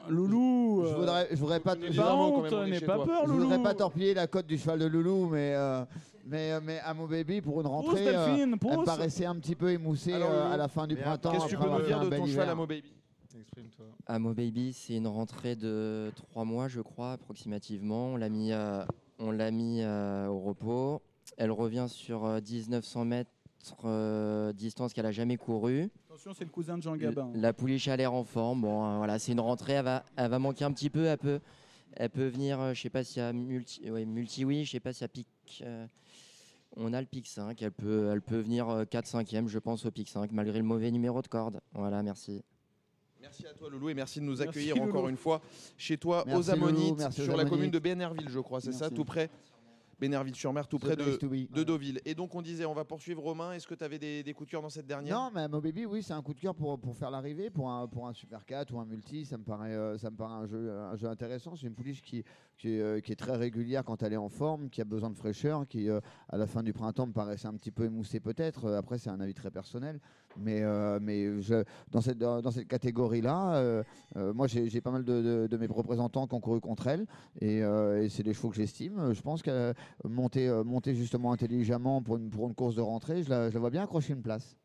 [0.09, 3.05] Loulou, je euh, voudrais, je voudrais pas, n'aie je pas honte, n'aie pas toi.
[3.07, 3.43] peur, je Loulou.
[3.45, 5.85] voudrais pas torpiller la cote du cheval de Loulou, mais euh,
[6.27, 9.71] mais mais à mon baby pour une rentrée, euh, Delphine, elle paraissait un petit peu
[9.71, 11.33] émoussée Alors, euh, à la fin du mais printemps.
[11.33, 12.49] qu'est-ce que tu après peux nous dire de ton cheval hiver.
[12.51, 12.93] Amo Baby?
[13.41, 13.87] Exprime-toi.
[14.07, 18.09] Amo Baby, c'est une rentrée de trois mois, je crois, approximativement.
[18.09, 18.85] On l'a mis, euh,
[19.19, 21.01] on l'a mis euh, au repos.
[21.37, 23.31] Elle revient sur euh, 1900 mètres,
[23.85, 25.91] euh, distance qu'elle a jamais courue.
[26.09, 27.31] Attention, c'est le cousin de Jean Gabin.
[27.35, 28.63] La pouliche a l'air en forme.
[28.63, 29.75] Bon, euh, voilà, c'est une rentrée.
[29.75, 31.05] Elle va, elle va manquer un petit peu.
[31.07, 31.41] Elle peut,
[31.95, 32.61] elle peut venir.
[32.61, 34.65] euh, je sais pas s'il y a multi, ouais, multi oui.
[34.65, 35.29] Je sais pas s'il y a pic.
[35.63, 35.87] euh,
[36.77, 37.61] on a le pic 5.
[37.63, 41.23] Elle peut, elle peut venir 4-5e, je pense, au pic 5, malgré le mauvais numéro
[41.23, 41.61] de corde.
[41.73, 42.43] Voilà, merci.
[43.21, 45.41] Merci à toi Loulou et merci de nous accueillir encore une fois
[45.77, 48.61] chez toi Merci, aux Ammonites Loulou, merci aux sur la commune de Bénerville je crois
[48.61, 49.29] c'est ça tout près
[50.01, 51.03] Bénerville-sur-Mer tout près de,
[51.53, 54.23] de Deauville et donc on disait on va poursuivre Romain est-ce que tu avais des,
[54.23, 55.17] des coups de cœur dans cette dernière?
[55.17, 57.71] Non, mais Mo Baby, oui, c'est un coup de cœur pour, pour faire l'arrivée, pour
[57.71, 59.25] un, pour un Super 4 ou un multi.
[59.27, 61.57] Ça me paraît, euh, ça me paraît un, jeu, un jeu intéressant.
[61.57, 62.23] C'est une pouliche qui,
[62.57, 65.11] qui, est, euh, qui est très régulière quand elle est en forme, qui a besoin
[65.11, 68.21] de fraîcheur, qui, euh, à la fin du printemps, me paraissait un petit peu émoussée
[68.21, 68.71] peut-être.
[68.73, 70.01] Après, c'est un avis très personnel.
[70.37, 70.63] Mais,
[71.01, 73.83] mais je- dans cette, dans cette catégorie-là,
[74.15, 77.07] moi, j'ai pas mal de, de- de mes représentants qui ont couru contre elle.
[77.41, 79.13] Et, et c'est des chevaux que j'estime.
[79.15, 79.75] Je pense qu'elle
[80.05, 83.55] monter, euh, monter justement intelligemment pour une, pour une course de rentrée, je la, je
[83.55, 84.57] la vois bien accrocher une place.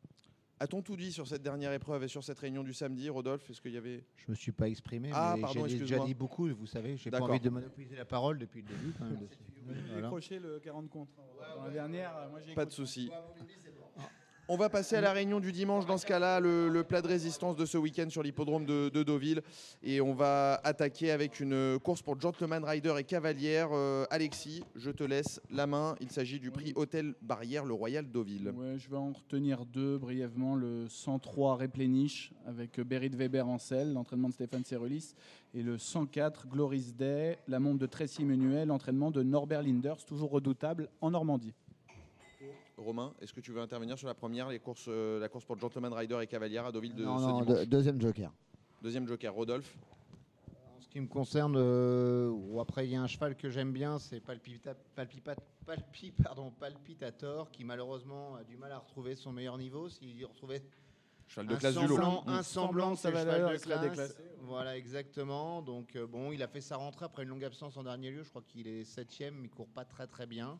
[0.60, 3.50] A-t-on tout dit sur cette dernière épreuve et sur cette réunion du samedi Rodolphe?
[3.50, 6.14] Est-ce qu'il y avait Je me suis pas exprimé, Ah, mais pardon, j'ai déjà dit
[6.14, 6.96] beaucoup, vous savez.
[6.96, 8.94] J'ai pas envie de monopoliser la parole depuis le début.
[8.98, 9.18] quand même,
[9.88, 10.02] Voilà.
[10.04, 11.12] décroché le 40 contre.
[11.58, 13.10] Dans la dernière, moi j'ai pas de souci
[14.50, 15.86] On va passer à la réunion du dimanche.
[15.86, 19.42] Dans ce cas-là, le, plat de résistance de ce week-end sur l'hippodrome de, de Deauville.
[19.82, 23.70] Et on va attaquer avec une course pour Gentleman Rider et Cavalière.
[23.72, 25.96] Euh, Alexis, je te laisse la main.
[26.02, 28.54] Il s'agit du prix Hôtel Barrière, le Royal Deauville.
[28.76, 30.58] Je vais en retenir deux brièvement.
[30.58, 35.16] Le 103 Replenish avec Berit Weber en selle, l'entraînement de Stéphane Serelis.
[35.54, 40.32] Et le 104 Gloris Day, la montre de Tracy Menuel, l'entraînement de Norbert Linders, toujours
[40.32, 41.54] redoutable en Normandie.
[42.84, 45.58] Romain, est-ce que tu veux intervenir sur la première, les courses, euh, la course pour
[45.60, 48.32] Gentleman Rider et Cavalière à Deauville de Non, ce non, dimanche de- deuxième joker.
[48.82, 49.76] Deuxième joker, Rodolphe.
[50.78, 53.72] En ce qui me concerne, euh, ou après il y a un cheval que j'aime
[53.72, 59.32] bien, c'est Palpita- Palpipa- Palpi, pardon, Palpitator, qui malheureusement a du mal à retrouver son
[59.32, 59.88] meilleur niveau.
[59.90, 60.62] S'il y retrouvait
[61.30, 61.96] Cheval de un classe du lot.
[61.96, 64.18] semblant, un semblant de sa ce cheval de l'a classe.
[64.42, 65.62] Voilà, exactement.
[65.62, 68.24] Donc euh, bon, il a fait sa rentrée après une longue absence en dernier lieu.
[68.24, 70.60] Je crois qu'il est septième, il court pas très très bien.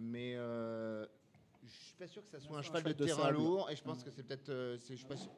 [0.00, 1.04] Mais euh,
[1.62, 3.36] je suis pas sûr que ça soit un cheval de cheval de terrain sable.
[3.38, 3.70] lourd.
[3.70, 5.30] Et je pense que c'est peut-être, euh, c'est- je suis pas sûr.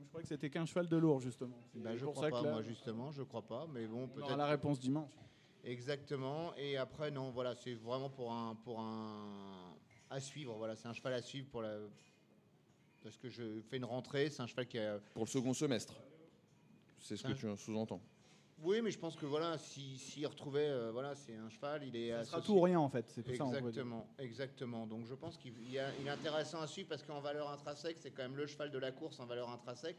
[0.00, 1.56] Je crois que c'était qu'un cheval de lourd, justement.
[1.72, 3.66] C'est Bah, je crois pas, là, moi justement, je crois pas.
[3.72, 4.36] Mais bon, peut-être.
[4.36, 5.10] la réponse dimanche.
[5.64, 6.54] Exactement.
[6.56, 9.74] Et après, non, voilà, c'est vraiment pour un, pour un
[10.10, 10.54] à suivre.
[10.56, 11.78] Voilà, c'est un cheval à suivre pour la.
[13.02, 14.98] Parce que je fais une rentrée, c'est un cheval qui a.
[15.14, 15.94] Pour le second semestre.
[16.98, 18.00] C'est ce que Ça- tu sous-entends.
[18.62, 21.96] Oui, mais je pense que voilà, si s'il retrouvait, euh, voilà, c'est un cheval, il
[21.96, 22.10] est.
[22.10, 23.06] Ça sera tout ou rien, en fait.
[23.08, 23.44] C'est tout ça.
[23.46, 24.86] Exactement, exactement.
[24.86, 28.22] Donc je pense qu'il il est intéressant à suivre parce qu'en valeur intrinsèque, c'est quand
[28.22, 29.98] même le cheval de la course en valeur intrinsèque.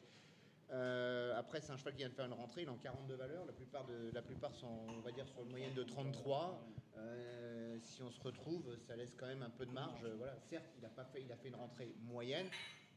[0.71, 3.15] Euh, après, c'est un cheval qui vient de faire une rentrée, il est en 42
[3.15, 3.45] valeurs.
[3.45, 6.65] La plupart, de, la plupart sont, on va dire, sur une moyenne de 33.
[6.97, 10.03] Euh, si on se retrouve, ça laisse quand même un peu de marge.
[10.17, 10.35] Voilà.
[10.39, 12.47] Certes, il a, pas fait, il a fait une rentrée moyenne.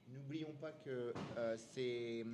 [0.08, 1.12] N'oublions pas que
[1.56, 2.24] c'est.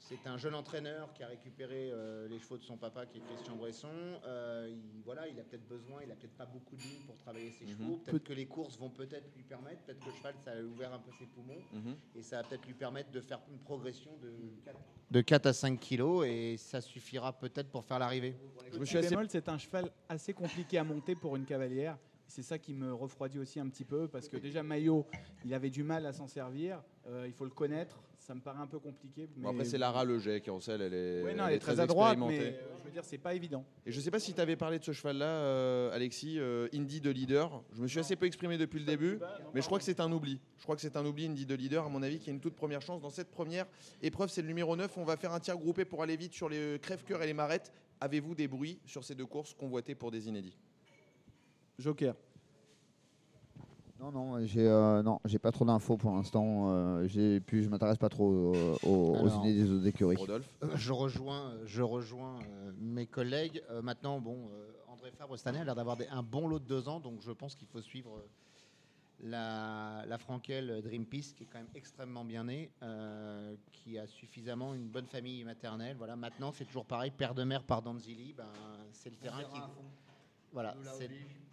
[0.00, 3.20] C'est un jeune entraîneur qui a récupéré euh, les chevaux de son papa, qui est
[3.20, 3.88] Christian Bresson.
[4.24, 7.16] Euh, il, voilà, il a peut-être besoin, il a peut-être pas beaucoup de lignes pour
[7.18, 7.70] travailler ses Mhm.
[7.72, 7.96] chevaux.
[8.04, 10.92] Peut-être que les courses vont peut-être lui permettre, peut-être que le cheval, ça a ouvert
[10.92, 11.60] un peu ses poumons.
[11.72, 11.96] Mhm.
[12.16, 14.32] Et ça va peut-être lui permettre de faire une progression de
[14.64, 14.78] 4,
[15.10, 16.26] de 4 à 5 kilos.
[16.26, 18.34] Et ça suffira peut-être pour faire l'arrivée.
[18.72, 21.98] Je me suis assez c'est un cheval assez compliqué à monter pour une cavalière.
[22.30, 25.04] C'est ça qui me refroidit aussi un petit peu parce que déjà Maillot,
[25.44, 26.80] il avait du mal à s'en servir.
[27.08, 28.00] Euh, il faut le connaître.
[28.20, 29.28] Ça me paraît un peu compliqué.
[29.36, 31.58] Bon, après, c'est Lara Leget qui en selle, elle est, Oui, non, elle elle est
[31.58, 32.58] très, à droite, mais expérimentée.
[32.62, 33.64] euh, je veux dire, c'est pas évident.
[33.84, 37.00] Et je sais pas si tu avais parlé de ce cheval-là, euh, Alexis, euh, Indy
[37.00, 37.64] de leader.
[37.72, 39.18] Je me suis assez peu exprimé depuis le début,
[39.52, 40.40] mais je crois que c'est un oubli.
[40.58, 42.40] Je crois que c'est un oubli, Indy de leader, à mon avis, qui a une
[42.40, 43.66] toute première chance dans cette première
[44.02, 44.28] épreuve.
[44.28, 44.96] C'est le numéro 9.
[44.98, 47.72] On va faire un tir groupé pour aller vite sur les crève-cœur et les marettes.
[48.00, 50.56] Avez-vous des bruits sur ces deux courses convoitées pour des inédits?
[51.80, 52.14] Joker.
[53.98, 56.70] Non, non, j'ai euh, non, j'ai pas trop d'infos pour l'instant.
[56.70, 60.16] euh, j'ai puis je m'intéresse pas trop euh, aux, aux Alors, idées des autres écuries.
[60.16, 63.62] Rodolphe Euh, Je rejoins, je rejoins euh, mes collègues.
[63.70, 66.64] Euh, maintenant, bon, euh, André Fabre cette année a l'air d'avoir un bon lot de
[66.64, 68.24] deux ans, donc je pense qu'il faut suivre
[69.22, 74.06] la, la Frankel Dream Peace, qui est quand même extrêmement bien née, euh, qui a
[74.06, 75.96] suffisamment une bonne famille maternelle.
[75.98, 76.16] Voilà.
[76.16, 78.48] Maintenant, c'est toujours pareil, père de mère par Danzili, ben,
[78.92, 79.60] c'est le terrain qui,
[80.52, 80.74] voilà,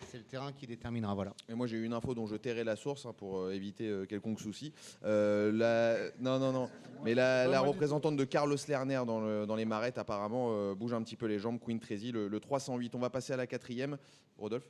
[0.10, 1.14] c'est le terrain qui déterminera.
[1.14, 1.34] Voilà.
[1.50, 3.88] Et moi, j'ai eu une info dont je tairai la source hein, pour euh, éviter
[3.90, 4.74] euh, quelconque souci.
[5.04, 6.12] Euh, la...
[6.20, 6.70] Non, non, non.
[7.04, 10.94] Mais la, la représentante de Carlos Lerner dans, le- dans les marettes, apparemment, euh, bouge
[10.94, 11.60] un petit peu les jambes.
[11.64, 12.96] Queen Tracy, le, le 308.
[12.96, 13.98] On va passer à la quatrième.
[14.38, 14.70] Rodolphe?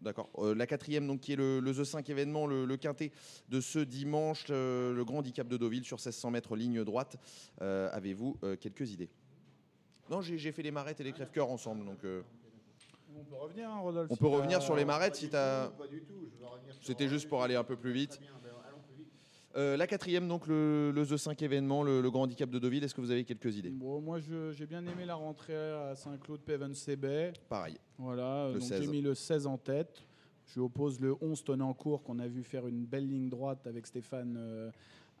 [0.00, 0.28] D'accord.
[0.38, 3.10] Euh, la quatrième, donc, qui est le, le The 5 événement, le, le quintet
[3.48, 7.16] de ce dimanche, euh, le grand handicap de Deauville sur 1600 mètres ligne droite.
[7.60, 9.08] Euh, Avez-vous euh, quelques idées?
[10.10, 11.84] Non, j'ai j'ai fait les marettes et les crève-cœurs ensemble.
[11.86, 12.22] Donc, euh,
[13.16, 14.10] On peut revenir, hein, Rodolphe.
[14.10, 15.70] on si peut t'as- revenir sur les marettes si tu as.
[15.78, 16.28] Pas du tout.
[16.32, 18.18] Je veux revenir sur- C'était juste pour aller un peu plus vite.
[18.20, 19.08] Bien, ben, allons plus vite.
[19.56, 22.82] Euh, la quatrième, donc le, le The 5 événement, le, le grand handicap de Deauville.
[22.84, 23.70] Est-ce que vous avez quelques idées?
[23.70, 27.32] Bon, moi, je- j'ai bien aimé la rentrée à Saint-Claude Peven-Sebay.
[27.48, 27.78] Pareil.
[27.98, 28.82] Voilà, Le donc 16.
[28.82, 30.02] j'ai mis le 16 en tête.
[30.46, 34.34] Je oppose le 11 Tonancourt qu'on a vu faire une belle ligne droite avec Stéphane
[34.36, 34.70] euh,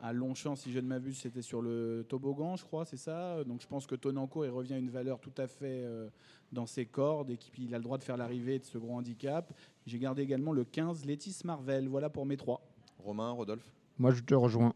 [0.00, 3.42] à Longchamp, si je ne m'abuse, c'était sur le toboggan, je crois, c'est ça.
[3.44, 6.08] Donc je pense que Tonancourt, il revient à une valeur tout à fait euh,
[6.52, 9.52] dans ses cordes et qu'il a le droit de faire l'arrivée de ce gros handicap.
[9.86, 11.88] J'ai gardé également le 15 Létis Marvel.
[11.88, 12.60] Voilà pour mes trois.
[12.98, 13.70] Romain, Rodolphe?
[13.98, 14.72] Moi, je te rejoins.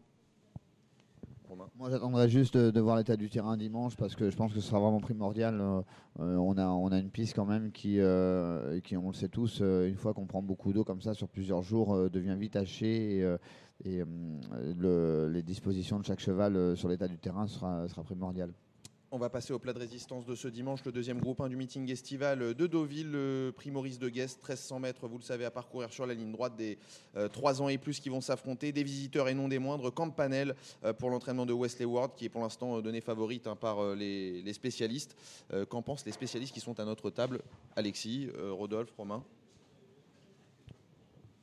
[1.47, 1.67] Romain?
[1.77, 4.59] Moi, j'attendrai juste de, de voir l'état du terrain dimanche parce que je pense que
[4.59, 5.59] ce sera vraiment primordial.
[5.59, 5.81] Euh,
[6.19, 9.29] euh, on, a, on a une piste quand même qui, euh, qui on le sait
[9.29, 12.35] tous, euh, une fois qu'on prend beaucoup d'eau comme ça sur plusieurs jours, euh, devient
[12.37, 13.37] vite hachée et, euh,
[13.85, 14.03] et,
[14.77, 18.51] le- les dispositions de chaque cheval euh, sur l'état du terrain sera, primordial.
[19.11, 21.55] On va passer au plat de résistance de ce dimanche, le deuxième groupe 1 du
[21.55, 25.49] meeting estival de Deauville, le prix Maurice de Guest, 1300 mètres, vous le savez, à
[25.49, 26.77] parcourir sur la ligne droite des
[27.31, 30.53] 3 ans et plus qui vont s'affronter, des visiteurs et non des moindres, Campanel
[30.83, 33.79] euh, pour l'entraînement de Wesley Ward, qui est pour l'instant euh, donné favorite hein, par
[33.79, 35.15] euh, les, spécialistes.
[35.53, 37.41] Euh, Qu'en pensent les spécialistes qui sont à notre table?
[37.75, 39.23] Alexis, euh, Rodolphe, Romain?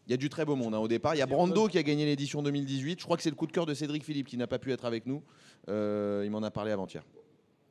[0.07, 1.15] Il y a du très beau monde hein, au départ.
[1.15, 3.01] Il y a Brando qui a gagné l'édition 2018.
[3.01, 4.73] Je crois que c'est le coup de cœur de Cédric Philippe qui n'a pas pu
[4.73, 5.23] être avec nous.
[5.69, 7.03] Euh, il m'en a parlé avant-hier.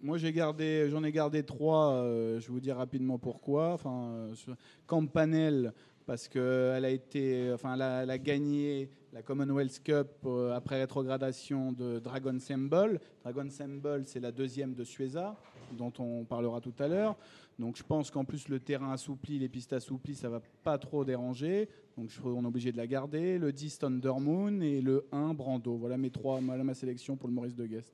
[0.02, 1.94] Moi, j'ai gardé, j'en ai gardé trois.
[1.94, 3.72] euh, je vous dire rapidement pourquoi.
[3.74, 4.54] Enfin, euh,
[4.86, 5.74] Campanelle,
[6.06, 10.78] parce qu'elle a été, enfin, elle a, elle a gagné la Commonwealth Cup euh, après
[10.82, 13.00] rétrogradation de Dragon Symbol.
[13.24, 15.38] Dragon Symbol, c'est la deuxième de Sueza,
[15.72, 17.16] dont on parlera tout à l'heure.
[17.58, 21.06] Donc, je pense qu'en plus le terrain assoupli, les pistes assouplies, ça va pas trop
[21.06, 21.70] déranger.
[21.98, 23.38] Donc, je- on est obligé de la garder.
[23.40, 25.78] Le 10 Thunder Moon et le 1 Brando.
[25.78, 27.94] Voilà mes trois, voilà ma sélection pour le Maurice de Guest.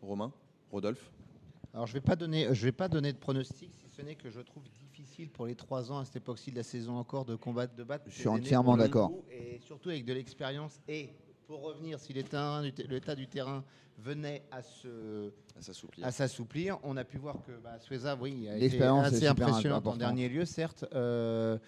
[0.00, 0.32] Romain,
[0.70, 1.10] Rodolphe?
[1.74, 4.64] Alors je vais pas donner, je vais pas donner de pronostic, si que je trouve
[4.70, 7.84] difficile pour les trois ans à cette époque-ci de la saison encore de combattre, de
[7.84, 8.04] battre.
[8.08, 9.12] Je suis entièrement d'accord.
[9.30, 11.10] Et surtout avec de l'expérience et
[11.46, 13.64] pour revenir, si l'état du terrain
[13.98, 16.78] venait à se À s'assouplir.
[16.82, 20.44] on a pu voir que bah, Sueza, oui, a été assez impressionnante en dernier lieu,
[20.44, 20.84] certes.
[20.94, 21.58] Euh,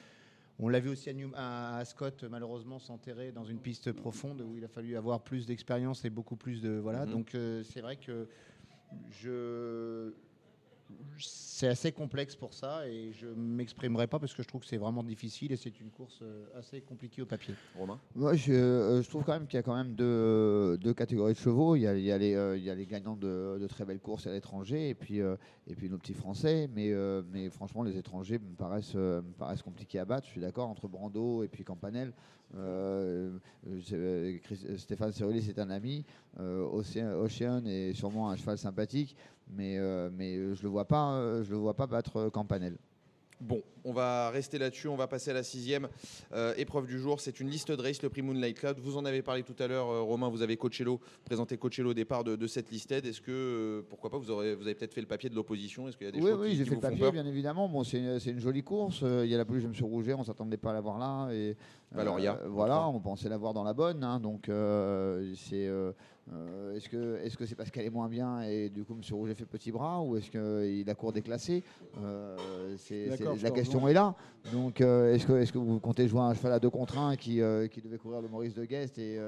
[0.58, 4.40] on l'a vu aussi à, New- à- à Scott, malheureusement, s'enterrer dans une piste profonde
[4.40, 6.70] où il a fallu avoir plus d'expérience et beaucoup plus de.
[6.70, 7.04] Voilà.
[7.06, 7.12] Mhm.
[7.12, 8.28] Donc, euh, c'est vrai que
[9.10, 10.12] je.
[11.18, 14.76] C'est assez complexe pour ça et je m'exprimerai pas parce que je trouve que c'est
[14.76, 17.54] vraiment difficile et c'est une course euh, assez compliquée au papier.
[17.78, 18.00] Romain.
[18.16, 21.34] Moi, je, euh, je trouve quand même qu'il y a quand même deux, deux catégories
[21.34, 21.76] de chevaux.
[21.76, 23.66] Il y a, il y a les, euh, il y a les gagnants de, de
[23.68, 26.68] très belles courses à l'étranger et puis, et puis nos petits Français.
[26.74, 26.92] Mais,
[27.32, 30.26] mais franchement, les étrangers me paraissent, me paraissent compliqués à battre.
[30.26, 32.12] Je suis d'accord entre Brando et puis Campanelle.
[32.56, 33.38] Euh,
[34.76, 36.04] Stéphane Cerulli, c'est un ami.
[36.38, 39.16] Euh, Ocean est sûrement un cheval sympathique,
[39.48, 42.76] mais, euh, mais je le vois pas, euh, je le vois pas battre euh, Campanelle.
[43.40, 44.86] Bon, on va rester là-dessus.
[44.88, 45.88] On va passer à la sixième
[46.32, 47.20] euh, épreuve du jour.
[47.20, 48.78] C'est une liste de race, le prix Moonlight Cloud.
[48.78, 50.28] Vous en avez parlé tout à l'heure, euh, Romain.
[50.30, 53.04] Vous avez Coachello, présenté Coachello au départ de, de cette listed.
[53.04, 55.88] Est-ce que, euh, pourquoi pas, vous, aurez, vous avez peut-être fait le papier de l'opposition?
[55.88, 57.26] Est-ce qu'il y a des oui, choses oui, qui, j'ai qui fait le papier, bien
[57.26, 57.68] évidemment.
[57.68, 59.02] Bon, c'est une, c'est une jolie course.
[59.02, 61.30] Il y a la peluche de Monsieur Rouget, on s'attendait pas à la voir là.
[61.34, 61.56] Et,
[61.90, 64.04] Valoria, voilà, on pensait la voir dans la bonne.
[64.04, 64.44] hein, donc,
[65.36, 65.68] c'est.
[66.32, 69.14] Euh, est-ce que est-ce que c'est parce qu'elle est moins bien et du coup Monsieur
[69.14, 71.62] Rouget fait petit bras ou est-ce qu'il a court déclassé?
[72.02, 73.08] Euh, c'est-
[73.42, 74.14] La question est là.
[74.50, 77.16] Donc euh, est-ce que est-ce que vous comptez jouer un cheval à deux contre un
[77.16, 77.40] qui
[77.70, 79.18] qui devait courir le Maurice de Guest et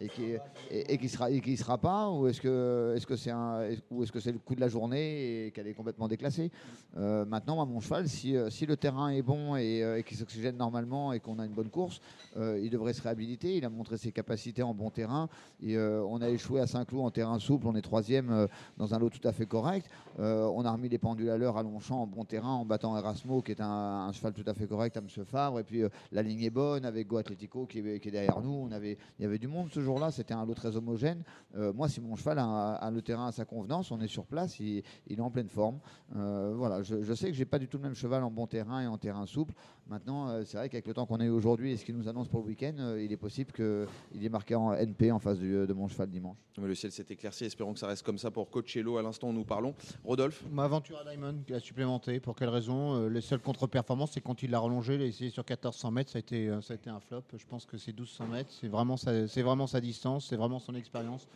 [0.00, 0.22] et qui
[0.70, 4.12] et, et qui sera sera pas ou est-ce que est-ce que c'est un ou est-ce
[4.12, 6.50] que c'est le coup de la journée et qu'elle est complètement déclassée?
[6.96, 10.16] Euh, maintenant mon cheval si, euh, si le terrain est bon et, euh, et qu'il
[10.16, 12.00] s'oxygène normalement et qu'on a une bonne course
[12.36, 13.56] il devrait se réhabiliter.
[13.56, 15.28] Il a montré ses capacités en bon terrain.
[15.60, 17.66] Et on a échoué à Saint-Cloud en terrain souple.
[17.66, 18.46] On est troisième
[18.76, 19.88] dans un lot tout à fait correct.
[20.18, 23.42] On a remis les pendules à l'heure à Longchamp en bon terrain en battant Erasmo
[23.42, 25.24] qui est un, cheval tout à fait correct à M.
[25.24, 25.58] Favre.
[25.58, 28.68] Et puis la ligne est bonne avec Go Atletico qui est, derrière nous.
[28.68, 31.22] On avait il y avait du monde ce jour-là c'était un lot très homogène.
[31.56, 34.60] Euh, moi si mon cheval a, le terrain à sa convenance on est sur place
[34.60, 35.78] il, est en pleine forme.
[36.14, 38.82] Euh, voilà je sais que j'ai pas du tout le même cheval en bon terrain
[38.82, 39.54] et en terrain souple
[39.88, 42.08] maintenant euh, c'est vrai qu'avec le temps qu'on a eu aujourd'hui et ce qu'il nous
[42.08, 45.38] annonce pour le week-end euh, il est possible qu'il est marqué en NP en face
[45.38, 47.44] du- de mon cheval dimanche Mais Le ciel s'est éclairci.
[47.44, 48.96] Espérons que ça reste comme ça pour Coachello.
[48.98, 49.74] À l'instant, où nous parlons.
[50.04, 50.42] Rodolphe.
[50.50, 52.20] Ma aventure à Diamond qui a supplémenté.
[52.20, 55.30] Pour quelle raison Euh, Les seules contre-performances, c'est quand il l'a rallongé, il a essayé
[55.30, 57.22] sur 1400 mètres, ça a été, euh, ça a été un flop.
[57.36, 58.50] Je pense que c'est 1200 mètres.
[58.60, 61.26] C'est vraiment, sa- c'est vraiment sa distance, c'est vraiment son expérience.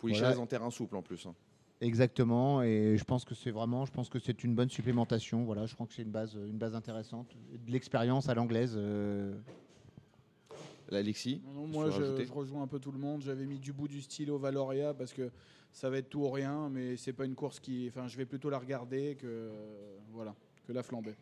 [0.00, 0.38] Poulichez Voilà.
[0.40, 1.26] en terrain souple en plus.
[1.26, 1.34] hein.
[1.80, 5.44] Exactement, et je pense que c'est vraiment, je pense que c'est une bonne supplémentation.
[5.44, 8.74] Voilà, je crois que c'est une base, une base intéressante, de l'expérience à l'anglaise.
[8.76, 9.32] euh,
[10.92, 11.40] Alexis.
[11.46, 13.22] Non, non, tu moi, je rejoins un peu tout le monde.
[13.22, 15.30] J'avais mis du bout du stylo Valoria parce que
[15.72, 17.86] ça va être tout ou rien, mais c'est pas une course qui.
[17.88, 19.50] Enfin, je vais plutôt la regarder que
[20.12, 20.34] voilà
[20.66, 21.14] que la flamber.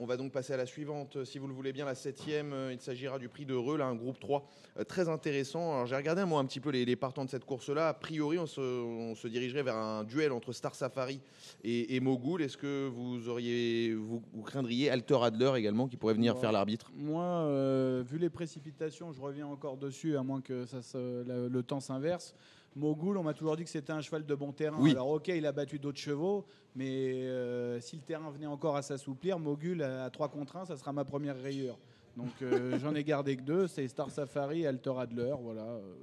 [0.00, 2.52] On va donc passer à la suivante, si vous le voulez bien, la septième.
[2.52, 4.48] euh, Il s'agira du prix de Reux, là, un groupe 3
[4.78, 5.72] euh, très intéressant.
[5.74, 7.88] Alors j'ai regardé moi un petit peu les, les partants de cette course-là.
[7.88, 11.20] A priori, on se, on se dirigerait vers un duel entre Star Safari
[11.64, 12.42] et, et Mogul.
[12.42, 16.92] Est-ce que vous auriez, vous, vous craindriez Alter Adler également qui pourrait venir faire l'arbitre?
[16.94, 21.48] Moi, euh, vu les précipitations, je reviens encore dessus, à moins que ça se- la-
[21.48, 22.36] le temps s'inverse.
[22.76, 24.76] Mogul, on m'a toujours dit que c'était un cheval de bon terrain.
[24.78, 24.92] Oui.
[24.92, 26.46] Alors ok, il a battu d'autres chevaux,
[26.76, 30.76] mais euh, si le terrain venait encore à s'assouplir, Mogul à 3 contre 1, ça
[30.76, 31.78] sera ma première rayure.
[32.16, 35.34] Donc euh, j'en ai gardé que deux, c'est Star Safari et Alter Adler.
[35.40, 35.62] Voilà.
[35.62, 35.94] euh.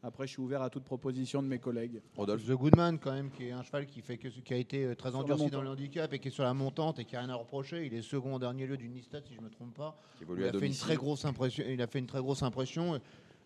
[0.00, 2.00] Après, je suis ouvert à toute proposition de mes collègues.
[2.16, 4.94] Rodolphe The Goodman, quand même, qui est un cheval qui, fait que, qui a été
[4.94, 7.20] très Sur endurci dans le handicap et qui est sur la montante et qui a
[7.20, 7.84] rien à reprocher.
[7.84, 9.98] Il est second en dernier lieu d'une listade, si je me trompe pas.
[10.16, 10.84] qui évolue Il à a fait une domicile.
[10.84, 11.64] très grosse impression.
[11.68, 13.00] Il a fait une très grosse impression.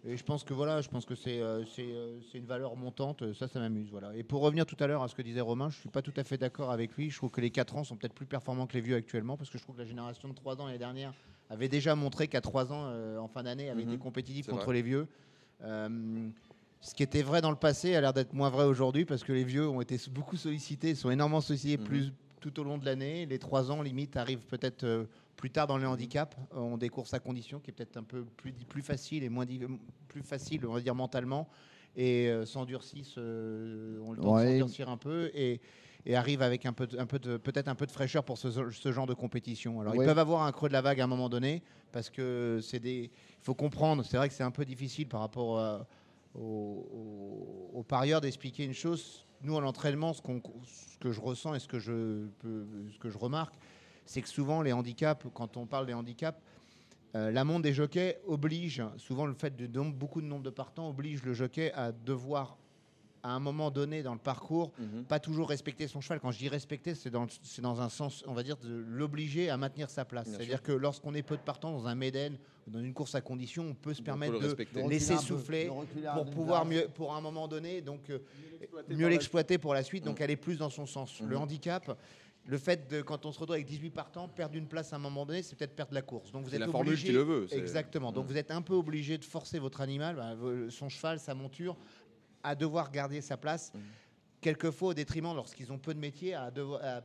[0.04, 2.76] Et, je pense que voilà, je pense que c'est euh, c'est euh, c'est une valeur
[2.76, 3.32] montante.
[3.34, 3.88] Ça, ça m'amuse.
[3.90, 4.14] Voilà.
[4.16, 6.12] Et pour revenir tout à l'heure à ce que disait Romain, je suis pas tout
[6.16, 7.10] à fait d'accord avec lui.
[7.10, 9.48] Je trouve que les 4 ans sont peut-être plus performants que les vieux actuellement parce
[9.50, 11.12] que je trouve que la génération de 3 ans l'année dernière
[11.50, 13.92] avait déjà montré qu'à 3 ans euh, en fin d'année avait Mhm.
[13.92, 14.74] été compétitif C'est contre vrai.
[14.74, 15.06] les vieux.
[16.84, 19.32] Ce qui était vrai dans le passé a l'air d'être moins vrai aujourd'hui parce que
[19.32, 21.84] les vieux ont été beaucoup sollicités, sont énormément sollicités Mhm.
[21.84, 23.24] plus tout au long de l'année.
[23.26, 25.06] Les trois ans, limite, arrivent peut-être
[25.36, 26.36] plus tard dans les handicaps.
[26.54, 29.28] Euh, On des courses à condition qui est peut-être un peu plus, plus facile et
[29.28, 29.46] moins
[30.08, 31.48] plus facile, on va dire, mentalement.
[31.96, 34.44] Et euh, s'endurcissent, euh, ont le temps Ouais.
[34.54, 35.30] de s'endurcir un peu.
[35.34, 35.60] Et,
[36.04, 38.36] et arrivent avec un peu, de- un peu de, peut-être un peu de fraîcheur pour
[38.38, 39.80] ce, ce genre de compétition.
[39.80, 40.04] Alors, Ouais.
[40.04, 42.80] ils peuvent avoir un creux de la vague à un moment donné, parce que c'est
[42.80, 43.04] des.
[43.38, 45.86] Il faut comprendre, c'est vrai que c'est un peu difficile par rapport à-
[46.34, 49.26] aux, aux- aux parieurs d'expliquer une chose.
[49.42, 53.10] Nous, à l'entraînement, ce, qu'on- ce que je ressens et ce que je, ce que
[53.10, 53.54] je remarque,
[54.04, 56.38] c'est que souvent, les handicaps, quand on parle des handicaps,
[57.14, 60.88] euh, la montre des jockeys oblige, souvent le fait de beaucoup de nombre de partants
[60.88, 62.56] oblige le jockey à devoir,
[63.24, 65.04] à un moment donné dans le parcours, Mhm.
[65.04, 66.18] pas toujours respecter son cheval.
[66.20, 68.74] Quand je dis respecter, c'est dans, le- c'est dans un sens, on va dire, de
[68.74, 70.26] l'obliger à maintenir sa place.
[70.26, 73.14] Bien C'est-à-dire que lorsqu'on est peu de partants dans un Méden ou dans une course
[73.14, 74.82] à condition, on peut se On permettre peut le de respecter.
[74.88, 75.70] laisser peu, souffler
[76.14, 78.18] pour pouvoir mieux, pour un moment donné, donc euh,
[78.60, 80.24] l'exploiter mieux l'exploiter pour la suite, donc Mhm.
[80.24, 81.20] aller plus dans son sens.
[81.20, 81.42] Le Mhm.
[81.42, 81.96] handicap,
[82.44, 84.98] le fait de, quand on se retrouve avec 18 partants, perdre une place à un
[84.98, 86.32] moment donné, c'est peut-être perdre la course.
[86.32, 88.10] Donc vous êtes la formule obligé- qui le veut, Exactement.
[88.12, 88.30] Donc Mhm.
[88.32, 90.34] vous êtes un peu obligé de forcer votre animal, bah,
[90.70, 91.76] son cheval, sa monture,
[92.42, 93.72] à devoir garder sa place.
[93.74, 93.80] Mhm.
[94.40, 96.50] Quelquefois au détriment, lorsqu'ils ont peu de métier, à,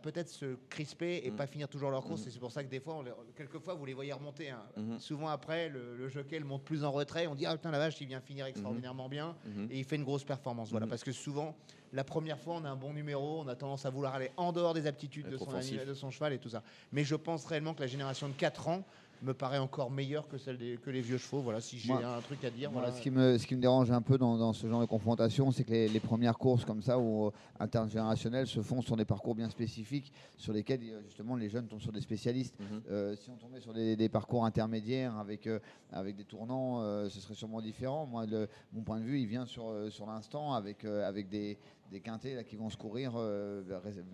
[0.01, 1.35] peut-être se crisper et Mhm.
[1.37, 2.25] pas finir toujours leur course.
[2.25, 4.49] Et c'est pour ça que des fois, on les- quelquefois, vous les voyez remonter.
[4.49, 4.63] hein.
[4.75, 4.99] Mhm.
[4.99, 7.27] Souvent après, le, le jockey le monte plus en retrait.
[7.27, 9.67] On dit ah putain la vache, il vient finir extraordinairement bien Mhm.
[9.69, 10.71] et il fait une grosse performance.
[10.71, 11.55] Voilà, parce que souvent,
[11.93, 14.51] la première fois, on a un bon numéro, on a tendance à vouloir aller en
[14.51, 15.71] dehors des aptitudes de son, offensif.
[15.73, 16.63] animal- de son cheval et tout ça.
[16.91, 18.83] Mais je pense réellement que la génération de 4 ans
[19.23, 21.41] me paraît encore meilleure que celle des, que les vieux chevaux.
[21.41, 22.69] Voilà, si j'ai un truc à dire.
[22.69, 22.97] Voilà, voilà.
[22.99, 25.49] ce, qui me, ce qui me dérange un peu dans, dans ce genre de confrontation,
[25.51, 29.33] c'est que les, les premières courses comme ça, ou intergénérationnelles, se font sur des parcours
[29.33, 32.55] bien spécifiques, sur lesquels euh, justement les jeunes tombent sur des spécialistes.
[32.59, 32.81] Mhm.
[32.91, 35.59] Euh, si on tombait sur des, des parcours intermédiaires avec, euh,
[35.91, 38.05] avec des tournants, euh, ce serait sûrement différent.
[38.05, 41.27] Moi, le- mon point de vue, il vient sur, euh, sur l'instant avec, euh, avec
[41.27, 41.57] des,
[41.91, 43.63] des quintés là, qui vont se courir euh,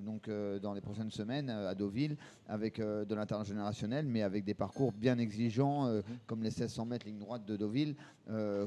[0.05, 2.17] donc, euh, dans les prochaines semaines euh, à Deauville
[2.47, 7.19] avec de l'intergénérationnel, mais avec des parcours bien exigeants, euh, comme les 1600 mètres ligne
[7.19, 7.95] droite de Deauville.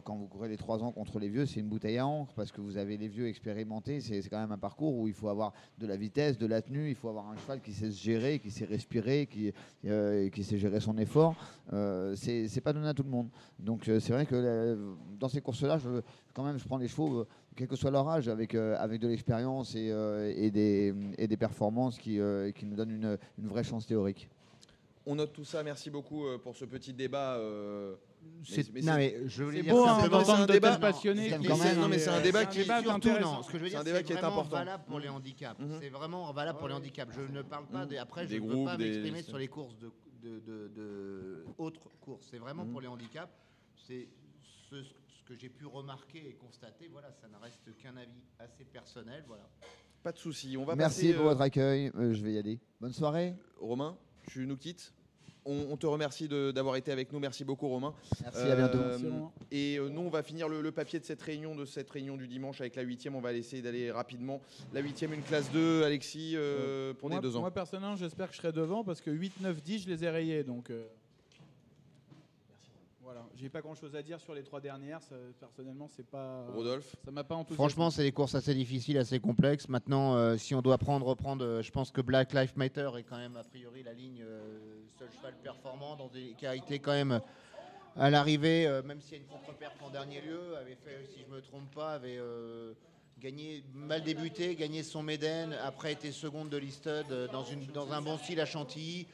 [0.05, 2.53] Quand vous courez les 3 ans contre les vieux, c'est une bouteille à encre parce
[2.53, 4.01] que vous avez les vieux expérimentés.
[4.01, 6.91] C'est quand même un parcours où il faut avoir de la vitesse, de la tenue,
[6.91, 9.53] il faut avoir un cheval qui sait se gérer, qui sait respirer, qui,
[10.31, 11.35] qui sait gérer son effort.
[12.17, 13.31] C'est pas donné à tout le monde.
[13.59, 14.79] Donc c'est vrai que
[15.19, 15.79] dans ces courses-là,
[16.35, 17.27] quand même, je prends les chevaux,
[17.57, 21.27] quel que soit leur âge, avec, euh, avec de l'expérience et, euh, et, des, et
[21.27, 24.29] des performances qui, euh, qui nous donnent une, une vraie chance théorique.
[25.07, 25.63] On note tout ça.
[25.63, 27.41] Merci beaucoup pour ce petit débat.
[28.45, 30.79] C'est- mais non, c'est- mais je voulais dire beau c'est un peu- c'est un débat-
[30.79, 33.37] même- non, mais c'est un débat qui- Surtout, intéressant.
[33.37, 34.57] non, ce que je veux C'est dire, un débat c'est qui est vraiment important.
[34.57, 35.61] valable pour les handicaps.
[35.61, 35.79] Mhm.
[35.81, 37.15] C'est vraiment valable pour les handicaps.
[37.15, 37.89] Je ne parle pas Mhm.
[37.89, 37.99] des.
[37.99, 39.93] Après, je ne veux groupes, pas des- m'exprimer sur les courses de,
[40.25, 42.27] de, de- de autres courses.
[42.29, 42.73] C'est vraiment Mhm.
[42.73, 43.33] pour les handicaps.
[43.87, 44.09] C'est
[44.69, 44.95] ce, ce
[45.27, 46.89] que j'ai pu remarquer et constater.
[46.91, 49.25] Voilà, ça ne reste qu'un avis assez personnel.
[49.27, 49.49] Voilà.
[50.03, 50.57] Pas de souci.
[50.57, 51.91] On va Merci passer, pour euh, votre accueil.
[51.97, 52.59] Euh, je vais y aller.
[52.81, 53.35] Bonne soirée.
[53.61, 53.97] Romain,
[54.31, 54.93] tu nous quittes.
[55.49, 57.21] On, on te remercie de- d'avoir été avec nous.
[57.21, 57.95] Merci beaucoup, Romain.
[58.21, 58.79] Merci, à bientôt.
[58.79, 59.15] Euh, Merci,
[59.53, 62.17] et euh, nous, on va finir le, le papier de cette réunion, de cette réunion
[62.17, 63.15] du dimanche avec la huitième.
[63.15, 64.41] On va essayer d'aller rapidement.
[64.73, 67.41] La huitième, une classe 2, Alexis, euh, pour moi, les deux ans.
[67.41, 70.11] Moi, personnellement, j'espère que je serai devant parce que 8, 9, 10, je les ai
[70.11, 70.43] rayés.
[70.43, 70.85] Donc, euh,
[73.07, 73.25] voilà.
[73.37, 75.01] J'ai pas grand chose à dire sur les trois dernières.
[75.01, 76.45] ça, personnellement, c'est pas.
[76.53, 77.57] Rodolphe Ça m'a pas enthousiasmé.
[77.57, 79.69] Franchement, c'est des courses assez difficiles, assez complexes.
[79.69, 83.05] Maintenant, euh, si on doit prendre, reprendre, euh, je pense que Black Lives Matter est
[83.05, 84.59] quand même a priori la ligne euh,
[84.99, 87.21] seul cheval performant dans des, qui a été quand même
[87.99, 91.23] à l'arrivée, euh, même s'il y a une contre-perf en dernier lieu, avait fait, si
[91.23, 92.75] je me trompe pas, avait euh,
[93.19, 97.93] gagné, mal débuté, gagné son Méden, après été seconde de Listed euh, dans, une, dans
[97.93, 99.07] un bon style à Chantilly.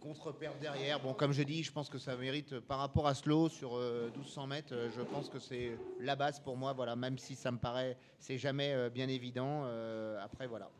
[0.00, 0.98] Contre-perf derrière.
[1.00, 3.76] Bon, comme je dis, je pense que ça mérite, euh, par rapport à Slow sur
[3.76, 6.72] euh, 1200 mètres, euh, je pense que c'est la base pour moi.
[6.72, 9.64] Voilà, même si ça me paraît, c'est jamais euh, bien évident.
[9.66, 10.70] euh, après, voilà.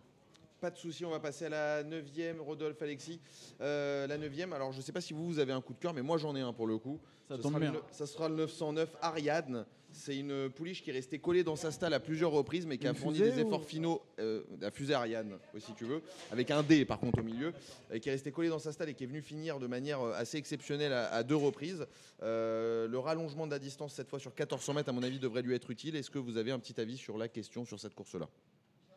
[0.60, 3.20] Pas de souci, on va passer à la neuvième, Rodolphe, Alexis.
[3.60, 5.78] Euh, la neuvième, alors je ne sais pas si vous, vous avez un coup de
[5.78, 6.98] cœur, mais moi j'en ai un pour le coup.
[7.28, 7.72] Ça Ce tombe sera bien.
[7.72, 9.64] le- ça sera le 909 Ariadne.
[9.92, 12.86] C'est une pouliche qui est restée collée dans sa stalle à plusieurs reprises, mais qui
[12.86, 14.00] a Une fourni des ou- efforts finaux.
[14.18, 16.00] euh, la fusée Ariadne, aussi, si tu veux,
[16.30, 17.52] avec un D par contre au milieu,
[17.92, 20.00] et qui est restée collée dans sa stalle et qui est venue finir de manière
[20.00, 21.86] euh, assez exceptionnelle à, à deux reprises.
[22.22, 25.42] Euh, le rallongement de la distance, cette fois sur 1400 mètres, à mon avis, devrait
[25.42, 25.96] lui être utile.
[25.96, 28.28] Est-ce que vous avez un petit avis sur la question sur cette course-là?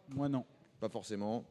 [0.09, 0.45] Moi, non.
[0.79, 1.43] Pas forcément.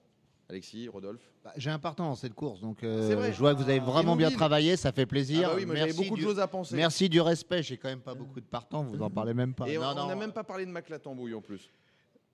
[0.52, 3.32] Alexis, Rodolphe Bah, J'ai un partant dans cette course, donc euh, C'est vrai.
[3.32, 5.44] je vois que vous avez Ah, vraiment bien travaillé, ça fait plaisir.
[5.46, 6.76] Ah bah oui, moi j'avais Merci beaucoup de du- choses à penser.
[6.76, 9.66] Merci du respect, j'ai quand même pas beaucoup de partants, vous en parlez même pas.
[9.66, 11.70] Et Non, on n'a même pas parlé de Maclatambouille en plus.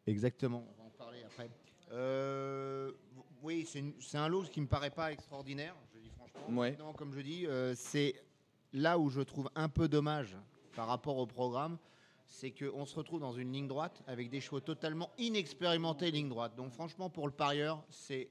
[0.06, 1.48] Exactement, on va en parler après.
[1.92, 2.90] Euh,
[3.42, 3.66] oui,
[4.00, 6.60] c'est un lot qui me paraît pas extraordinaire, je dis franchement.
[6.60, 6.76] Ouais.
[6.96, 8.14] Comme je dis, euh, c'est
[8.72, 10.36] là où je trouve un peu dommage
[10.74, 11.78] par rapport au programme,
[12.28, 16.54] c'est qu'on se retrouve dans une ligne droite avec des chevaux totalement inexpérimentés ligne droite.
[16.56, 18.30] Donc franchement, pour le parieur, c'est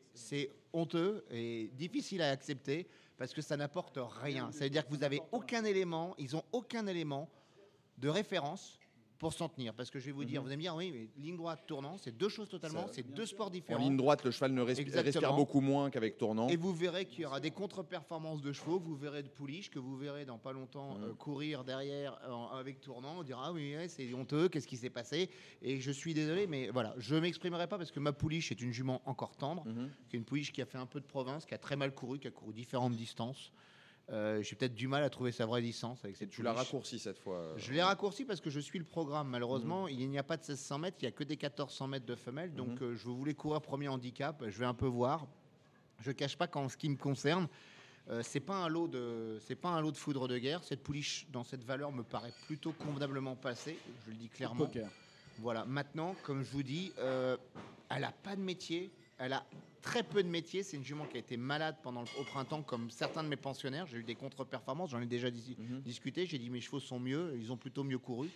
[0.71, 2.87] honteux et difficile à accepter
[3.17, 4.51] parce que ça n'apporte rien.
[4.51, 7.29] Ça veut dire que vous n'avez aucun élément, ils ont aucun élément
[7.97, 8.79] de référence
[9.17, 9.73] pour s'en tenir.
[9.73, 11.97] Parce que je vais vous dire, vous allez me dire, oui, mais ligne droite, tournant,
[11.97, 13.79] c'est deux choses totalement, c'est deux sports En différents.
[13.79, 16.47] ligne droite, le cheval ne respi- respire beaucoup moins qu'avec tournant.
[16.49, 19.79] Et vous verrez qu'il y aura des contre-performances de chevaux, vous verrez de pouliches, que
[19.79, 21.03] vous verrez dans pas longtemps Mhm.
[21.03, 23.19] euh, courir derrière euh, avec tournant.
[23.19, 25.29] On dira ah oui, ouais, c'est honteux, qu'est-ce qui s'est passé?
[25.61, 28.71] Et je suis désolé, mais voilà, je m'exprimerai pas parce que ma pouliche est une
[28.71, 29.89] jument encore tendre, Mhm.
[30.09, 31.93] qui est une pouliche qui a fait un peu de province, qui a très mal
[31.93, 33.51] couru, qui a couru différentes distances.
[34.09, 36.97] Euh, J'ai peut-être du mal à trouver sa vraie distance avec cette Tu l'as raccourci
[36.97, 37.35] cette fois.
[37.35, 39.27] euh, Je l'ai raccourci parce que je suis le programme.
[39.29, 42.05] Malheureusement, il n'y a pas de 1600 mètres, il n'y a que des 1400 mètres
[42.05, 42.53] de femelles.
[42.53, 44.41] Donc, euh, je voulais courir premier handicap.
[44.47, 45.27] Je vais un peu voir.
[45.99, 47.47] Je cache pas qu'en ce qui me concerne,
[48.09, 50.63] euh, c'est pas un lot de, c'est pas un lot de foudre de guerre.
[50.63, 53.77] Cette pouliche dans cette valeur me paraît plutôt convenablement passée.
[54.05, 54.65] Je le dis clairement.
[54.67, 54.89] Poker.
[55.39, 55.65] Voilà.
[55.65, 57.35] Maintenant, comme je vous dis, euh,
[57.89, 58.89] elle a pas de métier.
[59.19, 59.45] Elle a
[59.81, 60.63] très peu de métier.
[60.63, 63.35] C'est une jument qui a été malade pendant le, au printemps, comme certains de mes
[63.35, 63.87] pensionnaires.
[63.87, 64.91] J'ai eu des contre-performances.
[64.91, 65.81] J'en ai déjà dis- Mhm.
[65.81, 66.25] discuté.
[66.25, 67.35] J'ai dit mes chevaux sont mieux.
[67.39, 68.29] Ils ont plutôt mieux couru.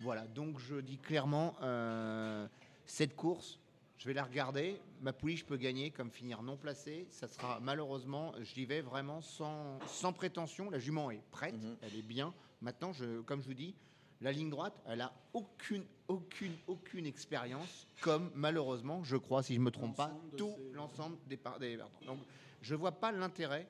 [0.00, 0.26] Voilà.
[0.26, 2.46] Donc je dis clairement, euh,
[2.86, 3.58] cette course,
[3.98, 4.80] je vais la regarder.
[5.00, 7.06] Ma pouliche peut gagner comme finir non placée.
[7.10, 10.70] Ça sera malheureusement, j'y vais vraiment sans, sans prétention.
[10.70, 11.54] La jument est prête.
[11.54, 11.76] Mhm.
[11.82, 12.34] Elle est bien.
[12.62, 13.74] Maintenant, je, comme je vous dis,
[14.20, 19.60] la ligne droite, elle a aucune, aucune, aucune expérience, comme malheureusement, je crois, si je
[19.60, 21.76] me trompe pas, tout l'ensemble des, par- des.
[22.06, 22.18] Donc,
[22.62, 23.68] je vois pas l'intérêt.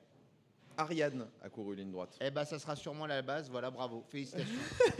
[0.77, 2.15] Ariane a couru ligne droite.
[2.21, 3.49] Eh ben, ça sera sûrement la base.
[3.49, 4.47] Voilà, bravo, félicitations.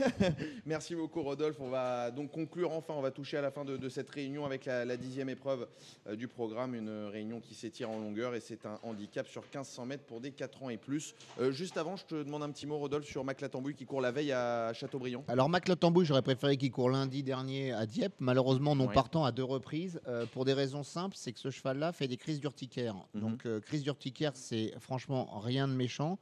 [0.66, 1.56] Merci beaucoup Rodolphe.
[1.60, 4.44] On va donc conclure enfin, on va toucher à la fin de, de cette réunion
[4.44, 5.68] avec la, la dixième épreuve
[6.06, 9.86] euh, du programme, une réunion qui s'étire en longueur et c'est un handicap sur 1500
[9.86, 11.14] mètres pour des 4 ans et plus.
[11.40, 14.10] Euh, juste avant, je te demande un petit mot Rodolphe sur Maclatambouille qui court la
[14.10, 15.24] veille à Châteaubriand.
[15.28, 18.14] Alors, Mac Tambouille, j'aurais préféré qu'il court lundi dernier à Dieppe.
[18.18, 18.94] Malheureusement, non Ouais.
[18.94, 20.00] partant à deux reprises.
[20.08, 22.94] euh, pour des raisons simples, c'est que ce cheval-là fait des crises d'urticaire.
[23.14, 23.20] Mhm.
[23.20, 26.18] Donc, euh, crise d'urticaire, c'est franchement rien de méchant.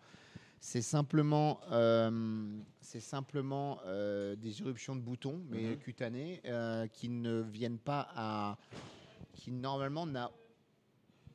[0.61, 5.79] C'est simplement, euh, c'est simplement euh, des éruptions de boutons, mais Mhm.
[5.79, 8.59] cutanées, euh, qui ne viennent pas à.
[9.35, 10.31] qui normalement n'a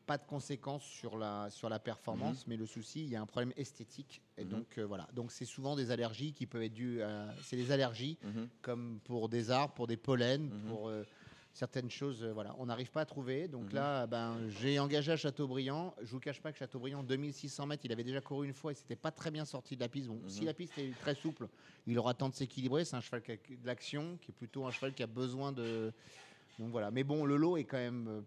[0.07, 3.25] pas de conséquences sur la, sur la performance, mais le souci, il y a un
[3.27, 4.21] problème esthétique.
[4.37, 4.49] Et Mhm.
[4.49, 5.07] donc, voilà.
[5.13, 6.99] Donc, c'est souvent des allergies qui peuvent être dues.
[7.41, 8.49] C'est des allergies, Mhm.
[8.61, 10.61] comme pour des arbres, pour des pollens, Mhm.
[10.67, 10.91] pour.
[11.53, 13.47] Certaines choses, euh, voilà, on n'arrive pas à trouver.
[13.47, 13.75] Donc Mhm.
[13.75, 15.93] là, ben, j'ai engagé à Châteaubriand.
[16.01, 18.75] Je vous cache pas que Châteaubriand, 2600 mètres, il avait déjà couru une fois et
[18.75, 20.07] c'était pas très bien sorti de la piste.
[20.07, 20.29] Bon, Mhm.
[20.29, 21.47] si la piste est très souple,
[21.87, 22.85] il aura temps de s'équilibrer.
[22.85, 25.51] C'est un cheval qui a de l'action, qui est plutôt un cheval qui a besoin
[25.51, 25.91] de.
[26.59, 26.91] Donc voilà.
[26.91, 28.21] Mais bon, le lot est quand même euh,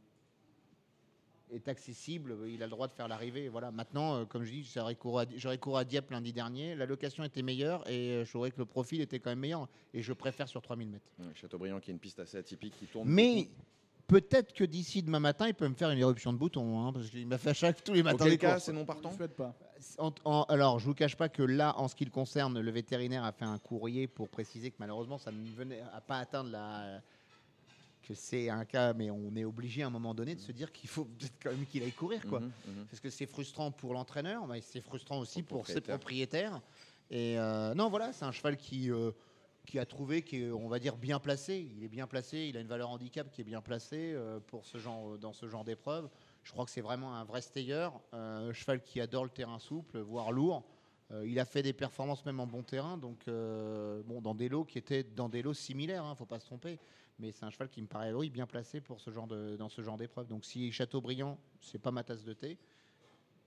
[1.55, 2.37] est accessible.
[2.47, 3.49] Il a le droit de faire l'arrivée.
[3.49, 3.71] Voilà.
[3.71, 6.75] Maintenant, euh, comme je dis, j'aurais couru, à, j'aurais couru à Dieppe lundi dernier.
[6.75, 9.69] La location était meilleure et euh, je trouvais que le profil était quand même meilleur.
[9.93, 11.07] Et je préfère sur 3000 mètres.
[11.35, 13.09] Châteaubriand qui est une piste assez atypique qui tourne.
[13.09, 13.49] Mais
[14.07, 17.09] peut-être que d'ici demain matin, il peut me faire une éruption de boutons, hein, parce
[17.11, 18.17] qu'il m'a fait à chaque tous les matins.
[18.17, 19.55] Auquel les cas, c'est non Je partant pas.
[19.99, 22.71] En- en- alors, je vous cache pas que là, en ce qui le concerne, le
[22.71, 26.51] vétérinaire a fait un courrier pour préciser que malheureusement, ça ne venait à pas atteindre
[26.51, 27.01] la
[28.07, 30.71] que c'est un cas, mais on est obligé à un moment donné de se dire
[30.73, 32.41] qu'il faut peut-être quand même qu'il aille courir, quoi.
[32.41, 32.87] Mhm, mhm.
[32.91, 35.99] Parce que c'est frustrant pour l'entraîneur, mais c'est frustrant aussi Pour ses propriétaire.
[35.99, 36.61] propriétaires.
[37.11, 39.11] Et euh, non, voilà, c'est un cheval qui, euh,
[39.67, 41.69] qui a trouvé, qui est, on va dire, bien placé.
[41.77, 44.65] Il est bien placé, il a une valeur handicap qui est bien placée euh, pour
[44.67, 46.09] ce genre, dans ce genre d'épreuve.
[46.43, 49.59] Je crois que c'est vraiment un vrai stayeur, euh, un cheval qui adore le terrain
[49.59, 50.63] souple, voire lourd.
[51.11, 54.49] Euh, il a fait des performances même en bon terrain, donc euh, bon, dans des
[54.49, 56.79] lots qui étaient dans des lots similaires, ne faut pas se tromper.
[57.19, 59.69] Mais c'est un cheval qui me paraît oui, bien placé pour ce genre de, dans
[59.69, 60.27] ce genre d'épreuve.
[60.27, 62.59] Donc si Châteaubriand, c'est pas ma tasse de thé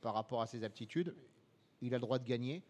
[0.02, 1.14] par rapport à ses aptitudes,
[1.82, 2.64] il a le droit de gagner.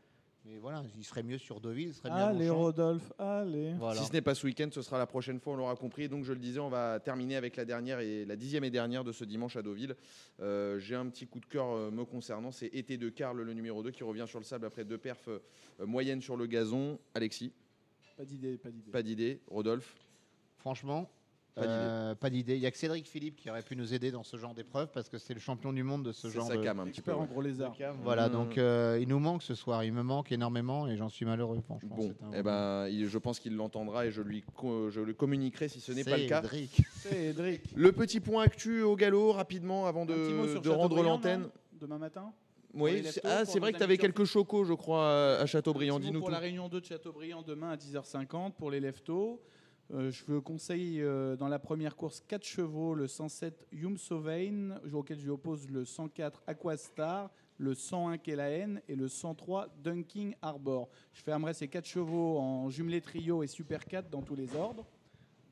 [0.46, 2.50] Mais voilà, il serait mieux sur Deauville, il serait mieux à Allez.
[2.50, 3.74] Rodolphe, allez.
[3.74, 4.00] Voilà.
[4.00, 6.08] Si ce n'est pas ce week-end, ce sera la prochaine fois, on l'aura compris.
[6.08, 9.04] Donc je le disais, on va terminer avec la dernière et la dixième et dernière
[9.04, 9.96] de ce dimanche à Deauville.
[10.40, 13.54] Euh, J'ai un petit coup de cœur euh, me concernant, c'est Été de Carle, le
[13.54, 15.40] numéro 2, qui revient sur le sable après deux perfs euh,
[15.86, 16.98] moyennes sur le gazon.
[17.14, 17.52] Alexis,
[18.16, 18.92] Pas d'idée, pas d'idée.
[18.92, 19.42] pas d'idée.
[19.48, 19.96] Rodolphe,
[20.58, 21.10] Franchement,
[21.56, 22.54] Pas d'idée.
[22.54, 22.56] euh.
[22.58, 24.90] Il y a que Cédric Philippe qui aurait pu nous aider dans ce genre d'épreuve
[24.94, 26.64] parce que c'est le champion du monde de ce genre sa de.
[26.64, 27.12] cam un petit peu.
[27.12, 27.28] Expert en ouais.
[27.28, 27.76] gros lézard.
[28.04, 28.32] Voilà, Mmh.
[28.32, 29.84] donc euh, il nous manque ce soir.
[29.84, 31.60] Il me manque énormément et j'en suis malheureux.
[31.62, 34.90] Franchement, Bon, c'est un- eh ben, il- je pense qu'il l'entendra et je lui co-
[34.92, 36.42] je le communiquerai si ce n'est pas le cas.
[36.44, 36.82] Cédric.
[36.98, 37.62] Cédric.
[37.76, 40.84] Le petit point actu au galop, rapidement, avant Un petit mot de, sur de rendre
[40.96, 41.42] Châteaubriand, l'antenne.
[41.42, 42.34] non Demain matin
[42.76, 44.64] Oui, les c'est- leftos, ah, pour c'est vrai nos que tu avais amis quelques chocos,
[44.64, 45.96] je crois, à Châteaubriand.
[45.96, 46.34] Un petit mot Dis-nous pour tout.
[46.34, 49.42] la réunion 2 de Châteaubriand demain à 10h50 pour les leftos.
[49.94, 54.82] Euh, je vous conseille euh, dans la première course 4 chevaux, le 107 Yum Sovein,
[54.92, 60.90] auquel je lui oppose le 104 Aquastar, le 101 Kelaen et le 103 Dunking Harbor.
[61.14, 64.86] Je fermerai ces quatre chevaux en jumelé trio et super 4 dans tous les ordres.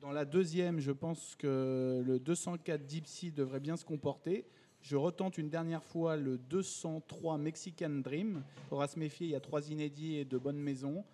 [0.02, 4.44] Dans la deuxième, je pense que le 204 Dipsy devrait bien se comporter.
[4.82, 8.44] Je retente une dernière fois le 203 Mexican Dream.
[8.58, 11.04] Il faudra se méfier, il y a trois inédits et de bonnes maisons.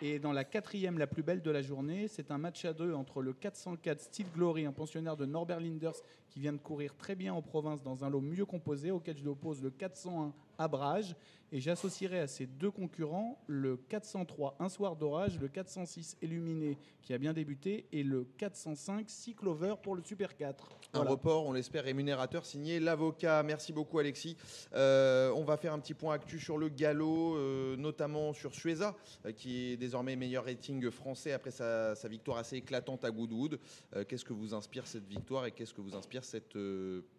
[0.00, 2.94] Et dans la quatrième, la plus belle de la journée, c'est un match à deux
[2.94, 5.96] entre le 404 Steve Glory, un pensionnaire de Norbert Linders
[6.30, 9.28] qui vient de courir très bien en province dans un lot mieux composé, auquel je
[9.28, 11.14] oppose le 401 Abrage.
[11.50, 17.14] Et j'associerai à ces deux concurrents le 403 Un soir d'orage, le 406 Illuminé qui
[17.14, 20.68] a bien débuté et le 405 Cyclover pour le Super 4.
[20.92, 23.42] Un report, on l'espère, rémunérateur signé l'avocat.
[23.42, 24.36] Merci beaucoup Alexis.
[24.74, 28.94] Euh, on va faire un petit point actu sur le galop, euh, notamment sur Sueza,
[29.24, 33.58] euh, qui est désormais meilleur rating français après sa, sa victoire assez éclatante à Goodwood.
[34.06, 36.58] Qu'est-ce que vous inspire cette victoire et qu'est-ce que vous inspire cette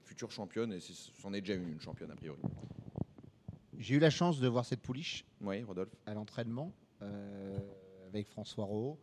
[0.04, 0.74] future championne?
[0.74, 0.80] Et
[1.20, 2.40] c'en est déjà une, une championne a priori.
[3.80, 5.96] J'ai eu la chance de voir cette pouliche Oui, Rodolphe.
[6.06, 7.58] à l'entraînement euh,
[8.08, 8.98] avec François Rowe.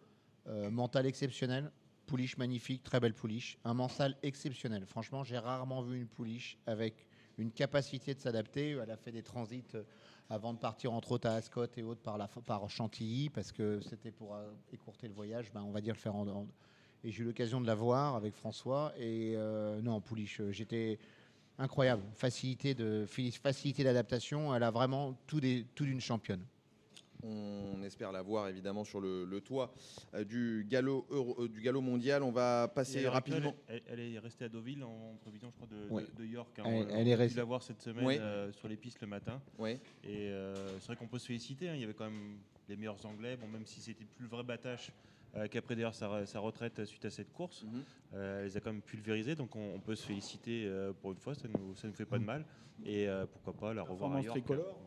[0.48, 1.72] Euh, mental exceptionnel,
[2.06, 3.58] pouliche magnifique, très belle pouliche.
[3.64, 4.84] Un mental exceptionnel.
[4.86, 7.06] Franchement, j'ai rarement vu une pouliche avec
[7.38, 8.70] une capacité de s'adapter.
[8.72, 9.82] Elle a fait des transits euh,
[10.28, 13.80] avant de partir entre autres à Ascot et autres par, la, par Chantilly parce que
[13.80, 14.36] c'était pour
[14.72, 15.50] écourter le voyage.
[15.52, 16.46] Ben, on va dire le faire en, en-
[17.02, 18.92] Et j'ai eu l'occasion de la voir avec François.
[18.98, 20.98] Et euh, non, pouliche, j'étais
[21.58, 22.02] incroyable.
[22.14, 23.06] Facilité de
[23.42, 24.54] facilité d'adaptation.
[24.54, 26.44] Elle a vraiment tout des- tout d'une championne.
[27.22, 29.72] On espère la voir évidemment sur le, le toit
[30.14, 32.22] euh, du, galop euro- euh, du galop mondial.
[32.22, 33.54] On va passer rapidement.
[33.68, 36.04] Elle, elle est restée à Deauville en prévision, je crois, de, Ouais.
[36.14, 36.56] de- de York.
[36.58, 36.64] hein.
[36.66, 38.18] Elle- On- elle on est a pu restée- la voir cette semaine Ouais.
[38.20, 39.40] euh, sur les pistes le matin.
[39.58, 39.80] Ouais.
[40.04, 41.68] Et euh, c'est vrai qu'on peut se féliciter.
[41.70, 41.74] hein.
[41.74, 42.36] Il y avait quand même
[42.68, 43.36] les meilleurs Anglais.
[43.36, 44.44] Bon, même si c'était plus le vrai
[45.36, 47.82] euh, qu'après d'ailleurs sa, re- sa retraite suite à cette course, Mhm.
[48.14, 49.34] euh, elle les a quand même pulvérisés.
[49.34, 51.34] Donc on, on peut se féliciter euh, pour une fois.
[51.34, 52.44] Ça nous, ça nous fait pas de mal.
[52.84, 54.28] Et euh, pourquoi pas la revoir York.
[54.30, 54.78] tricolore.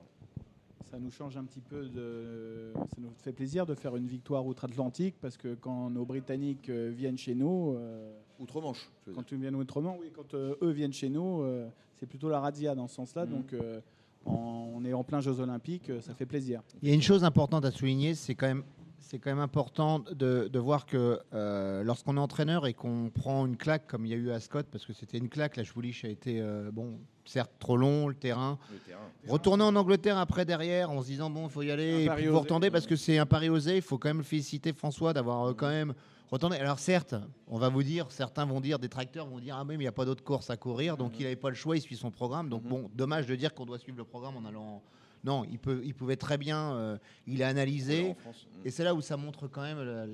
[0.89, 2.71] Ça nous change un petit peu de.
[2.75, 6.91] Ça nous fait plaisir de faire une victoire outre-Atlantique parce que quand nos Britanniques euh,
[6.95, 7.75] viennent chez nous.
[7.77, 8.89] euh, Outre-Manche.
[9.13, 12.39] Quand ils viennent outre-Manche, oui, quand euh, eux viennent chez nous, euh, c'est plutôt la
[12.39, 13.25] razzia dans ce sens-là.
[13.25, 13.31] Mhm.
[13.33, 13.81] Donc euh,
[14.25, 16.61] en- on est en plein Jeux Olympiques, euh, ça fait plaisir.
[16.81, 18.63] Il y a une chose importante à souligner, c'est quand même,
[18.99, 23.45] c'est quand même important de, de voir que euh, lorsqu'on est entraîneur et qu'on prend
[23.45, 25.63] une claque comme il y a eu à Scott, parce que c'était une claque, la
[25.63, 28.57] Chouliche a été, euh, bon, certes trop long, le terrain.
[28.71, 28.99] Le terrain.
[29.27, 32.09] Retourner en Angleterre après derrière en se disant bon, il faut y Un aller, et
[32.09, 32.39] puis vous osé.
[32.41, 33.77] retendez parce que c'est un pari osé.
[33.77, 35.93] Il faut quand même féliciter François d'avoir euh, quand même
[36.31, 36.57] retourné.
[36.57, 37.15] Alors certes,
[37.47, 39.87] on va vous dire, certains vont dire, des tracteurs vont dire ah mais il n'y
[39.87, 42.11] a pas d'autre course à courir, donc il n'avait pas le choix, il suit son
[42.11, 42.49] programme.
[42.49, 44.81] Donc bon, dommage de dire qu'on doit suivre le programme en allant.
[45.23, 46.73] Non, il peut, il pouvait très bien.
[46.75, 46.97] euh,
[47.27, 48.15] il a analysé.
[48.21, 48.47] France.
[48.65, 50.05] Et c'est là où ça montre quand même la,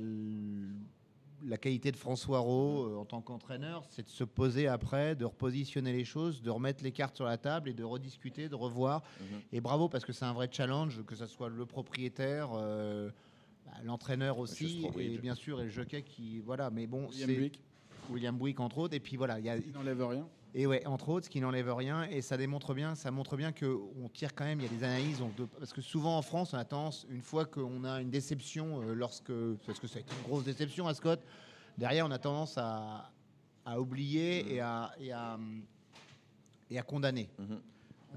[1.44, 5.26] la qualité de François Rowe euh, en tant qu'entraîneur, c'est de se poser après, de
[5.26, 9.04] repositionner les choses, de remettre les cartes sur la table et de rediscuter, de revoir.
[9.20, 9.42] Mhm.
[9.54, 13.10] Et bravo parce que c'est un vrai challenge, que ce soit le propriétaire, euh,
[13.66, 15.14] bah, l'entraîneur aussi, Monsieur Strawbridge.
[15.14, 16.70] et bien sûr et le jockey qui voilà.
[16.72, 17.60] Mais bon, William Buick,
[18.10, 18.96] William Buick entre autres.
[18.96, 20.28] Et puis voilà, il y a, qui n'enlève rien.
[20.58, 23.52] Et ouais, entre autres, ce qui n'enlève rien, et ça démontre bien, ça montre bien
[23.52, 24.60] que on tire quand même.
[24.62, 27.06] Il y a des analyses, donc de- parce que souvent en France, on a tendance,
[27.10, 29.34] une fois qu'on a une déception, euh, lorsque
[29.66, 31.22] parce que ça a été une grosse déception à Scott,
[31.78, 33.12] derrière, on a tendance à,
[33.66, 35.38] à oublier et à, et à
[36.72, 37.30] et à condamner.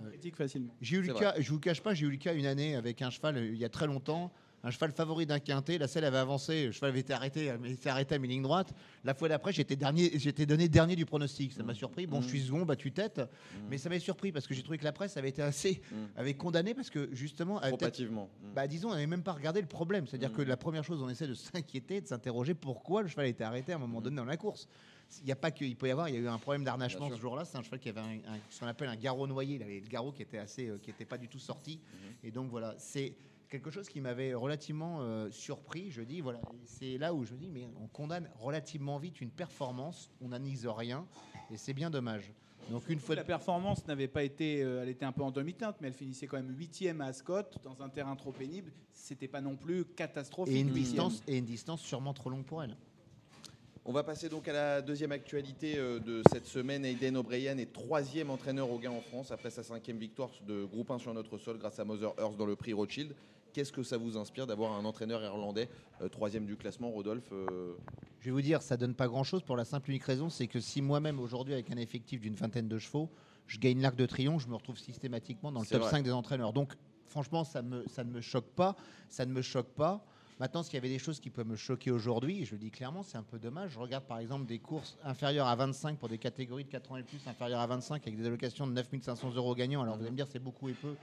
[0.01, 0.73] On critique facilement.
[0.81, 3.02] J'ai eu le cas, je vous cache pas, j'ai eu le cas une année avec
[3.02, 4.31] un cheval euh, il y a très longtemps.
[4.64, 7.70] Un cheval favori d'un quintet, la selle avait avancé, le cheval avait été arrêté, avait
[7.70, 8.74] été arrêté à mi ligne droite.
[9.05, 11.52] La fois d'après, j'étais dernier, j'étais donné dernier du pronostic.
[11.52, 12.06] Ça m'a surpris.
[12.09, 13.20] Bon, je suis second, battu tête,
[13.70, 15.94] mais ça m'a surpris parce que j'ai trouvé que la presse avait été assez, Mm.
[16.16, 17.60] avait condamné parce que justement.
[18.40, 18.55] Mm.
[18.55, 20.06] bah, disons, on n'avait même pas regardé le problème.
[20.09, 20.35] C'est-à-dire Mm.
[20.36, 23.44] que la première chose, on essaie de s'inquiéter, de s'interroger pourquoi le cheval a été
[23.44, 24.66] arrêté à un moment donné dans la course?
[25.20, 26.64] Il n'y a pas que, il peut y avoir, il y a eu un problème
[26.64, 27.44] d'harnachement Bien ce jour-là.
[27.47, 29.55] C'est un cheval qui avait un, un- ce qu'on appelle un garrot noyé.
[29.55, 31.76] Il avait le garrot qui était assez, euh, qui était pas du tout sorti.
[31.78, 32.26] Mm-hmm.
[32.28, 33.14] Et donc voilà, c'est
[33.48, 35.90] quelque chose qui m'avait relativement euh, surpris.
[35.90, 39.30] Je dis voilà, c'est là où je me dis mais on condamne relativement vite une
[39.30, 41.06] performance, on n'analyse rien
[41.50, 42.32] et c'est bien dommage.
[42.70, 45.76] Donc une fois La performance n'avait pas été, euh, elle était un peu en demi-teinte,
[45.80, 48.72] mais elle finissait quand même huitième à Ascot dans un terrain trop pénible.
[48.92, 50.54] C'était pas non plus catastrophique.
[50.54, 51.06] et une huitième.
[51.08, 52.76] distance et une distance sûrement trop longue pour elle.
[53.86, 56.84] On va passer donc à la deuxième actualité euh, de cette semaine.
[56.84, 60.90] Aiden O'Brien est troisième entraîneur au gain en France après sa cinquième victoire de groupe
[60.90, 63.14] 1 sur notre sol grâce à Mother Earth dans le prix Rothschild.
[63.52, 65.68] Qu'est-ce que ça vous inspire d'avoir un entraîneur irlandais
[66.00, 67.74] euh, troisième du classement, Rodolphe euh,
[68.20, 70.46] Je vais vous dire, ça donne pas grand-chose pour la simple et unique raison, c'est
[70.46, 73.10] que si moi-même aujourd'hui avec un effectif d'une vingtaine de chevaux,
[73.46, 75.90] je gagne l'arc de triomphe, je me retrouve systématiquement dans le top vrai.
[75.90, 76.52] 5 des entraîneurs.
[76.52, 76.74] Donc
[77.06, 78.76] franchement, ça, me, ça ne me choque pas,
[79.08, 80.04] ça ne me choque pas.
[80.40, 82.70] Maintenant, s'il y avait des choses qui peuvent me choquer aujourd'hui, et je le dis
[82.70, 83.72] clairement, c'est un peu dommage.
[83.72, 86.96] Je regarde par exemple des courses inférieures à 25 pour des catégories de 4 ans
[86.96, 89.82] et plus, inférieures à 25 avec des allocations de 9500 euros gagnants.
[89.82, 90.94] Alors vous allez me dire, c'est beaucoup et peu.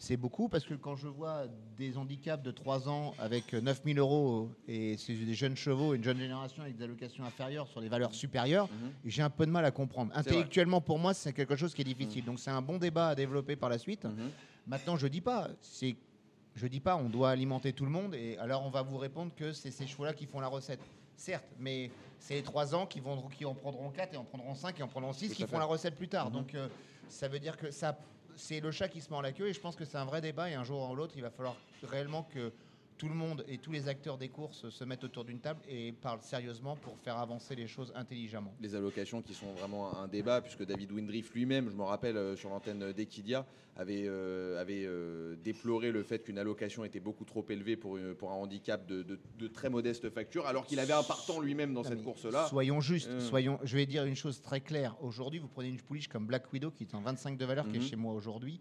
[0.00, 1.46] C'est beaucoup parce que quand je vois
[1.76, 6.18] des handicaps de 3 ans avec 9000 euros et c'est des jeunes chevaux, une jeune
[6.18, 8.68] génération avec des allocations inférieures sur des valeurs supérieures,
[9.04, 10.12] j'ai un peu de mal à comprendre.
[10.14, 12.24] Intellectuellement, pour moi, c'est quelque chose qui est difficile.
[12.24, 14.06] Donc c'est un bon débat à développer par la suite.
[14.68, 15.96] Maintenant, je dis pas, c'est,
[16.54, 19.34] je dis pas, on doit alimenter tout le monde et alors on va vous répondre
[19.34, 20.80] que c'est ces chevaux-là qui font la recette.
[21.16, 24.54] Certes, mais c'est les 3 ans qui, vont, qui en prendront 4 et en prendront
[24.54, 26.26] 5 et en prendront 6 Tout qui font la recette plus tard.
[26.26, 26.32] Mhm.
[26.32, 26.68] Donc euh,
[27.08, 27.98] ça veut dire que ça,
[28.38, 30.20] c'est le chat qui se mord la queue et je pense que c'est un vrai
[30.20, 32.52] débat et un jour ou l'autre, il va falloir réellement que
[32.98, 35.92] tout le monde et tous les acteurs des courses se mettent autour d'une table et
[35.92, 38.52] parlent sérieusement pour faire avancer les choses intelligemment.
[38.60, 42.34] les allocations qui sont vraiment un débat, puisque David Windriff lui-même, je me rappelle euh,
[42.36, 43.46] sur l'antenne d'Equidia,
[43.76, 48.14] avait, euh, avait euh, déploré le fait qu'une allocation était beaucoup trop élevée pour, une-
[48.14, 51.72] pour un handicap de, de- de très modeste facture, alors qu'il avait un partant lui-même
[51.74, 52.48] dans Non, cette course-là.
[52.48, 53.20] Soyons justes, Euh.
[53.20, 53.60] soyons.
[53.62, 54.96] Je vais dire une chose très claire.
[55.00, 57.76] Aujourd'hui, vous prenez une pouliche comme Black Widow qui est en 25 de valeur, qui
[57.76, 57.86] est Mhm.
[57.86, 58.60] chez moi aujourd'hui.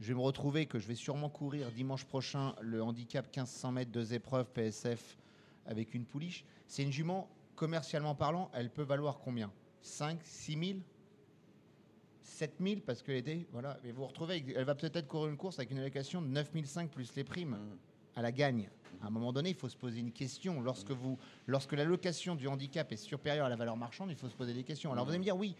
[0.00, 3.90] Je vais me retrouver que je vais sûrement courir dimanche prochain le handicap 1500 mètres
[3.90, 5.16] deux épreuves PSF
[5.64, 6.44] avec une pouliche.
[6.68, 9.50] C'est une jument, commercialement parlant, elle peut valoir combien?
[9.80, 10.78] 5, 6 000
[12.22, 13.78] 7 000 parce que l'été, voilà.
[13.84, 16.26] Et vous vous retrouvez, avec- elle va peut-être courir une course avec une allocation de
[16.26, 17.56] 9 500 plus les primes
[18.14, 18.68] à la gagne.
[19.02, 20.60] À un moment donné, il faut se poser une question.
[20.60, 24.34] Lorsque, vous, lorsque l'allocation du handicap est supérieure à la valeur marchande, il faut se
[24.34, 24.92] poser des questions.
[24.92, 25.54] Alors vous allez me dire, oui,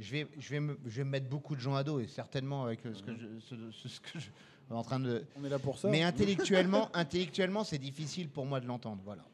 [0.00, 2.06] je vais, je vais, me, je vais me mettre beaucoup de gens à dos, et
[2.06, 4.32] certainement avec euh, ce que je, ce- ce- ce que je suis
[4.70, 5.24] en train de...
[5.36, 5.88] On est là pour ça.
[5.88, 9.02] Mais intellectuellement, intellectuellement c'est difficile pour moi de l'entendre.
[9.04, 9.24] Voilà.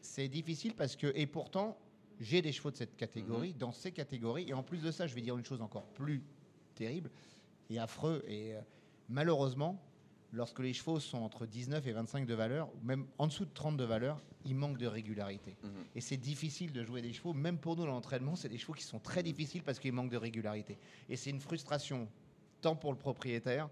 [0.00, 1.76] C'est difficile parce que, et pourtant,
[2.20, 4.46] j'ai des chevaux de cette catégorie, dans ces catégories.
[4.48, 6.22] Et en plus de ça, je vais dire une chose encore plus
[6.74, 7.10] terrible
[7.70, 8.22] et affreux.
[8.28, 8.60] Et euh,
[9.08, 9.80] malheureusement,
[10.34, 13.52] lorsque les chevaux sont entre 19 et 25 de valeur, ou même en dessous de
[13.54, 15.56] 30 de valeur, il manque de régularité.
[15.94, 18.72] Et c'est difficile de jouer des chevaux, même pour nous dans l'entraînement, c'est des chevaux
[18.74, 20.78] qui sont très difficiles parce qu'ils manquent de régularité.
[21.08, 22.08] Et c'est une frustration
[22.60, 23.68] tant pour le propriétaire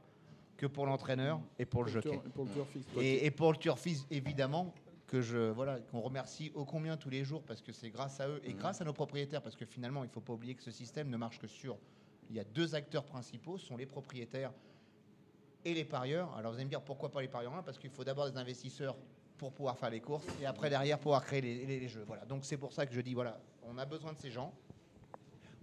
[0.56, 2.20] que pour l'entraîneur et pour le Pour le jockey.
[2.26, 2.88] et pour le turfiste.
[2.98, 4.72] Et, et pour le turfiste, évidemment,
[5.08, 8.28] que je voilà, qu'on remercie ô combien tous les jours parce que c'est grâce à
[8.28, 10.62] eux et grâce à nos propriétaires parce que finalement, il ne faut pas oublier que
[10.62, 11.76] ce système ne marche que sur.
[12.30, 14.52] Il y a deux acteurs principaux, sont les propriétaires
[15.64, 16.34] et les parieurs.
[16.36, 18.36] Alors vous allez me dire pourquoi pas les parieurs là Parce qu'il faut d'abord des
[18.36, 18.96] investisseurs
[19.38, 22.04] pour pouvoir faire les courses et après derrière pouvoir créer les, les- les jeux.
[22.06, 22.24] Voilà.
[22.24, 24.52] Donc c'est pour ça que je dis voilà, on a besoin de ces gens.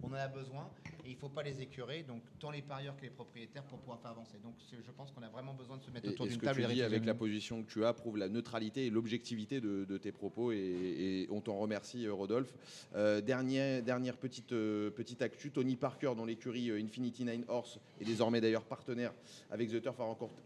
[0.02, 0.68] On en a besoin
[1.04, 3.78] et il ne faut pas les écœurer, donc tant les parieurs que les propriétaires pour
[3.78, 4.38] pouvoir faire avancer.
[4.42, 6.62] Donc je pense qu'on a vraiment besoin de se mettre Et, autour d'une table.
[6.66, 9.98] tu dis avec la position que tu as prouve la neutralité et l'objectivité de, de
[9.98, 12.52] tes propos et, et on t'en remercie euh, Rodolphe.
[12.94, 18.04] Euh, dernier- dernière petite, euh, petite actu, Tony Parker dont l'écurie Infinity Nine Horse est
[18.04, 19.12] désormais d'ailleurs partenaire
[19.50, 19.98] avec The Turf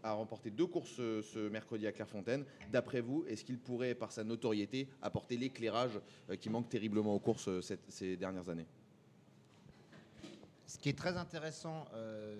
[0.03, 2.45] a, remporté deux courses ce mercredi à Clairefontaine.
[2.71, 5.99] D'après vous, est-ce qu'il pourrait par sa notoriété apporter l'éclairage
[6.39, 8.65] qui manque terriblement aux courses cette- ces dernières années?
[10.75, 12.35] Ce qui est très intéressant euh,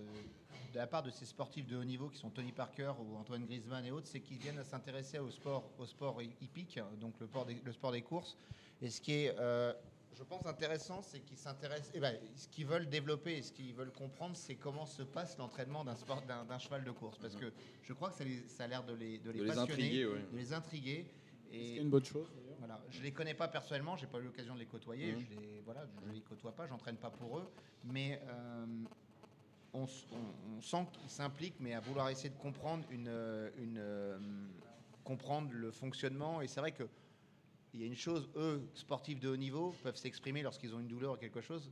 [0.73, 3.45] de la part de ces sportifs de haut niveau qui sont Tony Parker ou Antoine
[3.45, 7.13] Griezmann et autres, c'est qu'ils viennent à s'intéresser au sport, au sport hi- hippique, donc
[7.21, 8.35] le, sport des, le sport des courses.
[8.81, 9.71] Et ce qui est, euh,
[10.17, 11.91] je pense, intéressant, c'est qu'ils s'intéressent.
[11.93, 15.37] eh ben, ce qu'ils veulent développer et ce qu'ils veulent comprendre, c'est comment se passe
[15.37, 17.17] l'entraînement d'un sport, d'un, d'un cheval de course.
[17.17, 17.53] Parce que
[17.83, 19.71] je crois que ça, les- ça a l'air de les, de les De les passionner,
[19.71, 20.25] intriguer, ouais.
[20.33, 21.05] de les intriguer.
[21.49, 22.27] C'est Et une bonne chose?
[22.65, 25.21] Voilà, je les connais pas personnellement, j'ai pas eu l'occasion de les côtoyer, Mhm.
[25.21, 27.47] je les voilà, je les côtoie pas, j'entraîne pas pour eux,
[27.83, 28.65] mais euh,
[29.73, 33.51] on, s- on- on sent qu'ils s'impliquent, mais à vouloir essayer de comprendre une, euh,
[33.57, 34.17] une euh,
[35.03, 36.41] comprendre le fonctionnement.
[36.41, 36.87] Et c'est vrai que
[37.73, 40.87] il y a une chose, eux, sportifs de haut niveau, peuvent s'exprimer lorsqu'ils ont une
[40.87, 41.71] douleur ou quelque chose.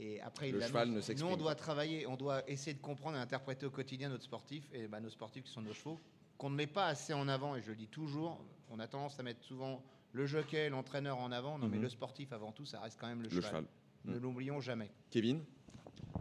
[0.00, 3.16] Et après, Le cheval ne Nous, s'exprime on doit travailler, on doit essayer de comprendre
[3.16, 6.00] et interpréter au quotidien notre sportif, et bah, nos sportifs qui sont nos chevaux,
[6.38, 9.20] qu'on ne met pas assez en avant, et je le dis toujours, on a tendance
[9.20, 9.80] à mettre souvent
[10.12, 11.82] le jockey, l'entraîneur en avant, non mais Mhm.
[11.84, 13.50] le sportif avant tout, ça reste quand même le, Le cheval.
[13.50, 13.64] cheval.
[14.04, 14.18] Ne Mhm.
[14.22, 14.90] l'oublions jamais.
[15.10, 15.42] Kevin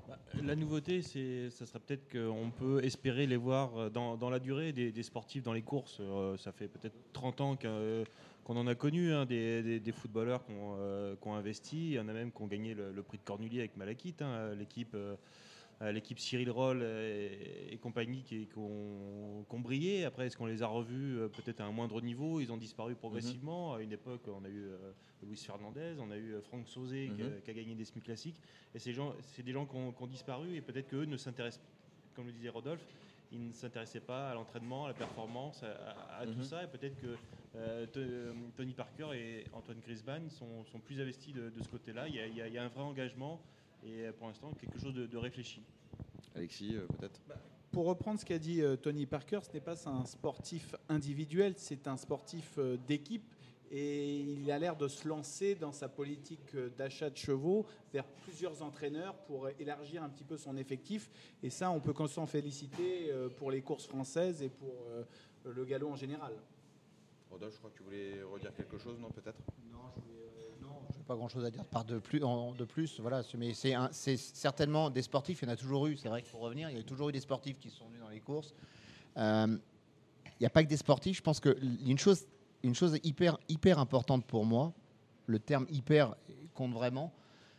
[0.08, 4.40] Bah, La nouveauté, c'est, ça serait peut-être qu'on peut espérer les voir dans, dans la
[4.40, 5.98] durée des, des sportifs dans les courses.
[6.00, 10.46] Euh, ça fait peut-être 30 ans qu'on en a connu hein, des, des- des footballeurs
[10.46, 11.90] qui ont, euh, qui ont investi.
[11.90, 14.22] Il y en a même qui ont gagné le, le prix de Cornulier avec Malakite,
[14.22, 14.94] hein, l'équipe.
[14.96, 15.16] euh,
[15.90, 20.06] L'équipe Cyril Roll et, et compagnie qui, qui ont, qui ont brillé.
[20.06, 22.40] Après, est-ce qu'on les a revus euh, peut-être à un moindre niveau?
[22.40, 23.74] Ils ont disparu progressivement.
[23.74, 24.92] À une époque, on a eu euh,
[25.24, 27.42] Luis Fernandez, on a eu euh, Franck Sauzé qui, a- Mhm.
[27.42, 28.40] qui a gagné des SMU classiques.
[28.76, 31.18] Et ces gens, c'est des gens qui ont, qui ont disparu et peut-être qu'eux ne
[31.18, 31.64] s'intéressent,
[32.16, 32.86] comme le disait Rodolphe,
[33.32, 36.44] ils ne s'intéressaient pas à l'entraînement, à la performance, à, à- à tout Mhm.
[36.44, 36.64] ça.
[36.64, 37.16] Et peut-être que
[37.56, 42.08] euh, euh, Tony Parker et Antoine Griezmann sont, sont plus investis de, de ce côté-là.
[42.08, 43.42] Il y a un vrai engagement
[43.84, 45.62] et euh, pour l'instant quelque chose de, de réfléchi.
[46.36, 47.20] Alexis, euh, peut-être
[47.72, 51.88] Pour reprendre ce qu'a dit euh, Tony Parker, ce n'est pas un sportif individuel, c'est
[51.88, 53.24] un sportif d'équipe.
[53.74, 58.62] Et il a l'air de se lancer dans sa politique d'achat de chevaux vers plusieurs
[58.64, 61.10] entraîneurs pour élargir un petit peu son effectif.
[61.42, 64.74] Et ça, on peut qu'en s'en féliciter pour les courses françaises et pour
[65.46, 66.34] le galop en général.
[67.30, 69.40] Rodolphe, je crois que tu voulais redire quelque chose, non Peut-être?
[71.12, 72.24] Pas grand-chose à dire par de plus.
[72.24, 75.98] en- de plus voilà, mais c'est certainement des sportifs, il y en a toujours eu.
[75.98, 78.00] C'est vrai qu'il faut revenir, il y a toujours eu des sportifs qui sont venus
[78.02, 78.54] dans les courses.
[79.18, 79.58] Euh,
[80.40, 81.18] Il n'y a pas que des sportifs.
[81.18, 81.56] Je pense que
[81.86, 82.26] une chose,
[82.64, 84.74] une chose hyper, hyper importante pour moi,
[85.28, 86.16] le terme hyper
[86.56, 87.12] compte vraiment,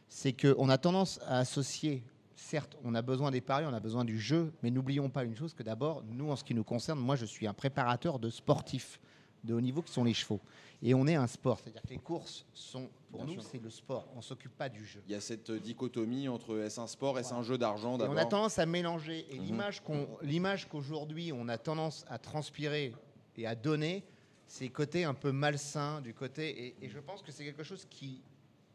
[0.08, 2.02] c'est qu'on a tendance à associer.
[2.34, 5.36] Certes, on a besoin des paris, on a besoin du jeu, mais n'oublions pas une
[5.36, 8.30] chose que d'abord, nous, en ce qui nous concerne, moi, je suis un préparateur de
[8.30, 8.98] sportifs
[9.44, 10.40] de haut niveau qui sont les chevaux.
[10.82, 13.70] Et on est un sport, c'est-à-dire que les courses sont, pour Bien nous, c'est le
[13.70, 14.08] sport.
[14.16, 15.02] On s'occupe pas du jeu.
[15.06, 18.16] Il y a cette euh, dichotomie entre est-ce un sport, est-ce un jeu d'argent on
[18.16, 19.26] a tendance à mélanger.
[19.30, 19.44] Et Mhm.
[19.44, 22.94] l'image qu'on, l'image qu'aujourd'hui on a tendance à transpirer
[23.36, 24.02] et à donner,
[24.46, 26.66] c'est le côté un peu malsain du côté.
[26.66, 28.20] Et, et je pense que c'est quelque chose qui,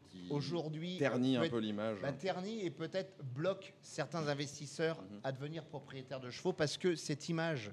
[0.09, 1.99] Qui aujourd'hui, ternit un peu l'image.
[2.01, 5.19] bah, ternit et peut-être bloque certains investisseurs Mhm.
[5.25, 7.71] à devenir propriétaires de chevaux parce que cette image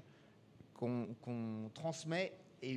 [0.73, 2.33] qu'on, qu'on transmet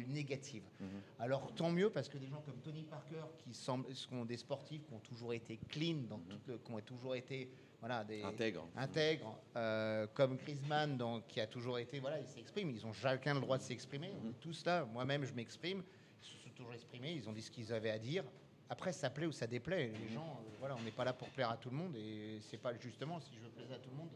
[0.09, 0.63] négative.
[0.81, 0.89] Mhm.
[1.19, 4.85] Alors tant mieux parce que des gens comme Tony Parker qui semblent, sont des sportifs
[4.87, 7.51] qui ont toujours été clean, dans tout le- qui ont toujours été
[7.81, 8.67] voilà, des, Intègre.
[8.77, 13.35] intègres, euh, comme Griezmann donc, qui a toujours été, voilà, ils s'expriment, ils ont chacun
[13.35, 14.11] le droit de s'exprimer.
[14.11, 14.35] Mhm.
[14.41, 15.83] Tout cela, moi-même je m'exprime,
[16.21, 18.25] ils se sont toujours exprimés, ils ont dit ce qu'ils avaient à dire.
[18.71, 19.93] Après, ça plaît ou ça déplaît.
[19.99, 22.39] Les gens, euh, voilà, on n'est pas là pour plaire à tout le monde et
[22.43, 24.11] c'est pas justement si je veux plaire à tout le monde.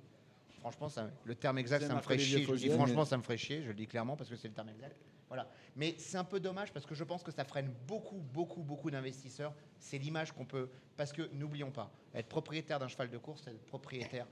[0.63, 2.45] Franchement, ça- le terme exact, ça me ferait chier.
[2.45, 3.63] Je dis franchement, ça me ferait chier.
[3.63, 4.97] Je le dis clairement parce que c'est le terme exact.
[5.29, 5.49] Voilà.
[5.77, 8.91] Mais c'est un peu dommage parce que je pense que ça freine beaucoup, beaucoup, beaucoup
[8.91, 9.55] d'investisseurs.
[9.79, 10.71] C'est l'image qu'on peut.
[10.97, 14.27] Parce que n'oublions pas, être propriétaire d'un cheval de course, c'est être propriétaire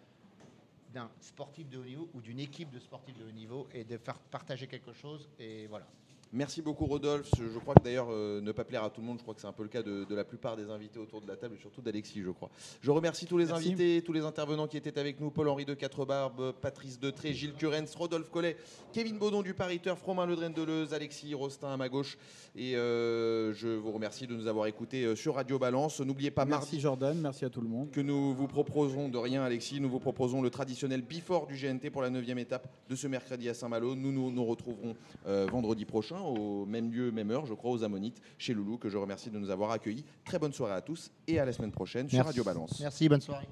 [0.93, 3.97] d'un sportif de haut niveau ou d'une équipe de sportifs de haut niveau et de
[3.97, 5.29] faire partager quelque chose.
[5.39, 5.87] Et voilà.
[6.33, 7.29] Merci beaucoup Rodolphe.
[7.37, 9.41] Je crois que d'ailleurs euh, ne pas plaire à tout le monde, je crois que
[9.41, 11.57] c'est un peu le cas de, de la plupart des invités autour de la table
[11.57, 12.51] et surtout d'Alexis, je crois.
[12.81, 13.69] Je remercie tous les Merci.
[13.73, 17.93] invités, tous les intervenants qui étaient avec nous Paul-Henri de Quatrebarbe, Patrice Detré, Gilles Curens,
[17.97, 18.57] Rodolphe Collet,
[18.93, 22.17] Kevin Baudon du Pariteur, Fromain Ledren Deleuze, Alexis Rostin à ma gauche.
[22.55, 26.01] Et euh, je vous remercie de nous avoir écoutés euh, sur Radio Balance.
[26.01, 27.91] N'oubliez pas mardi Merci Jordan, merci à tout le monde.
[27.91, 29.81] que nous vous proposerons de rien, Alexis.
[29.81, 33.49] Nous vous proposons le traditionnel before du GNT pour la 9 étape de ce mercredi
[33.49, 33.97] à Saint-Malo.
[33.97, 34.95] Nous nous, nous retrouverons
[35.27, 38.89] euh, vendredi prochain au même lieu, même heure, je crois, aux Ammonites, chez Loulou, que
[38.89, 40.05] je remercie de nous avoir accueillis.
[40.25, 42.25] Très bonne soirée à tous et à la semaine prochaine sur.
[42.25, 42.79] Radio Balance.
[42.81, 43.49] Merci, bonne soirée.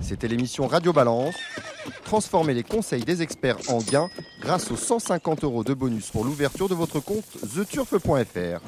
[0.00, 1.34] C'était l'émission Radio Balance.
[2.04, 4.08] Transformez les conseils des experts en gains
[4.40, 8.60] grâce aux 150 euros de bonus pour l'ouverture de votre compte theturf.fr.